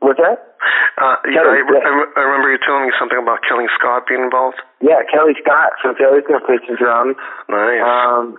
what's 0.03 0.20
that? 0.20 0.43
uh, 0.99 1.16
yeah, 1.32 1.39
I, 1.39 1.55
yeah. 1.72 1.88
I, 1.88 1.91
I 2.20 2.22
remember 2.28 2.51
you 2.51 2.59
telling 2.68 2.86
me 2.88 2.93
something 2.99 3.18
about 3.18 3.39
Kellii 3.47 3.72
Scott 3.80 4.12
being 4.12 4.22
involved. 4.28 4.59
Yeah, 4.84 5.07
Kellii 5.07 5.39
Scott 5.39 5.72
from 5.82 5.95
Failure 5.95 6.20
is 6.20 6.28
gonna 6.28 6.43
play 6.45 6.59
some 6.68 6.76
drums. 6.76 7.16
Nice. 7.47 7.80
Um, 7.80 8.36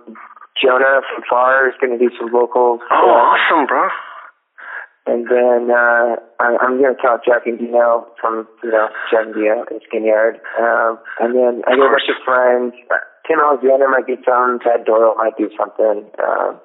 Jonah 0.61 1.01
from 1.13 1.23
Far 1.29 1.67
is 1.69 1.75
gonna 1.81 1.97
do 1.97 2.09
some 2.19 2.31
vocals. 2.31 2.79
oh, 2.91 2.95
Uh, 2.95 3.33
awesome, 3.35 3.65
bro. 3.65 3.89
And 5.05 5.27
then 5.27 5.67
uh, 5.67 6.15
I, 6.39 6.47
I'm 6.63 6.79
going 6.79 6.95
to 6.95 7.01
talk 7.03 7.27
Jack 7.27 7.43
Endino 7.43 8.07
from, 8.23 8.47
you 8.63 8.71
know, 8.71 8.87
Jack 9.11 9.27
Endino 9.27 9.67
and 9.67 9.83
Skin 9.83 10.07
Yard. 10.07 10.39
Um, 10.55 10.95
and 11.19 11.35
then 11.35 11.53
I 11.67 11.75
got 11.75 11.91
a 11.91 11.95
bunch 11.99 12.07
of 12.07 12.23
friends. 12.23 12.71
Uh, 12.87 13.03
Tim 13.27 13.43
Alexander 13.43 13.91
might 13.91 14.07
do 14.07 14.15
some. 14.23 14.63
Tad 14.63 14.87
Doyle 14.87 15.11
might 15.19 15.35
do 15.35 15.51
something. 15.59 16.07
Um, 16.23 16.55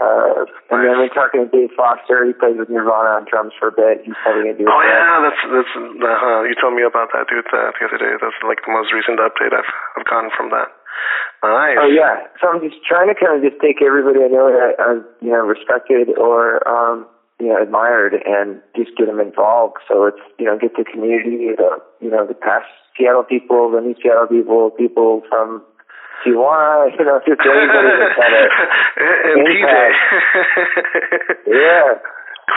uh, 0.00 0.48
and 0.72 0.80
then 0.80 1.04
we're 1.04 1.12
talking 1.12 1.44
to 1.44 1.52
Dave 1.52 1.76
Foster. 1.76 2.24
He 2.24 2.32
plays 2.32 2.56
with 2.56 2.72
Nirvana 2.72 3.20
on 3.20 3.28
drums 3.28 3.52
for 3.60 3.68
a 3.68 3.76
bit. 3.76 4.08
He's 4.08 4.16
probably 4.24 4.48
going 4.48 4.56
to 4.56 4.60
do 4.64 4.64
Oh 4.64 4.80
yeah, 4.80 5.20
that's 5.20 5.40
that's 5.44 5.72
uh, 5.76 6.48
you 6.48 6.56
told 6.56 6.72
me 6.72 6.80
about 6.88 7.12
that 7.12 7.28
dude 7.28 7.44
uh, 7.52 7.76
the 7.76 7.84
other 7.84 8.00
day. 8.00 8.16
That's 8.16 8.40
like 8.40 8.64
the 8.64 8.72
most 8.72 8.88
recent 8.96 9.20
update 9.20 9.52
I've 9.52 9.68
I've 10.00 10.08
gotten 10.08 10.32
from 10.32 10.48
that. 10.56 10.72
Nice. 11.42 11.78
Oh 11.80 11.88
yeah. 11.88 12.28
So 12.40 12.48
I'm 12.52 12.60
just 12.60 12.84
trying 12.84 13.08
to 13.08 13.16
kind 13.16 13.32
of 13.36 13.40
just 13.40 13.60
take 13.60 13.80
everybody 13.80 14.20
I 14.24 14.28
know 14.28 14.52
that 14.52 14.76
I've 14.76 15.04
you 15.24 15.32
know 15.32 15.40
respected 15.40 16.12
or 16.18 16.60
um 16.68 17.06
you 17.40 17.48
know 17.48 17.56
admired 17.62 18.12
and 18.12 18.60
just 18.76 18.92
get 18.96 19.06
them 19.06 19.20
involved. 19.20 19.80
So 19.88 20.04
it's 20.04 20.20
you 20.38 20.44
know 20.44 20.58
get 20.60 20.76
the 20.76 20.84
community, 20.84 21.56
the 21.56 21.80
you 22.00 22.10
know 22.10 22.26
the 22.26 22.34
past 22.34 22.68
Seattle 22.96 23.24
people, 23.24 23.72
the 23.72 23.80
new 23.80 23.96
Seattle 24.02 24.28
people, 24.28 24.70
people 24.76 25.22
from 25.28 25.64
Tijuana, 26.20 26.92
you 26.92 27.04
know 27.08 27.20
just 27.24 27.40
anybody 27.40 27.88
that's 27.96 28.20
had 28.20 28.32
a 28.36 28.44
and 29.32 29.40
TJ. 29.48 29.72
yeah. 31.56 31.96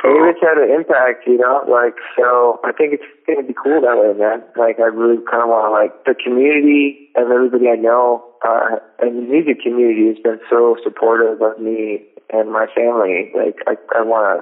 It's 0.01 0.41
had 0.41 0.57
an 0.57 0.71
impact, 0.73 1.27
you 1.27 1.37
know, 1.37 1.63
like, 1.69 1.95
so 2.17 2.59
I 2.63 2.71
think 2.71 2.97
it's 2.97 3.09
going 3.27 3.41
to 3.41 3.47
be 3.47 3.53
cool 3.53 3.81
that 3.81 3.95
way, 3.95 4.11
man. 4.17 4.41
Like, 4.57 4.79
I 4.79 4.89
really 4.89 5.21
kind 5.29 5.43
of 5.43 5.49
want 5.49 5.69
to, 5.69 5.73
like, 5.75 5.93
the 6.07 6.15
community 6.17 7.11
of 7.15 7.29
everybody 7.29 7.69
I 7.69 7.77
know, 7.77 8.23
uh, 8.41 8.81
and 8.99 9.17
the 9.17 9.25
music 9.27 9.61
community 9.61 10.07
has 10.09 10.19
been 10.19 10.39
so 10.49 10.75
supportive 10.83 11.41
of 11.41 11.59
me 11.59 12.07
and 12.31 12.51
my 12.51 12.65
family. 12.71 13.31
Like, 13.35 13.61
I, 13.67 13.75
I 13.95 14.01
want 14.01 14.25
to 14.27 14.35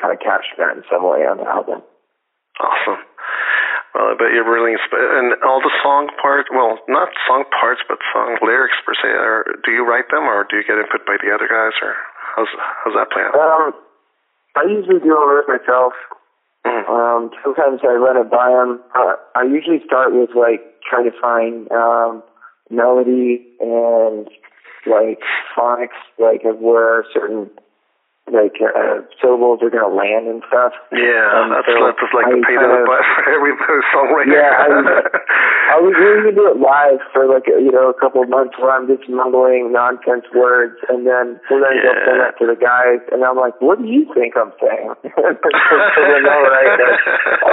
kind 0.00 0.12
of 0.12 0.20
capture 0.20 0.58
that 0.58 0.76
in 0.76 0.84
some 0.90 1.02
way 1.02 1.26
on 1.26 1.38
the 1.38 1.48
album. 1.48 1.82
Awesome. 2.60 3.02
Well, 3.94 4.12
I 4.12 4.14
bet 4.18 4.34
you're 4.34 4.46
really 4.46 4.76
insp- 4.76 4.94
and 4.94 5.34
all 5.42 5.62
the 5.64 5.72
song 5.82 6.10
parts. 6.20 6.52
Well, 6.52 6.78
not 6.86 7.08
song 7.26 7.48
parts, 7.48 7.80
but 7.88 7.98
song 8.12 8.36
lyrics 8.42 8.76
per 8.84 8.94
se. 8.94 9.08
Are, 9.08 9.46
do 9.64 9.72
you 9.72 9.86
write 9.86 10.10
them, 10.10 10.28
or 10.28 10.44
do 10.44 10.60
you 10.60 10.64
get 10.66 10.76
input 10.76 11.06
by 11.06 11.16
the 11.18 11.32
other 11.32 11.48
guys, 11.48 11.72
or 11.80 11.96
how's 12.36 12.52
how's 12.84 12.94
that 12.94 13.10
play 13.10 13.24
out? 13.24 13.34
Um, 13.34 13.72
I 14.58 14.66
usually 14.66 14.98
do 14.98 15.14
all 15.16 15.30
of 15.30 15.38
it 15.38 15.48
myself. 15.48 15.92
Mhm. 16.66 16.88
Um, 16.90 17.30
sometimes 17.42 17.80
I 17.84 17.94
run 17.94 18.16
it 18.16 18.30
by 18.30 18.50
them. 18.50 18.80
Uh, 18.94 19.14
I 19.34 19.44
usually 19.44 19.80
start 19.86 20.12
with 20.12 20.30
like 20.34 20.60
trying 20.82 21.10
to 21.10 21.14
find 21.20 21.70
um, 21.70 22.22
melody 22.70 23.46
and 23.60 24.28
like 24.86 25.20
phonics, 25.56 25.98
like 26.18 26.44
of 26.44 26.58
where 26.58 27.04
certain 27.14 27.50
like 28.32 28.60
uh, 28.60 29.00
syllables 29.22 29.60
are 29.62 29.70
going 29.70 29.84
to 29.84 29.94
land 29.94 30.28
and 30.28 30.42
stuff. 30.48 30.72
Yeah, 30.92 31.42
and 31.42 31.52
that's, 31.52 31.66
so 31.66 31.80
that's 31.80 32.12
like 32.12 32.26
I 32.26 32.36
the 32.36 32.44
pain 32.44 32.60
in 32.60 32.68
the 32.68 32.84
butt 32.84 33.00
for 33.16 33.30
every 33.32 33.54
songwriter. 33.94 34.36
Yeah, 34.36 34.52
I 34.52 34.66
I 35.78 35.80
was 35.80 35.94
going 35.94 36.26
to 36.26 36.34
do 36.34 36.50
it 36.50 36.58
live 36.58 36.98
for 37.14 37.30
like 37.30 37.46
you 37.46 37.70
know 37.70 37.86
a 37.86 37.94
couple 37.94 38.18
of 38.18 38.26
months 38.26 38.58
where 38.58 38.74
I'm 38.74 38.90
just 38.90 39.06
mumbling 39.06 39.70
nonsense 39.70 40.26
words, 40.34 40.74
and 40.90 41.06
then 41.06 41.38
so 41.46 41.62
then 41.62 41.78
yeah. 41.78 41.94
Send 42.02 42.18
that 42.18 42.34
to 42.42 42.50
the 42.50 42.58
guys, 42.58 42.98
and 43.14 43.22
I'm 43.22 43.38
like, 43.38 43.54
"What 43.62 43.78
do 43.78 43.86
you 43.86 44.10
think 44.10 44.34
I'm 44.34 44.50
saying?" 44.58 44.90
oh 45.06 45.30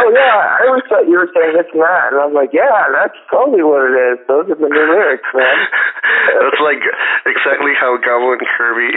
yeah, 0.10 0.58
I 0.58 0.66
always 0.66 0.90
thought 0.90 1.06
you 1.06 1.22
were 1.22 1.30
saying 1.38 1.54
this 1.54 1.70
and 1.70 1.86
that, 1.86 2.18
and 2.18 2.22
I'm 2.26 2.34
like, 2.34 2.50
"Yeah, 2.50 2.90
that's 2.98 3.14
totally 3.30 3.62
what 3.62 3.86
it 3.86 3.94
is. 3.94 4.18
Those 4.26 4.50
are 4.50 4.58
the 4.58 4.74
new 4.74 4.88
lyrics, 4.90 5.30
man." 5.38 5.58
that's 6.42 6.62
like 6.66 6.82
exactly 7.30 7.78
how 7.78 7.94
and 8.02 8.42
Kirby. 8.58 8.90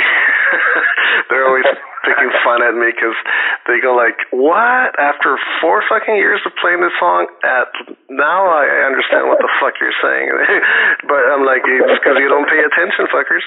they're 1.29 1.47
always 1.47 1.67
picking 2.05 2.33
fun 2.47 2.63
at 2.63 2.75
me 2.75 2.89
because 2.95 3.17
they 3.67 3.83
go 3.83 3.95
like, 3.95 4.17
"What? 4.31 4.95
After 4.97 5.37
four 5.61 5.83
fucking 5.87 6.17
years 6.17 6.41
of 6.47 6.55
playing 6.61 6.81
this 6.81 6.95
song, 6.97 7.29
at 7.45 7.69
now 8.09 8.49
I 8.49 8.87
understand 8.87 9.29
what 9.29 9.39
the 9.43 9.51
fuck 9.61 9.77
you're 9.83 9.97
saying." 10.01 10.31
but 11.11 11.23
I'm 11.29 11.45
like, 11.45 11.63
"It's 11.67 12.01
because 12.01 12.17
you 12.17 12.31
don't 12.31 12.49
pay 12.49 12.63
attention, 12.63 13.11
fuckers." 13.13 13.45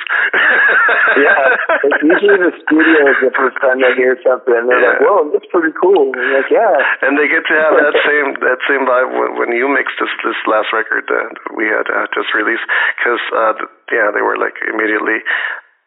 yeah, 1.25 1.57
it's 1.89 2.01
usually 2.03 2.39
the 2.39 2.53
studio 2.61 2.99
is 3.09 3.19
the 3.23 3.33
first 3.33 3.57
time 3.63 3.81
they 3.81 3.93
hear 3.97 4.17
something. 4.21 4.53
They're 4.53 4.81
yeah. 4.81 4.99
like, 4.99 5.01
"Whoa, 5.01 5.31
that's 5.31 5.49
pretty 5.49 5.73
cool." 5.79 6.11
And 6.13 6.27
like, 6.35 6.51
"Yeah." 6.51 6.75
And 7.01 7.17
they 7.17 7.27
get 7.31 7.47
to 7.47 7.55
have 7.55 7.73
that 7.79 7.95
same 8.05 8.27
that 8.45 8.59
same 8.67 8.83
vibe 8.85 9.09
when, 9.15 9.29
when 9.39 9.49
you 9.55 9.71
mixed 9.71 9.97
this 9.97 10.11
this 10.21 10.39
last 10.45 10.69
record 10.75 11.07
that 11.07 11.33
we 11.55 11.65
had 11.65 11.87
uh, 11.89 12.05
just 12.13 12.31
released 12.35 12.65
because 12.99 13.21
uh, 13.33 13.53
yeah, 13.91 14.11
they 14.13 14.21
were 14.21 14.37
like 14.37 14.55
immediately 14.67 15.23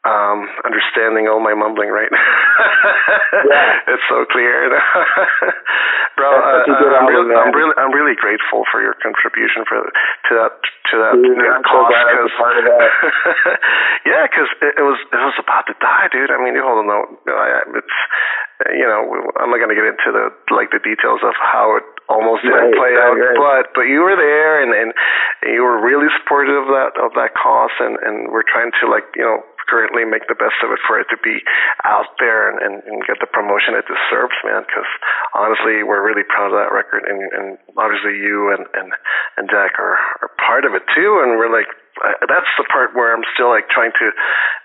um, 0.04 0.44
understanding 0.68 1.32
all 1.32 1.40
my 1.40 1.56
mumbling 1.56 1.88
right 1.88 2.12
yeah. 3.48 3.80
it's 3.88 4.04
so 4.12 4.28
clear 4.28 4.68
bro 6.16 6.28
uh, 6.28 6.60
I'm, 6.60 7.08
really, 7.08 7.32
I'm 7.32 7.52
really 7.56 7.74
I'm 7.80 7.92
really 7.92 8.16
grateful 8.16 8.68
for 8.68 8.84
your 8.84 8.92
contribution 9.00 9.64
for 9.64 9.80
to 9.80 10.32
that 10.36 10.52
to 10.92 10.94
that 11.00 11.16
dude, 11.16 11.40
cause, 11.64 11.88
so 11.88 12.28
part 12.36 12.60
of 12.60 12.64
that. 12.68 12.84
yeah 14.12 14.28
because 14.28 14.48
it, 14.60 14.76
it 14.76 14.84
was 14.84 15.00
it 15.08 15.22
was 15.24 15.36
about 15.40 15.64
to 15.72 15.74
die 15.80 16.12
dude 16.12 16.28
I 16.28 16.36
mean 16.36 16.52
you 16.52 16.60
hold 16.60 16.84
on 16.84 16.88
no 16.88 17.08
it's 17.72 17.96
you 18.76 18.84
know 18.84 19.08
I'm 19.40 19.48
not 19.48 19.56
gonna 19.56 19.76
get 19.76 19.88
into 19.88 20.12
the 20.12 20.28
like 20.52 20.68
the 20.68 20.84
details 20.84 21.24
of 21.24 21.32
how 21.40 21.80
it 21.80 21.86
almost 22.12 22.44
didn't 22.44 22.76
play 22.76 22.92
right, 22.92 23.08
out 23.08 23.16
right. 23.16 23.40
but 23.40 23.64
but 23.72 23.88
you 23.88 24.04
were 24.04 24.16
there 24.20 24.60
and, 24.60 24.76
and 24.76 24.92
you 25.48 25.64
were 25.64 25.80
really 25.80 26.12
supportive 26.20 26.60
of 26.60 26.68
that 26.68 26.92
of 27.00 27.16
that 27.16 27.32
cause 27.32 27.72
and 27.80 27.96
and 28.04 28.28
we're 28.28 28.44
trying 28.44 28.68
to 28.76 28.84
like 28.84 29.08
you 29.16 29.24
know 29.24 29.40
currently 29.68 30.04
make 30.04 30.26
the 30.28 30.38
best 30.38 30.56
of 30.62 30.70
it 30.70 30.80
for 30.86 31.00
it 31.00 31.08
to 31.10 31.18
be 31.20 31.40
out 31.84 32.14
there 32.18 32.50
and, 32.50 32.58
and, 32.60 32.74
and 32.84 32.96
get 33.06 33.20
the 33.20 33.30
promotion 33.30 33.74
it 33.74 33.88
deserves, 33.88 34.36
man. 34.44 34.64
Because 34.64 34.88
honestly, 35.34 35.82
we're 35.82 36.04
really 36.04 36.24
proud 36.24 36.52
of 36.52 36.56
that 36.58 36.72
record, 36.72 37.04
and, 37.04 37.20
and 37.32 37.46
obviously 37.76 38.16
you 38.18 38.52
and 38.52 38.66
and 38.74 38.92
and 39.36 39.44
Jack 39.50 39.78
are 39.78 39.98
are 40.22 40.32
part 40.40 40.64
of 40.64 40.74
it 40.74 40.84
too, 40.94 41.20
and 41.24 41.36
we're 41.36 41.52
like 41.52 41.68
that's 42.02 42.50
the 42.58 42.66
part 42.70 42.94
where 42.94 43.14
I'm 43.14 43.22
still 43.34 43.50
like 43.50 43.70
trying 43.70 43.92
to 43.94 44.06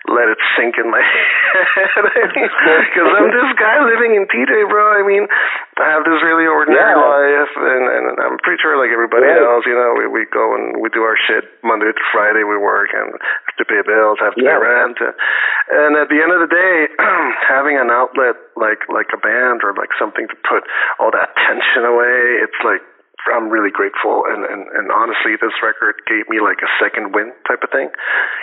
let 0.08 0.32
it 0.32 0.40
sink 0.56 0.80
in 0.80 0.88
my 0.88 1.02
head. 1.12 2.04
Because 2.32 3.08
I'm 3.12 3.28
this 3.28 3.52
guy 3.60 3.84
living 3.84 4.16
in 4.16 4.24
TJ, 4.24 4.64
bro. 4.72 4.96
I 4.96 5.04
mean, 5.04 5.28
I 5.76 5.86
have 5.92 6.08
this 6.08 6.20
really 6.24 6.48
ordinary 6.48 6.80
yeah. 6.80 6.96
life, 6.96 7.52
and, 7.52 7.84
and 7.84 8.04
I'm 8.16 8.36
pretty 8.40 8.60
sure 8.64 8.80
like 8.80 8.88
everybody 8.88 9.28
right. 9.28 9.44
else, 9.44 9.68
you 9.68 9.76
know, 9.76 9.92
we 10.00 10.08
we 10.08 10.22
go 10.32 10.56
and 10.56 10.80
we 10.80 10.88
do 10.88 11.04
our 11.04 11.20
shit 11.28 11.44
Monday 11.60 11.92
to 11.92 12.04
Friday. 12.16 12.48
We 12.48 12.56
work 12.56 12.96
and 12.96 13.12
have 13.12 13.56
to 13.60 13.66
pay 13.68 13.84
bills, 13.84 14.16
have 14.24 14.36
to 14.36 14.40
yeah. 14.40 14.56
pay 14.56 14.64
rent, 14.64 14.98
and 15.04 16.00
at 16.00 16.08
the 16.08 16.20
end 16.20 16.32
of 16.32 16.40
the 16.48 16.52
day, 16.52 16.76
having 17.52 17.76
an 17.76 17.92
outlet 17.92 18.40
like 18.56 18.88
like 18.88 19.12
a 19.12 19.20
band 19.20 19.60
or 19.60 19.76
like 19.76 19.92
something 20.00 20.24
to 20.32 20.36
put 20.48 20.64
all 20.96 21.12
that 21.12 21.36
tension 21.36 21.84
away, 21.84 22.40
it's 22.40 22.60
like 22.64 22.80
I'm 23.28 23.52
really 23.52 23.70
grateful, 23.70 24.24
and, 24.24 24.44
and 24.48 24.64
and 24.72 24.86
honestly, 24.88 25.36
this 25.36 25.52
record 25.60 26.00
gave 26.08 26.28
me 26.32 26.40
like 26.40 26.64
a 26.64 26.70
second 26.80 27.12
win 27.12 27.32
type 27.44 27.60
of 27.60 27.70
thing, 27.70 27.92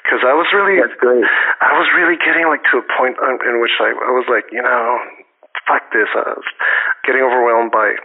because 0.04 0.22
I 0.22 0.38
was 0.38 0.46
really, 0.54 0.78
That's 0.78 0.94
great. 1.02 1.26
I 1.62 1.74
was 1.74 1.90
really 1.98 2.18
getting 2.22 2.46
like 2.46 2.62
to 2.70 2.82
a 2.82 2.86
point 2.98 3.18
in 3.18 3.62
which 3.62 3.74
I, 3.82 3.92
I 3.96 4.12
was 4.14 4.28
like, 4.30 4.52
you 4.54 4.62
know, 4.62 5.00
fuck 5.66 5.90
this. 5.92 6.08
I 6.14 6.38
was 6.38 6.50
getting 7.06 7.26
overwhelmed 7.26 7.72
by 7.72 7.98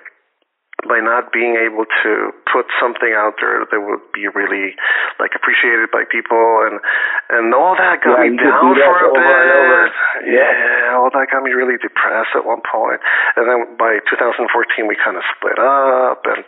by 0.83 0.99
not 0.99 1.30
being 1.30 1.55
able 1.55 1.87
to 1.87 2.35
put 2.51 2.66
something 2.83 3.14
out 3.14 3.39
there 3.39 3.62
that 3.70 3.78
would 3.78 4.03
be 4.11 4.26
really 4.26 4.74
like 5.22 5.30
appreciated 5.39 5.95
by 5.95 6.03
people 6.11 6.66
and 6.66 6.83
and 7.30 7.55
all 7.55 7.78
that 7.78 8.03
got 8.03 8.18
yeah, 8.18 8.30
me 8.30 8.37
down 8.37 8.74
for 8.74 8.99
a 8.99 9.12
bit. 9.14 9.89
Yeah. 10.26 10.43
yeah, 10.43 10.99
all 10.99 11.11
that 11.14 11.30
got 11.30 11.47
me 11.47 11.55
really 11.55 11.78
depressed 11.78 12.35
at 12.35 12.43
one 12.43 12.66
point. 12.66 12.99
And 13.39 13.47
then 13.47 13.78
by 13.78 14.03
2014 14.11 14.91
we 14.91 14.99
kind 14.99 15.14
of 15.14 15.22
split 15.39 15.59
up 15.62 16.26
and 16.26 16.43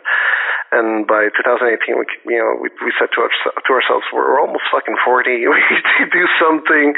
and 0.75 1.07
by 1.07 1.31
2018 1.31 1.95
we 1.95 2.03
you 2.27 2.39
know 2.39 2.59
we 2.59 2.67
we 2.83 2.91
said 2.99 3.07
to 3.15 3.23
us 3.23 3.35
to 3.39 3.69
ourselves 3.71 4.03
we're 4.11 4.35
almost 4.35 4.67
fucking 4.67 4.99
40 4.99 5.47
we 5.47 5.59
need 5.71 5.85
to 5.95 6.05
do 6.11 6.27
something 6.35 6.91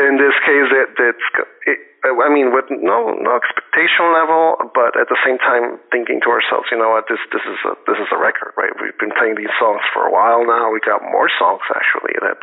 in 0.00 0.16
this 0.16 0.34
case 0.42 0.68
that 0.72 0.88
that's 0.96 1.26
it, 1.68 1.78
I 2.04 2.28
mean, 2.28 2.52
with 2.52 2.68
no 2.68 3.16
no 3.16 3.32
expectation 3.40 4.12
level, 4.12 4.60
but 4.76 4.92
at 4.92 5.08
the 5.08 5.16
same 5.24 5.40
time 5.40 5.80
thinking 5.88 6.20
to 6.20 6.28
ourselves, 6.28 6.68
you 6.68 6.76
know 6.76 6.92
what, 6.92 7.08
this 7.08 7.20
this 7.32 7.40
is 7.48 7.56
a 7.64 7.72
this 7.88 7.96
is 7.96 8.12
a 8.12 8.20
record, 8.20 8.52
right? 8.60 8.76
We've 8.76 8.96
been 9.00 9.16
playing 9.16 9.40
these 9.40 9.52
songs 9.56 9.80
for 9.96 10.04
a 10.04 10.12
while 10.12 10.44
now. 10.44 10.68
We 10.68 10.84
got 10.84 11.00
more 11.00 11.32
songs 11.40 11.64
actually 11.72 12.12
that 12.20 12.36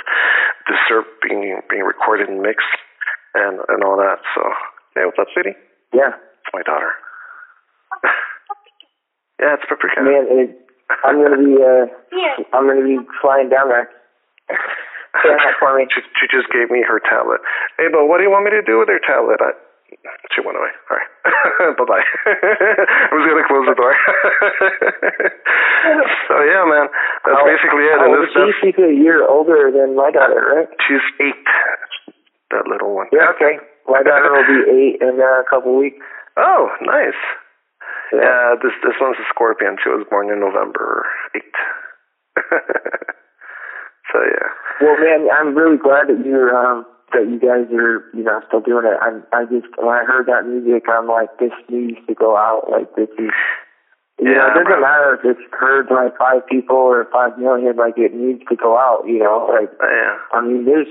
deserve 0.66 1.06
being 1.22 1.62
being 1.70 1.86
recorded 1.86 2.34
and 2.34 2.42
mixed 2.42 2.74
and 3.38 3.62
and 3.70 3.86
all 3.86 4.02
that. 4.02 4.26
So, 4.34 4.42
yeah, 4.98 5.06
what's 5.06 5.22
up, 5.22 5.30
City? 5.38 5.54
Yeah, 5.94 6.18
it's 6.18 6.54
my 6.58 6.66
daughter. 6.66 6.98
yeah, 9.46 9.62
it's 9.62 9.66
Paprika. 9.70 10.02
Man, 10.02 10.26
it, 10.42 10.58
I'm 11.06 11.22
gonna 11.22 11.38
be 11.38 11.62
uh, 11.62 11.86
yeah. 12.18 12.42
I'm 12.50 12.66
gonna 12.66 12.82
be 12.82 12.98
flying 13.22 13.54
down 13.54 13.70
there. 13.70 13.90
for 15.60 15.76
me. 15.78 15.88
She, 15.92 16.02
she 16.20 16.28
just 16.32 16.48
gave 16.52 16.72
me 16.72 16.84
her 16.88 17.00
tablet. 17.04 17.42
Hey, 17.78 17.88
but 17.92 18.08
what 18.08 18.18
do 18.18 18.24
you 18.24 18.32
want 18.32 18.46
me 18.48 18.52
to 18.56 18.64
do 18.64 18.80
with 18.80 18.88
her 18.88 19.00
tablet? 19.04 19.44
I, 19.44 19.52
she 20.32 20.40
went 20.40 20.56
away. 20.56 20.72
All 20.88 20.96
right. 20.96 21.12
bye 21.78 21.84
bye. 21.84 22.00
I 22.32 23.12
was 23.12 23.28
gonna 23.28 23.44
close 23.44 23.68
the 23.68 23.76
door. 23.76 23.92
so 26.32 26.40
yeah, 26.48 26.64
man, 26.64 26.88
that's 27.28 27.44
basically 27.44 27.92
it. 27.92 28.00
And 28.00 28.16
this, 28.16 28.32
she, 28.32 28.72
she's 28.72 28.80
a 28.80 28.96
year 28.96 29.28
older 29.28 29.68
than 29.68 29.92
my 29.96 30.08
daughter, 30.12 30.64
right? 30.64 30.70
She's 30.88 31.04
eight. 31.20 31.44
That 32.56 32.68
little 32.72 32.96
one. 32.96 33.08
Yeah. 33.12 33.36
Okay. 33.36 33.60
My 33.88 34.04
daughter 34.04 34.32
will 34.32 34.48
be 34.48 34.64
eight 34.72 35.02
in 35.04 35.20
uh, 35.20 35.44
a 35.44 35.46
couple 35.50 35.76
weeks. 35.76 36.00
Oh, 36.40 36.72
nice. 36.82 37.20
Yeah. 38.16 38.24
yeah. 38.24 38.56
This 38.64 38.72
this 38.84 38.96
one's 39.02 39.18
a 39.20 39.28
Scorpion. 39.28 39.76
She 39.84 39.90
was 39.92 40.08
born 40.10 40.32
in 40.32 40.40
November 40.40 41.04
eight. 41.36 41.52
Well, 44.82 44.98
man, 44.98 45.30
I'm 45.30 45.56
really 45.56 45.78
glad 45.78 46.10
that 46.10 46.26
you're 46.26 46.50
um 46.50 46.86
that 47.14 47.28
you 47.30 47.40
guys 47.40 47.70
are 47.70 48.04
you 48.18 48.24
know 48.24 48.42
still 48.48 48.62
doing 48.62 48.86
it. 48.86 48.98
I 48.98 49.22
I 49.32 49.46
just 49.46 49.70
when 49.78 49.94
I 49.94 50.04
heard 50.04 50.28
that 50.28 50.48
music, 50.48 50.90
I'm 50.90 51.08
like, 51.08 51.30
this 51.40 51.54
needs 51.70 52.00
to 52.08 52.14
go 52.16 52.36
out. 52.36 52.70
Like 52.70 52.96
this 52.96 53.10
is. 53.18 53.32
You 54.20 54.30
yeah, 54.30 54.38
know, 54.38 54.48
it 54.48 54.54
doesn't 54.54 54.78
bro. 54.78 54.86
matter 54.86 55.18
if 55.18 55.26
it's 55.26 55.46
heard 55.50 55.90
by 55.90 56.10
five 56.14 56.46
people 56.46 56.78
or 56.78 57.08
five 57.12 57.38
million. 57.40 57.76
Like 57.76 57.98
it 57.98 58.14
needs 58.14 58.42
to 58.50 58.56
go 58.56 58.78
out. 58.78 59.06
You 59.08 59.20
know, 59.20 59.50
like 59.50 59.72
yeah. 59.82 60.18
I 60.34 60.42
mean, 60.42 60.66
there's 60.66 60.90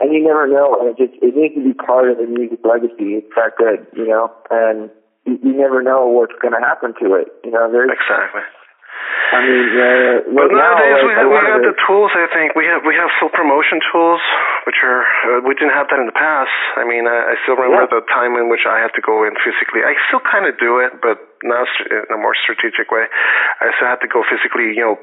and 0.00 0.12
you 0.14 0.22
never 0.22 0.46
know. 0.46 0.76
And 0.80 0.90
it 0.90 0.96
just 0.96 1.14
it 1.22 1.36
needs 1.36 1.54
to 1.54 1.64
be 1.64 1.74
part 1.74 2.10
of 2.10 2.18
the 2.18 2.26
music 2.26 2.60
legacy. 2.64 3.20
It's 3.20 3.32
that 3.36 3.58
good, 3.58 3.86
you 3.94 4.06
know. 4.06 4.32
And 4.50 4.90
you, 5.26 5.38
you 5.42 5.52
never 5.52 5.82
know 5.82 6.06
what's 6.08 6.34
going 6.40 6.54
to 6.54 6.60
happen 6.60 6.94
to 7.02 7.14
it. 7.14 7.28
You 7.44 7.52
know, 7.52 7.70
there's 7.70 7.90
exactly. 7.92 8.42
I 9.30 9.38
mean, 9.46 9.70
uh, 9.78 10.34
but 10.34 10.50
nowadays 10.50 11.06
we 11.06 11.14
have, 11.14 11.30
we 11.30 11.38
have 11.38 11.62
the 11.62 11.76
tools. 11.86 12.10
I 12.18 12.26
think 12.34 12.58
we 12.58 12.66
have 12.66 12.82
we 12.82 12.98
have 12.98 13.06
full 13.22 13.30
promotion 13.30 13.78
tools, 13.94 14.18
which 14.66 14.82
are 14.82 15.06
uh, 15.06 15.46
we 15.46 15.54
didn't 15.54 15.74
have 15.74 15.86
that 15.86 16.02
in 16.02 16.10
the 16.10 16.18
past. 16.18 16.50
I 16.74 16.82
mean, 16.82 17.06
I, 17.06 17.32
I 17.32 17.34
still 17.46 17.54
remember 17.54 17.86
yeah. 17.86 18.02
the 18.02 18.06
time 18.10 18.34
in 18.34 18.50
which 18.50 18.66
I 18.66 18.82
had 18.82 18.90
to 18.98 19.02
go 19.02 19.22
in 19.22 19.38
physically. 19.38 19.86
I 19.86 19.94
still 20.10 20.22
kind 20.26 20.50
of 20.50 20.58
do 20.58 20.82
it, 20.82 20.98
but 20.98 21.22
now 21.46 21.62
in 21.62 22.10
a 22.10 22.18
more 22.18 22.34
strategic 22.36 22.90
way. 22.90 23.06
I 23.62 23.70
still 23.78 23.88
had 23.88 24.02
to 24.02 24.10
go 24.10 24.26
physically, 24.26 24.74
you 24.74 24.82
know, 24.82 24.96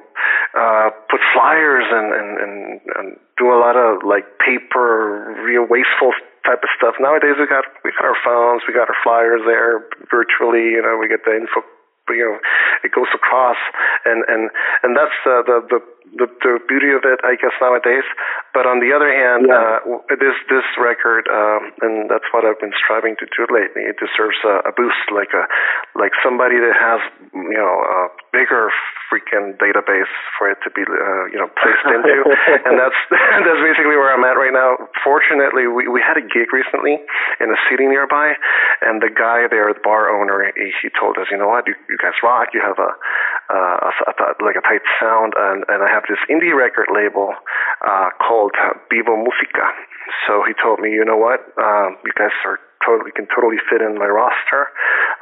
uh, 0.53 0.91
put 1.07 1.23
flyers 1.31 1.87
and, 1.87 2.07
and 2.11 2.29
and 2.37 2.53
and 2.99 3.07
do 3.39 3.47
a 3.47 3.59
lot 3.59 3.79
of 3.79 4.03
like 4.03 4.27
paper, 4.43 5.39
real 5.39 5.63
wasteful 5.65 6.11
type 6.43 6.61
of 6.61 6.71
stuff. 6.75 6.99
Nowadays 6.99 7.39
we 7.39 7.47
got 7.47 7.63
we 7.87 7.95
got 7.95 8.05
our 8.11 8.19
phones, 8.27 8.67
we 8.67 8.75
got 8.75 8.91
our 8.91 8.99
flyers 9.07 9.41
there 9.47 9.87
virtually. 10.11 10.75
You 10.75 10.83
know, 10.83 10.99
we 10.99 11.07
get 11.07 11.23
the 11.23 11.31
info 11.31 11.63
you 12.09 12.25
know 12.25 12.39
it 12.83 12.91
goes 12.91 13.11
across. 13.13 13.57
And 14.05 14.23
and 14.27 14.49
and 14.83 14.95
that's 14.95 15.17
uh, 15.25 15.43
the 15.43 15.65
the 15.69 15.79
the, 15.79 15.96
the 16.15 16.27
the 16.41 16.59
beauty 16.67 16.95
of 16.95 17.03
it, 17.03 17.19
I 17.23 17.35
guess 17.35 17.53
nowadays. 17.59 18.07
But 18.53 18.65
on 18.65 18.79
the 18.79 18.95
other 18.95 19.11
hand, 19.11 19.45
yeah. 19.49 19.83
uh, 19.85 20.15
this 20.17 20.37
this 20.49 20.65
record, 20.79 21.27
um, 21.27 21.73
and 21.83 22.09
that's 22.09 22.25
what 22.31 22.47
I've 22.47 22.59
been 22.59 22.73
striving 22.73 23.15
to 23.19 23.27
do 23.27 23.45
lately. 23.51 23.83
It 23.83 23.99
deserves 23.99 24.39
a, 24.45 24.69
a 24.69 24.71
boost, 24.73 25.11
like 25.11 25.35
a 25.35 25.45
like 25.99 26.15
somebody 26.23 26.57
that 26.57 26.75
has 26.77 27.01
you 27.33 27.59
know 27.59 27.75
a 27.83 27.99
bigger 28.33 28.71
freaking 29.07 29.55
database 29.57 30.11
for 30.35 30.51
it 30.51 30.59
to 30.63 30.69
be 30.71 30.83
uh, 30.83 31.25
you 31.31 31.39
know 31.39 31.47
placed 31.59 31.85
into, 31.95 32.17
and 32.65 32.75
that's 32.79 32.99
that's 33.45 33.61
basically 33.63 33.95
where 33.95 34.11
I'm 34.11 34.23
at 34.23 34.39
right 34.39 34.53
now. 34.53 34.77
Fortunately, 35.03 35.67
we 35.67 35.87
we 35.87 35.99
had 36.03 36.17
a 36.17 36.25
gig 36.25 36.51
recently 36.51 36.99
in 37.39 37.47
a 37.51 37.59
city 37.69 37.87
nearby, 37.87 38.35
and 38.81 39.01
the 39.01 39.11
guy 39.11 39.47
there, 39.49 39.71
the 39.73 39.83
bar 39.83 40.09
owner, 40.11 40.51
he, 40.55 40.71
he 40.81 40.89
told 40.97 41.17
us, 41.17 41.27
you 41.31 41.37
know 41.37 41.47
what, 41.47 41.67
you, 41.67 41.75
you 41.89 41.97
guys 41.97 42.15
rock. 42.23 42.51
You 42.53 42.61
have 42.61 42.79
a, 42.79 42.91
uh, 43.53 43.91
a, 44.07 44.11
a 44.11 44.25
like 44.43 44.57
a 44.59 44.63
tight 44.63 44.83
sound, 44.99 45.33
and 45.37 45.63
and 45.67 45.83
I 45.83 45.89
have 45.97 46.05
this 46.05 46.21
indie 46.29 46.53
record 46.53 46.93
label 46.93 47.33
uh, 47.81 48.13
called 48.21 48.53
Vivo 48.93 49.17
Musica. 49.17 49.65
So 50.29 50.45
he 50.45 50.53
told 50.61 50.77
me, 50.77 50.93
you 50.93 51.01
know 51.01 51.17
what, 51.17 51.41
um, 51.57 51.97
you 52.05 52.13
guys 52.13 52.31
are 52.45 52.61
totally 52.85 53.09
can 53.11 53.25
totally 53.33 53.57
fit 53.65 53.81
in 53.81 53.97
my 53.97 54.05
roster. 54.05 54.69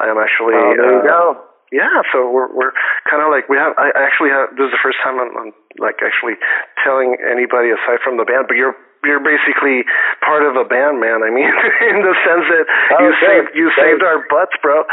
I 0.03 0.11
am 0.11 0.19
actually. 0.19 0.59
Oh, 0.59 0.75
there 0.75 0.91
you 0.91 1.03
uh, 1.03 1.07
go. 1.07 1.23
Yeah, 1.71 2.05
so 2.13 2.29
we're 2.29 2.51
we're 2.53 2.75
kind 3.09 3.23
of 3.23 3.31
like 3.31 3.49
we 3.49 3.57
have. 3.57 3.73
I 3.79 3.89
actually 3.95 4.29
have. 4.29 4.53
This 4.53 4.69
is 4.69 4.73
the 4.75 4.83
first 4.83 4.99
time 5.01 5.17
I'm, 5.17 5.31
I'm 5.33 5.51
like 5.79 6.03
actually 6.03 6.37
telling 6.83 7.17
anybody 7.23 7.73
aside 7.73 8.03
from 8.03 8.21
the 8.21 8.27
band, 8.27 8.45
but 8.45 8.59
you're 8.59 8.77
you're 9.05 9.21
basically 9.21 9.85
part 10.25 10.41
of 10.43 10.57
a 10.57 10.65
band, 10.65 10.97
man. 10.99 11.21
I 11.21 11.29
mean, 11.29 11.49
in 11.93 12.01
the 12.01 12.15
sense 12.25 12.45
that 12.49 12.65
oh, 12.65 13.01
you 13.01 13.09
saved 13.21 13.49
you 13.53 13.67
saved 13.77 14.01
our 14.01 14.25
butts, 14.27 14.57
bro. 14.61 14.83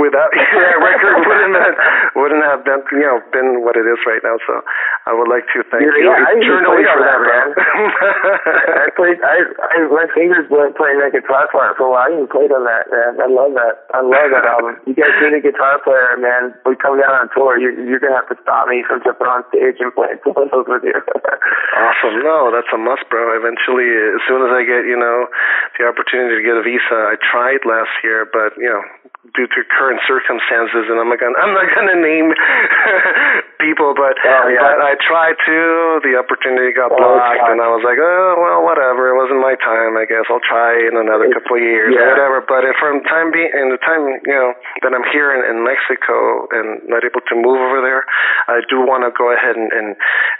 Without 0.00 0.32
your 0.36 0.80
record 0.80 1.16
wouldn't 1.28 1.56
have, 1.56 1.76
wouldn't 2.16 2.44
have 2.44 2.60
been 2.64 2.80
you 2.96 3.06
know 3.06 3.20
been 3.30 3.64
what 3.64 3.76
it 3.76 3.88
is 3.88 4.00
right 4.08 4.24
now. 4.24 4.36
So 4.48 4.64
I 5.02 5.12
would 5.12 5.26
like 5.26 5.42
to 5.50 5.66
thank 5.66 5.82
yeah, 5.82 5.98
you 5.98 6.06
yeah, 6.06 6.38
eternally 6.38 6.86
for 6.86 7.00
that, 7.02 7.20
man. 7.26 7.48
I 8.86 8.88
played. 8.94 9.18
I, 9.18 9.36
I 9.42 9.74
my 9.90 10.06
fingers 10.14 10.46
bled 10.46 10.78
playing 10.78 11.02
that 11.02 11.10
guitar 11.10 11.50
part 11.50 11.74
for 11.74 11.88
a 11.88 11.90
while. 11.90 12.06
I 12.06 12.14
even 12.14 12.30
played 12.30 12.54
on 12.54 12.62
that, 12.70 12.86
man. 12.86 13.18
I 13.18 13.26
love 13.26 13.58
that. 13.58 13.90
I 13.90 14.00
love 14.00 14.30
that 14.30 14.46
album. 14.46 14.78
You 14.86 14.94
guys 14.94 15.10
need 15.18 15.34
a 15.34 15.42
guitar 15.42 15.82
player, 15.82 16.14
man. 16.22 16.54
We 16.62 16.78
come 16.78 17.02
down 17.02 17.10
on 17.18 17.26
tour. 17.34 17.58
You're 17.58 17.74
you're 17.74 17.98
gonna 17.98 18.14
have 18.14 18.30
to 18.30 18.38
stop 18.46 18.70
me 18.70 18.86
from 18.86 19.02
jumping 19.02 19.26
on 19.26 19.42
stage 19.50 19.82
and 19.82 19.90
playing 19.90 20.22
solos 20.22 20.70
with 20.70 20.86
you. 20.86 20.98
awesome. 21.82 22.22
No, 22.22 22.54
that's 22.54 22.70
a 22.70 22.78
must, 22.78 23.02
bro 23.10 23.32
eventually, 23.42 23.90
as 23.90 24.22
soon 24.30 24.46
as 24.46 24.52
I 24.54 24.62
get, 24.62 24.86
you 24.86 24.94
know, 24.94 25.26
the 25.78 25.90
opportunity 25.90 26.38
to 26.38 26.44
get 26.46 26.54
a 26.54 26.62
visa, 26.62 27.10
I 27.10 27.16
tried 27.18 27.66
last 27.66 27.90
year, 28.06 28.22
but 28.30 28.54
you 28.54 28.70
know, 28.70 28.82
due 29.34 29.50
to 29.50 29.58
current 29.66 30.00
circumstances, 30.06 30.86
and 30.86 31.02
I'm 31.02 31.10
not 31.10 31.18
gonna, 31.18 31.38
I'm 31.38 31.54
not 31.54 31.68
gonna 31.74 31.98
name 31.98 32.30
people, 33.64 33.94
but 33.98 34.14
oh, 34.22 34.46
yeah. 34.46 34.62
but 34.62 34.78
I 34.82 34.91
tried 34.98 35.38
to. 35.38 35.58
The 36.04 36.18
opportunity 36.18 36.74
got 36.74 36.92
blocked, 36.92 37.48
and 37.48 37.60
I 37.60 37.68
was 37.70 37.84
like, 37.86 37.96
oh 37.96 38.36
well, 38.40 38.60
whatever. 38.66 39.12
It 39.12 39.16
wasn't 39.16 39.40
my 39.40 39.56
time. 39.60 39.96
I 39.96 40.04
guess 40.04 40.26
I'll 40.28 40.44
try 40.44 40.76
in 40.88 40.98
another 40.98 41.30
couple 41.30 41.56
of 41.56 41.64
years 41.64 41.94
yeah. 41.94 42.02
or 42.02 42.06
whatever. 42.12 42.36
But 42.44 42.66
if 42.68 42.76
from 42.76 43.00
time 43.06 43.30
being, 43.30 43.50
in 43.52 43.72
the 43.72 43.80
time 43.80 44.02
you 44.24 44.36
know 44.36 44.52
that 44.84 44.92
I'm 44.92 45.06
here 45.12 45.32
in, 45.32 45.40
in 45.46 45.64
Mexico 45.64 46.48
and 46.52 46.84
not 46.90 47.06
able 47.06 47.22
to 47.22 47.34
move 47.38 47.60
over 47.60 47.80
there, 47.80 48.04
I 48.50 48.60
do 48.68 48.82
want 48.82 49.06
to 49.06 49.10
go 49.14 49.32
ahead 49.32 49.56
and 49.56 49.70
and 49.72 49.88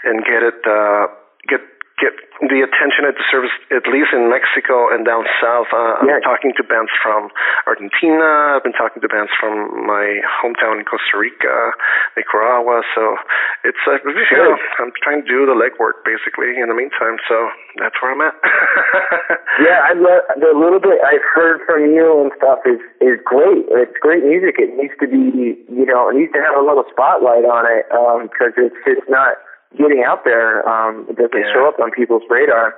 and 0.05 0.15
get 0.25 0.41
it. 0.43 0.59
uh 0.67 1.23
get 1.47 1.59
get 2.01 2.13
the 2.41 2.65
attention 2.65 3.05
it 3.05 3.13
deserves, 3.15 3.53
at 3.69 3.85
least 3.85 4.09
in 4.11 4.25
Mexico 4.27 4.89
and 4.89 5.05
down 5.05 5.23
south. 5.37 5.69
Uh, 5.69 6.01
yeah. 6.01 6.17
I'm 6.17 6.25
talking 6.25 6.51
to 6.57 6.63
bands 6.65 6.89
from 6.99 7.29
Argentina. 7.69 8.57
I've 8.57 8.65
been 8.65 8.73
talking 8.73 8.99
to 9.05 9.09
bands 9.09 9.29
from 9.37 9.85
my 9.85 10.19
hometown 10.41 10.81
in 10.81 10.85
Costa 10.89 11.15
Rica, 11.15 11.71
Nicaragua. 12.17 12.81
So 12.97 13.17
it's 13.63 13.79
uh, 13.85 14.01
you 14.01 14.37
know, 14.37 14.57
I'm 14.81 14.91
trying 15.05 15.21
to 15.21 15.27
do 15.29 15.45
the 15.45 15.53
legwork 15.53 16.01
basically 16.01 16.57
in 16.57 16.67
the 16.67 16.77
meantime. 16.77 17.21
So 17.29 17.37
that's 17.77 17.95
where 18.01 18.17
I'm 18.17 18.23
at. 18.25 18.35
yeah, 19.65 19.85
I 19.85 19.93
love 19.93 20.25
the 20.41 20.51
little 20.57 20.81
bit 20.81 20.97
I've 21.05 21.25
heard 21.37 21.61
from 21.69 21.93
you 21.93 22.25
and 22.25 22.31
stuff 22.41 22.65
is 22.65 22.81
is 22.99 23.21
great. 23.21 23.69
It's 23.69 23.97
great 24.01 24.25
music. 24.25 24.57
It 24.57 24.73
needs 24.73 24.97
to 24.97 25.07
be, 25.07 25.61
you 25.69 25.85
know, 25.85 26.09
it 26.09 26.17
needs 26.17 26.33
to 26.33 26.41
have 26.41 26.57
a 26.57 26.65
little 26.65 26.85
spotlight 26.89 27.45
on 27.45 27.69
it 27.69 27.85
because 27.87 28.57
um, 28.57 28.65
it's 28.65 28.81
just 28.81 29.05
not 29.05 29.37
getting 29.77 30.03
out 30.05 30.23
there. 30.25 30.67
Um, 30.67 31.07
it 31.09 31.17
doesn't 31.17 31.33
yeah. 31.33 31.53
show 31.53 31.67
up 31.67 31.79
on 31.79 31.91
people's 31.91 32.23
radar. 32.29 32.75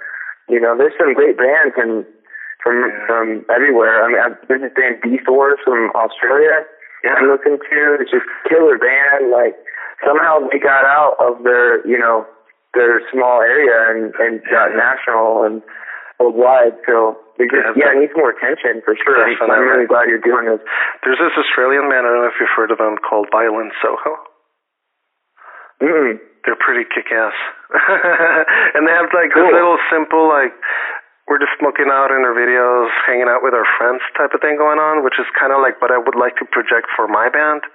You 0.49 0.59
know, 0.59 0.77
there's 0.77 0.93
some 0.99 1.13
great 1.13 1.37
bands 1.37 1.73
and 1.77 2.05
from 2.61 2.81
yeah. 2.81 3.05
from 3.05 3.45
everywhere. 3.53 4.03
I 4.03 4.07
mean, 4.09 4.21
I've, 4.21 4.37
there's 4.47 4.61
this 4.61 4.75
band 4.75 5.01
Beastors 5.01 5.61
from 5.65 5.93
Australia. 5.93 6.65
Yeah. 7.03 7.21
I'm 7.21 7.29
looking 7.29 7.57
to. 7.61 7.79
It's 8.01 8.11
just 8.11 8.25
killer 8.49 8.77
band. 8.77 9.29
Like 9.29 9.57
somehow 10.01 10.41
they 10.49 10.57
got 10.57 10.85
out 10.85 11.17
of 11.21 11.45
their 11.45 11.85
you 11.85 11.97
know 11.97 12.25
their 12.73 13.01
small 13.13 13.41
area 13.41 13.93
and 13.93 14.13
and 14.17 14.41
got 14.49 14.73
national 14.73 15.45
and 15.45 15.61
worldwide. 16.19 16.77
So 16.89 17.17
they 17.37 17.45
just 17.45 17.77
yeah, 17.77 17.89
yeah, 17.89 17.97
it 17.97 18.01
needs 18.01 18.15
more 18.17 18.33
attention 18.33 18.81
for 18.81 18.97
sure. 18.97 19.17
Definitely. 19.17 19.53
I'm 19.53 19.65
really 19.69 19.89
glad 19.89 20.09
you're 20.09 20.23
doing 20.23 20.49
this. 20.49 20.61
There's 21.05 21.21
this 21.21 21.37
Australian 21.37 21.89
band. 21.89 22.05
I 22.05 22.13
don't 22.13 22.25
know 22.25 22.33
if 22.33 22.39
you've 22.41 22.53
heard 22.57 22.73
of 22.73 22.81
them 22.81 22.97
called 22.97 23.29
Violent 23.29 23.73
Soho. 23.81 24.13
Mm 25.81 26.17
they're 26.45 26.59
pretty 26.59 26.87
kick 26.93 27.11
ass. 27.11 27.33
and 28.77 28.87
they 28.87 28.93
have 28.93 29.09
like 29.13 29.33
cool. 29.33 29.43
this 29.43 29.53
little 29.53 29.77
simple 29.91 30.29
like 30.29 30.53
we're 31.25 31.41
just 31.41 31.57
smoking 31.57 31.89
out 31.89 32.13
in 32.13 32.21
our 32.21 32.37
videos, 32.37 32.85
hanging 33.09 33.25
out 33.25 33.41
with 33.41 33.57
our 33.57 33.65
friends 33.81 34.05
type 34.13 34.37
of 34.37 34.45
thing 34.45 34.61
going 34.61 34.77
on, 34.77 35.01
which 35.01 35.17
is 35.17 35.25
kind 35.33 35.49
of 35.49 35.57
like 35.57 35.81
what 35.81 35.89
I 35.89 35.97
would 35.97 36.13
like 36.13 36.37
to 36.37 36.45
project 36.45 36.85
for 36.93 37.09
my 37.09 37.33
band. 37.33 37.65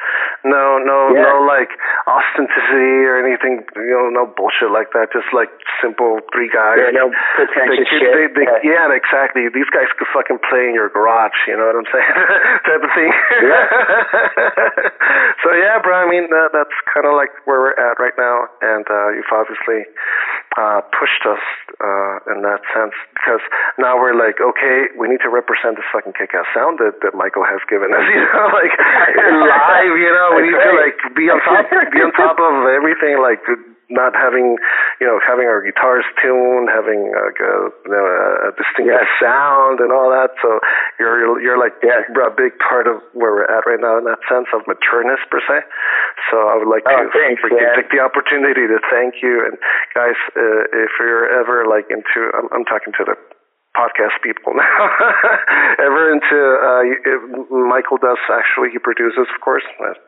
No, 0.46 0.78
no, 0.78 1.10
yeah. 1.10 1.26
no, 1.26 1.42
like 1.42 1.74
authenticity 2.06 3.02
or 3.10 3.18
anything, 3.18 3.66
you 3.74 3.90
know, 3.90 4.06
no 4.06 4.30
bullshit 4.30 4.70
like 4.70 4.94
that. 4.94 5.10
Just 5.10 5.34
like 5.34 5.50
simple 5.82 6.22
three 6.30 6.46
guys. 6.46 6.78
Yeah, 6.78 6.94
no 6.94 7.10
pretentious 7.10 7.90
they, 7.90 7.98
shit. 7.98 8.10
They, 8.14 8.26
they, 8.38 8.46
yeah. 8.62 8.86
yeah, 8.86 8.94
exactly. 8.94 9.50
These 9.50 9.66
guys 9.74 9.90
could 9.98 10.06
fucking 10.14 10.38
play 10.46 10.70
in 10.70 10.72
your 10.78 10.86
garage. 10.86 11.34
You 11.50 11.58
know 11.58 11.74
what 11.74 11.82
I'm 11.82 11.90
saying? 11.90 12.14
type 12.70 12.82
of 12.86 12.92
thing. 12.94 13.10
Yeah. 13.10 13.66
so 15.42 15.50
yeah, 15.58 15.82
bro. 15.82 15.98
I 15.98 16.06
mean, 16.06 16.30
that, 16.30 16.54
that's 16.54 16.76
kind 16.86 17.02
of 17.02 17.18
like 17.18 17.34
where 17.50 17.58
we're 17.58 17.78
at 17.82 17.98
right 17.98 18.14
now, 18.14 18.46
and 18.62 18.86
uh, 18.86 19.10
you've 19.10 19.34
obviously 19.34 19.90
uh, 20.54 20.86
pushed 20.94 21.26
us 21.26 21.42
uh, 21.80 22.32
in 22.32 22.44
that 22.44 22.60
sense 22.76 22.92
because 23.16 23.40
now 23.80 23.96
we're 23.96 24.16
like, 24.16 24.36
okay, 24.40 24.92
we 24.96 25.08
need 25.08 25.24
to 25.24 25.32
represent 25.32 25.76
this 25.76 25.88
fucking 25.92 26.12
kick-ass 26.12 26.48
sound 26.52 26.78
that, 26.80 27.00
that 27.00 27.16
Michael 27.16 27.44
has 27.44 27.60
given 27.68 27.92
us, 27.92 28.04
you 28.14 28.20
know, 28.20 28.46
like 28.52 28.72
live, 29.48 29.94
you 29.96 30.12
know, 30.12 30.28
we 30.36 30.52
need 30.52 30.60
to 30.60 30.72
like 30.76 30.96
be 31.16 31.28
on 31.32 31.40
top, 31.40 31.64
be 31.92 32.00
on 32.04 32.12
top 32.12 32.36
of 32.36 32.54
everything, 32.68 33.20
like 33.20 33.40
not 33.90 34.14
having, 34.14 34.56
you 35.02 35.06
know, 35.06 35.18
having 35.20 35.50
our 35.50 35.60
guitars 35.60 36.06
tuned, 36.22 36.70
having 36.70 37.10
like 37.10 37.42
a, 37.42 37.54
you 37.84 37.92
know, 37.92 38.06
a 38.46 38.50
distinctive 38.54 39.02
yeah. 39.02 39.20
sound 39.20 39.82
and 39.82 39.90
all 39.92 40.08
that. 40.10 40.32
So 40.40 40.62
you're 40.98 41.38
you're, 41.42 41.58
like 41.58 41.74
yeah, 41.82 42.06
a 42.06 42.32
big 42.32 42.56
part 42.62 42.86
of 42.86 43.02
where 43.12 43.42
we're 43.42 43.50
at 43.50 43.66
right 43.66 43.82
now 43.82 43.98
in 43.98 44.06
that 44.08 44.22
sense 44.30 44.48
of 44.54 44.64
matureness 44.64 45.20
per 45.28 45.42
se. 45.44 45.60
So 46.30 46.48
I 46.48 46.56
would 46.56 46.70
like 46.70 46.86
oh, 46.88 46.96
to 46.96 47.10
thanks, 47.12 47.42
take 47.76 47.90
the 47.90 48.00
opportunity 48.00 48.64
to 48.64 48.78
thank 48.88 49.20
you 49.20 49.44
and 49.44 49.58
guys, 49.94 50.16
uh, 50.36 50.64
if 50.72 50.92
you're 50.98 51.28
ever 51.28 51.66
like 51.66 51.90
into, 51.90 52.30
I'm, 52.32 52.48
I'm 52.54 52.64
talking 52.64 52.92
to 52.96 53.04
the 53.04 53.16
podcast 53.76 54.18
people 54.22 54.54
now. 54.56 54.80
Ever 55.78 56.12
into 56.12 56.38
uh, 56.38 56.82
Michael 57.50 57.98
does 57.98 58.18
actually 58.30 58.70
he 58.72 58.78
produces, 58.78 59.26
of 59.28 59.40
course. 59.40 59.64
That's, 59.80 59.98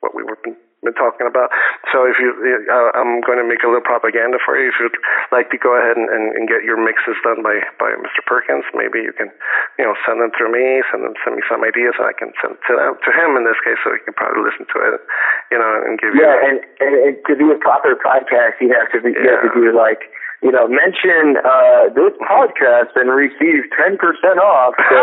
what 0.00 0.14
we 0.14 0.22
were 0.22 0.38
been, 0.44 0.56
been 0.86 0.94
talking 0.94 1.26
about. 1.26 1.50
So 1.90 2.06
if 2.06 2.16
you, 2.22 2.30
uh, 2.70 2.94
I'm 2.94 3.18
going 3.26 3.42
to 3.42 3.46
make 3.46 3.66
a 3.66 3.68
little 3.68 3.82
propaganda 3.82 4.38
for 4.38 4.54
you. 4.54 4.70
If 4.70 4.78
you'd 4.78 4.94
like 5.34 5.50
to 5.50 5.58
go 5.58 5.74
ahead 5.74 5.98
and, 5.98 6.06
and, 6.06 6.38
and 6.38 6.46
get 6.46 6.62
your 6.62 6.78
mixes 6.78 7.18
done 7.26 7.42
by 7.42 7.58
by 7.82 7.90
Mr. 7.98 8.22
Perkins, 8.22 8.64
maybe 8.70 9.02
you 9.02 9.10
can, 9.10 9.34
you 9.76 9.84
know, 9.84 9.98
send 10.06 10.22
them 10.22 10.30
through 10.38 10.54
me. 10.54 10.86
Send 10.94 11.02
them 11.02 11.18
send 11.26 11.34
me 11.34 11.42
some 11.50 11.66
ideas, 11.66 11.98
and 11.98 12.06
I 12.06 12.14
can 12.14 12.30
send 12.38 12.54
to 12.54 12.72
them, 12.78 12.94
to 13.02 13.10
him 13.10 13.34
in 13.34 13.42
this 13.42 13.58
case, 13.66 13.82
so 13.82 13.90
he 13.90 14.00
can 14.06 14.14
probably 14.14 14.46
listen 14.46 14.70
to 14.70 14.78
it, 14.94 15.02
you 15.50 15.58
know, 15.58 15.72
and 15.82 15.98
give 15.98 16.14
yeah, 16.14 16.22
you. 16.22 16.30
Yeah, 16.30 16.46
and, 16.46 16.56
and, 16.78 16.94
and 17.02 17.14
to 17.26 17.32
be 17.34 17.46
a 17.50 17.58
proper 17.58 17.98
podcast, 17.98 18.62
you 18.62 18.70
have 18.70 18.88
to 18.94 19.02
be, 19.02 19.10
yeah. 19.10 19.20
you 19.20 19.28
have 19.34 19.44
to 19.50 19.52
do 19.58 19.74
like 19.74 20.06
you 20.42 20.52
know, 20.52 20.68
mention 20.68 21.40
uh, 21.40 21.88
this 21.96 22.12
podcast 22.20 22.92
and 22.96 23.08
receive 23.10 23.64
10% 23.72 23.96
off. 24.36 24.74
So, 24.76 24.96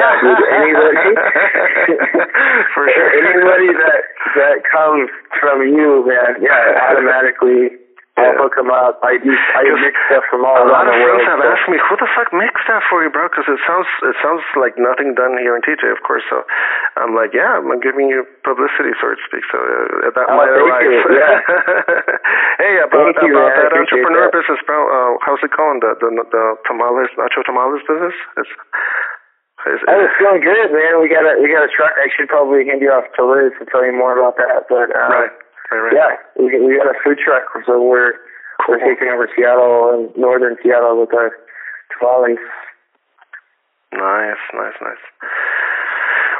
yeah, 0.00 0.14
dude, 0.22 0.44
anybody, 0.48 1.12
For 2.74 2.84
sure. 2.88 3.10
anybody 3.22 3.68
that, 3.76 4.02
that 4.36 4.56
comes 4.70 5.10
from 5.40 5.62
you, 5.62 6.04
man, 6.08 6.40
yeah, 6.40 6.88
automatically 6.88 7.76
I'll 8.18 8.38
hook 8.42 8.54
them 8.58 8.70
up. 8.74 8.98
I 9.06 9.16
do. 9.22 9.30
I 9.30 9.62
mix 9.78 9.94
stuff 10.10 10.24
from 10.28 10.42
all 10.42 10.58
around 10.58 10.90
the 10.90 10.98
world. 10.98 11.22
A 11.22 11.24
lot 11.24 11.24
of 11.24 11.24
friends 11.24 11.24
have 11.30 11.42
so. 11.42 11.52
asked 11.54 11.68
me, 11.70 11.78
"Who 11.78 11.94
the 11.96 12.10
fuck 12.12 12.30
makes 12.34 12.62
that 12.66 12.82
for 12.90 13.06
you, 13.06 13.10
bro?" 13.10 13.30
Because 13.30 13.46
it 13.46 13.60
sounds 13.64 13.88
it 14.04 14.16
sounds 14.20 14.42
like 14.58 14.74
nothing 14.76 15.14
done 15.14 15.38
here 15.38 15.54
in 15.54 15.62
TJ, 15.62 15.86
of 15.94 16.02
course. 16.02 16.26
So 16.26 16.42
I'm 16.98 17.14
like, 17.14 17.32
"Yeah, 17.32 17.62
I'm 17.62 17.80
giving 17.80 18.10
you 18.10 18.26
publicity, 18.42 18.92
so 18.98 19.14
to 19.14 19.18
speak." 19.24 19.44
So 19.48 19.58
uh, 19.58 20.10
that 20.12 20.26
oh, 20.26 20.36
might 20.36 20.52
arise. 20.52 21.02
Yeah. 21.08 21.34
hey, 22.62 22.74
about, 22.82 23.14
thank 23.14 23.22
about 23.22 23.28
you, 23.28 23.34
that 23.38 23.72
entrepreneur 23.72 24.26
that. 24.28 24.36
business, 24.36 24.60
bro. 24.66 24.78
Uh, 24.86 25.18
how's 25.22 25.42
it 25.46 25.54
going? 25.54 25.78
The 25.80 25.94
the 26.02 26.10
the 26.10 26.44
tamales, 26.66 27.10
nacho 27.14 27.46
tamales 27.46 27.82
business. 27.86 28.16
It's, 28.36 28.52
it's, 29.66 29.82
oh, 29.90 29.98
it's 30.06 30.18
going 30.22 30.42
good, 30.42 30.70
man. 30.70 31.02
We 31.02 31.10
got 31.10 31.26
a 31.26 31.38
we 31.42 31.50
got 31.50 31.66
a 31.66 31.70
truck. 31.70 31.94
I 31.98 32.06
should 32.14 32.30
probably 32.30 32.66
hand 32.66 32.78
you 32.80 32.94
off 32.94 33.10
to 33.18 33.22
Liz 33.26 33.54
to 33.58 33.66
tell 33.66 33.82
you 33.82 33.92
more 33.92 34.14
about 34.14 34.38
that. 34.38 34.70
But 34.70 34.94
uh, 34.94 35.10
right. 35.10 35.34
Right, 35.70 35.78
right. 35.78 35.94
Yeah, 35.94 36.16
we 36.40 36.48
we 36.60 36.76
got 36.76 36.88
a 36.88 36.96
food 37.04 37.18
truck, 37.22 37.44
so 37.66 37.82
we're 37.82 38.14
Cool. 38.64 38.74
We're 38.74 38.94
taking 38.94 39.08
over 39.08 39.28
Seattle 39.36 39.94
and 39.94 40.10
northern 40.16 40.56
Seattle 40.62 40.98
with 40.98 41.14
our 41.14 41.30
trolleys. 41.94 42.42
Nice, 43.92 44.42
nice, 44.52 44.78
nice. 44.82 45.04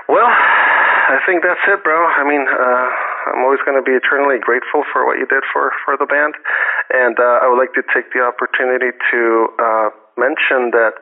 Well, 0.09 0.27
I 0.29 1.21
think 1.27 1.43
that's 1.43 1.61
it, 1.69 1.85
bro. 1.85 1.97
I 1.97 2.25
mean, 2.27 2.45
uh, 2.49 2.89
I'm 3.33 3.45
always 3.45 3.61
going 3.65 3.77
to 3.77 3.85
be 3.85 3.97
eternally 3.97 4.41
grateful 4.41 4.85
for 4.93 5.07
what 5.07 5.19
you 5.19 5.27
did 5.27 5.45
for 5.53 5.73
for 5.85 5.97
the 5.97 6.07
band, 6.07 6.35
and 6.91 7.17
uh, 7.21 7.45
I 7.45 7.49
would 7.49 7.61
like 7.61 7.73
to 7.77 7.85
take 7.95 8.13
the 8.13 8.21
opportunity 8.21 8.93
to 9.13 9.21
uh, 9.61 9.89
mention 10.17 10.73
that 10.73 10.99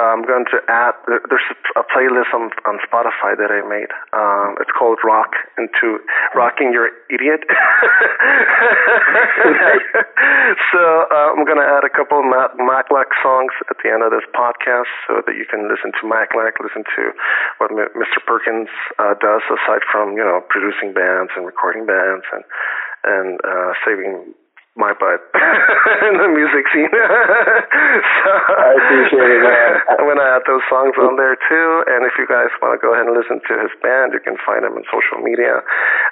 I'm 0.00 0.24
going 0.24 0.44
to 0.50 0.58
add. 0.68 0.94
There's 1.06 1.48
a 1.76 1.84
playlist 1.84 2.32
on 2.34 2.50
on 2.64 2.78
Spotify 2.84 3.36
that 3.36 3.50
I 3.52 3.60
made. 3.68 3.92
Um, 4.12 4.56
it's 4.60 4.70
called 4.72 4.98
"Rock 5.04 5.34
into 5.58 6.00
Rocking 6.34 6.72
Your 6.72 6.88
Idiot." 7.12 7.44
so 10.72 10.80
uh, 11.10 11.32
I'm 11.36 11.44
going 11.44 11.60
to 11.60 11.68
add 11.68 11.84
a 11.84 11.92
couple 11.92 12.20
of 12.20 12.26
Mac- 12.26 12.56
Maklak 12.58 13.12
songs 13.22 13.52
at 13.68 13.76
the 13.82 13.90
end 13.90 14.02
of 14.02 14.10
this 14.10 14.24
podcast, 14.32 14.90
so 15.06 15.22
that 15.26 15.36
you 15.36 15.44
can 15.44 15.68
listen 15.68 15.92
to 16.00 16.02
Maklak, 16.06 16.56
listen 16.62 16.84
to 16.96 17.12
what 17.58 17.70
M- 17.70 17.92
Mr. 17.96 18.18
Perkins 18.24 18.68
uh, 18.98 19.14
does 19.20 19.42
aside 19.50 19.82
from 19.90 20.16
you 20.16 20.24
know 20.24 20.40
producing 20.48 20.92
bands 20.92 21.32
and 21.36 21.46
recording 21.46 21.86
bands 21.86 22.24
and 22.32 22.44
and 23.04 23.40
uh, 23.44 23.72
saving 23.84 24.34
my 24.80 24.96
butt 24.96 25.20
in 26.08 26.16
the 26.16 26.30
music 26.32 26.64
scene. 26.72 26.88
so, 28.24 28.30
I 28.32 28.70
appreciate 28.80 29.30
it, 29.36 29.42
man. 29.44 29.72
I'm 30.00 30.08
gonna 30.08 30.24
add 30.24 30.48
those 30.48 30.64
songs 30.72 30.96
on 30.96 31.20
there 31.20 31.36
too. 31.36 31.68
And 31.92 32.08
if 32.08 32.16
you 32.16 32.24
guys 32.24 32.48
want 32.64 32.72
to 32.72 32.80
go 32.80 32.96
ahead 32.96 33.04
and 33.04 33.12
listen 33.12 33.44
to 33.44 33.54
his 33.60 33.72
band, 33.84 34.16
you 34.16 34.24
can 34.24 34.40
find 34.40 34.64
him 34.64 34.80
on 34.80 34.84
social 34.88 35.20
media. 35.20 35.60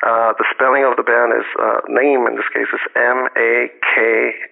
Uh, 0.04 0.36
the 0.36 0.44
spelling 0.52 0.84
of 0.84 1.00
the 1.00 1.06
band 1.08 1.32
is 1.32 1.48
uh, 1.56 1.80
name 1.88 2.28
in 2.28 2.36
this 2.36 2.46
case 2.52 2.68
is 2.68 2.84
M 2.92 3.32
A 3.32 3.72
K 3.80 3.96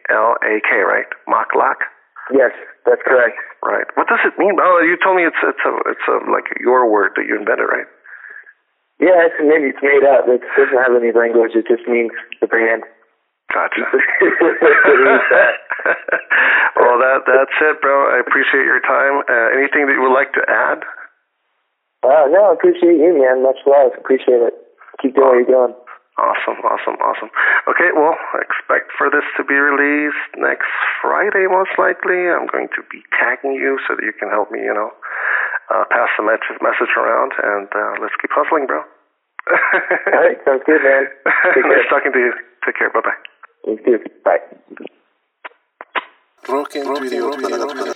L 0.09 0.41
A 0.41 0.65
K, 0.65 0.81
right? 0.81 1.09
Maklak. 1.29 1.85
Yes, 2.33 2.51
that's 2.89 3.05
correct. 3.07 3.39
Right. 3.63 3.87
What 3.95 4.09
does 4.09 4.25
it 4.25 4.35
mean? 4.41 4.57
Oh, 4.59 4.83
you 4.83 4.97
told 4.99 5.21
me 5.21 5.29
it's 5.29 5.39
it's 5.45 5.63
a 5.63 5.73
it's 5.93 6.07
a 6.09 6.17
like 6.33 6.49
your 6.59 6.89
word 6.91 7.13
that 7.15 7.29
you 7.29 7.37
invented, 7.39 7.69
right? 7.69 7.87
Yeah, 8.97 9.29
it's 9.29 9.37
maybe 9.45 9.77
it's 9.77 9.85
made 9.85 10.09
up. 10.09 10.25
It 10.25 10.41
doesn't 10.57 10.81
have 10.81 10.97
any 10.97 11.13
language. 11.13 11.53
It 11.53 11.69
just 11.69 11.85
means 11.85 12.17
the 12.41 12.49
band. 12.49 12.89
Gotcha. 13.53 13.87
well, 16.77 16.99
that 16.99 17.23
that's 17.27 17.57
it, 17.63 17.81
bro. 17.81 18.11
I 18.11 18.21
appreciate 18.21 18.67
your 18.67 18.81
time. 18.83 19.23
Uh, 19.27 19.49
anything 19.55 19.87
that 19.87 19.95
you 19.95 20.03
would 20.03 20.15
like 20.15 20.33
to 20.35 20.43
add? 20.47 20.83
Uh, 22.03 22.27
no, 22.31 22.51
I 22.51 22.53
appreciate 22.55 22.99
you, 22.99 23.19
man. 23.19 23.43
Much 23.43 23.59
love. 23.67 23.93
Appreciate 23.99 24.43
it. 24.43 24.55
Keep 25.03 25.15
doing 25.17 25.27
what 25.27 25.39
you're 25.43 25.51
doing. 25.51 25.75
Awesome, 26.17 26.57
awesome, 26.65 26.97
awesome. 27.05 27.29
Okay, 27.69 27.93
well, 27.93 28.17
expect 28.41 28.89
for 28.97 29.13
this 29.13 29.27
to 29.37 29.45
be 29.45 29.53
released 29.53 30.33
next 30.41 30.73
Friday, 31.05 31.45
most 31.45 31.77
likely. 31.77 32.33
I'm 32.33 32.49
going 32.49 32.73
to 32.73 32.83
be 32.89 33.05
tagging 33.13 33.53
you 33.53 33.77
so 33.85 34.01
that 34.01 34.05
you 34.05 34.17
can 34.17 34.33
help 34.33 34.49
me, 34.49 34.65
you 34.65 34.73
know, 34.73 34.97
uh, 35.69 35.85
pass 35.93 36.09
the 36.17 36.25
message 36.25 36.57
message 36.65 36.89
around, 36.97 37.37
and 37.37 37.69
uh, 37.69 38.01
let's 38.01 38.17
keep 38.17 38.33
hustling, 38.33 38.65
bro. 38.65 38.81
All 39.53 40.21
right, 40.25 40.41
sounds 40.49 40.65
good, 40.65 40.81
man. 40.81 41.05
nice 41.69 41.85
talking 41.93 42.17
to 42.17 42.19
you. 42.19 42.33
Take 42.65 42.81
care. 42.81 42.89
Bye 42.89 43.05
bye. 43.05 43.21
You 43.67 43.77
too. 43.85 43.99
Bye. 44.25 44.39
Rock 46.49 46.77
and 46.77 47.96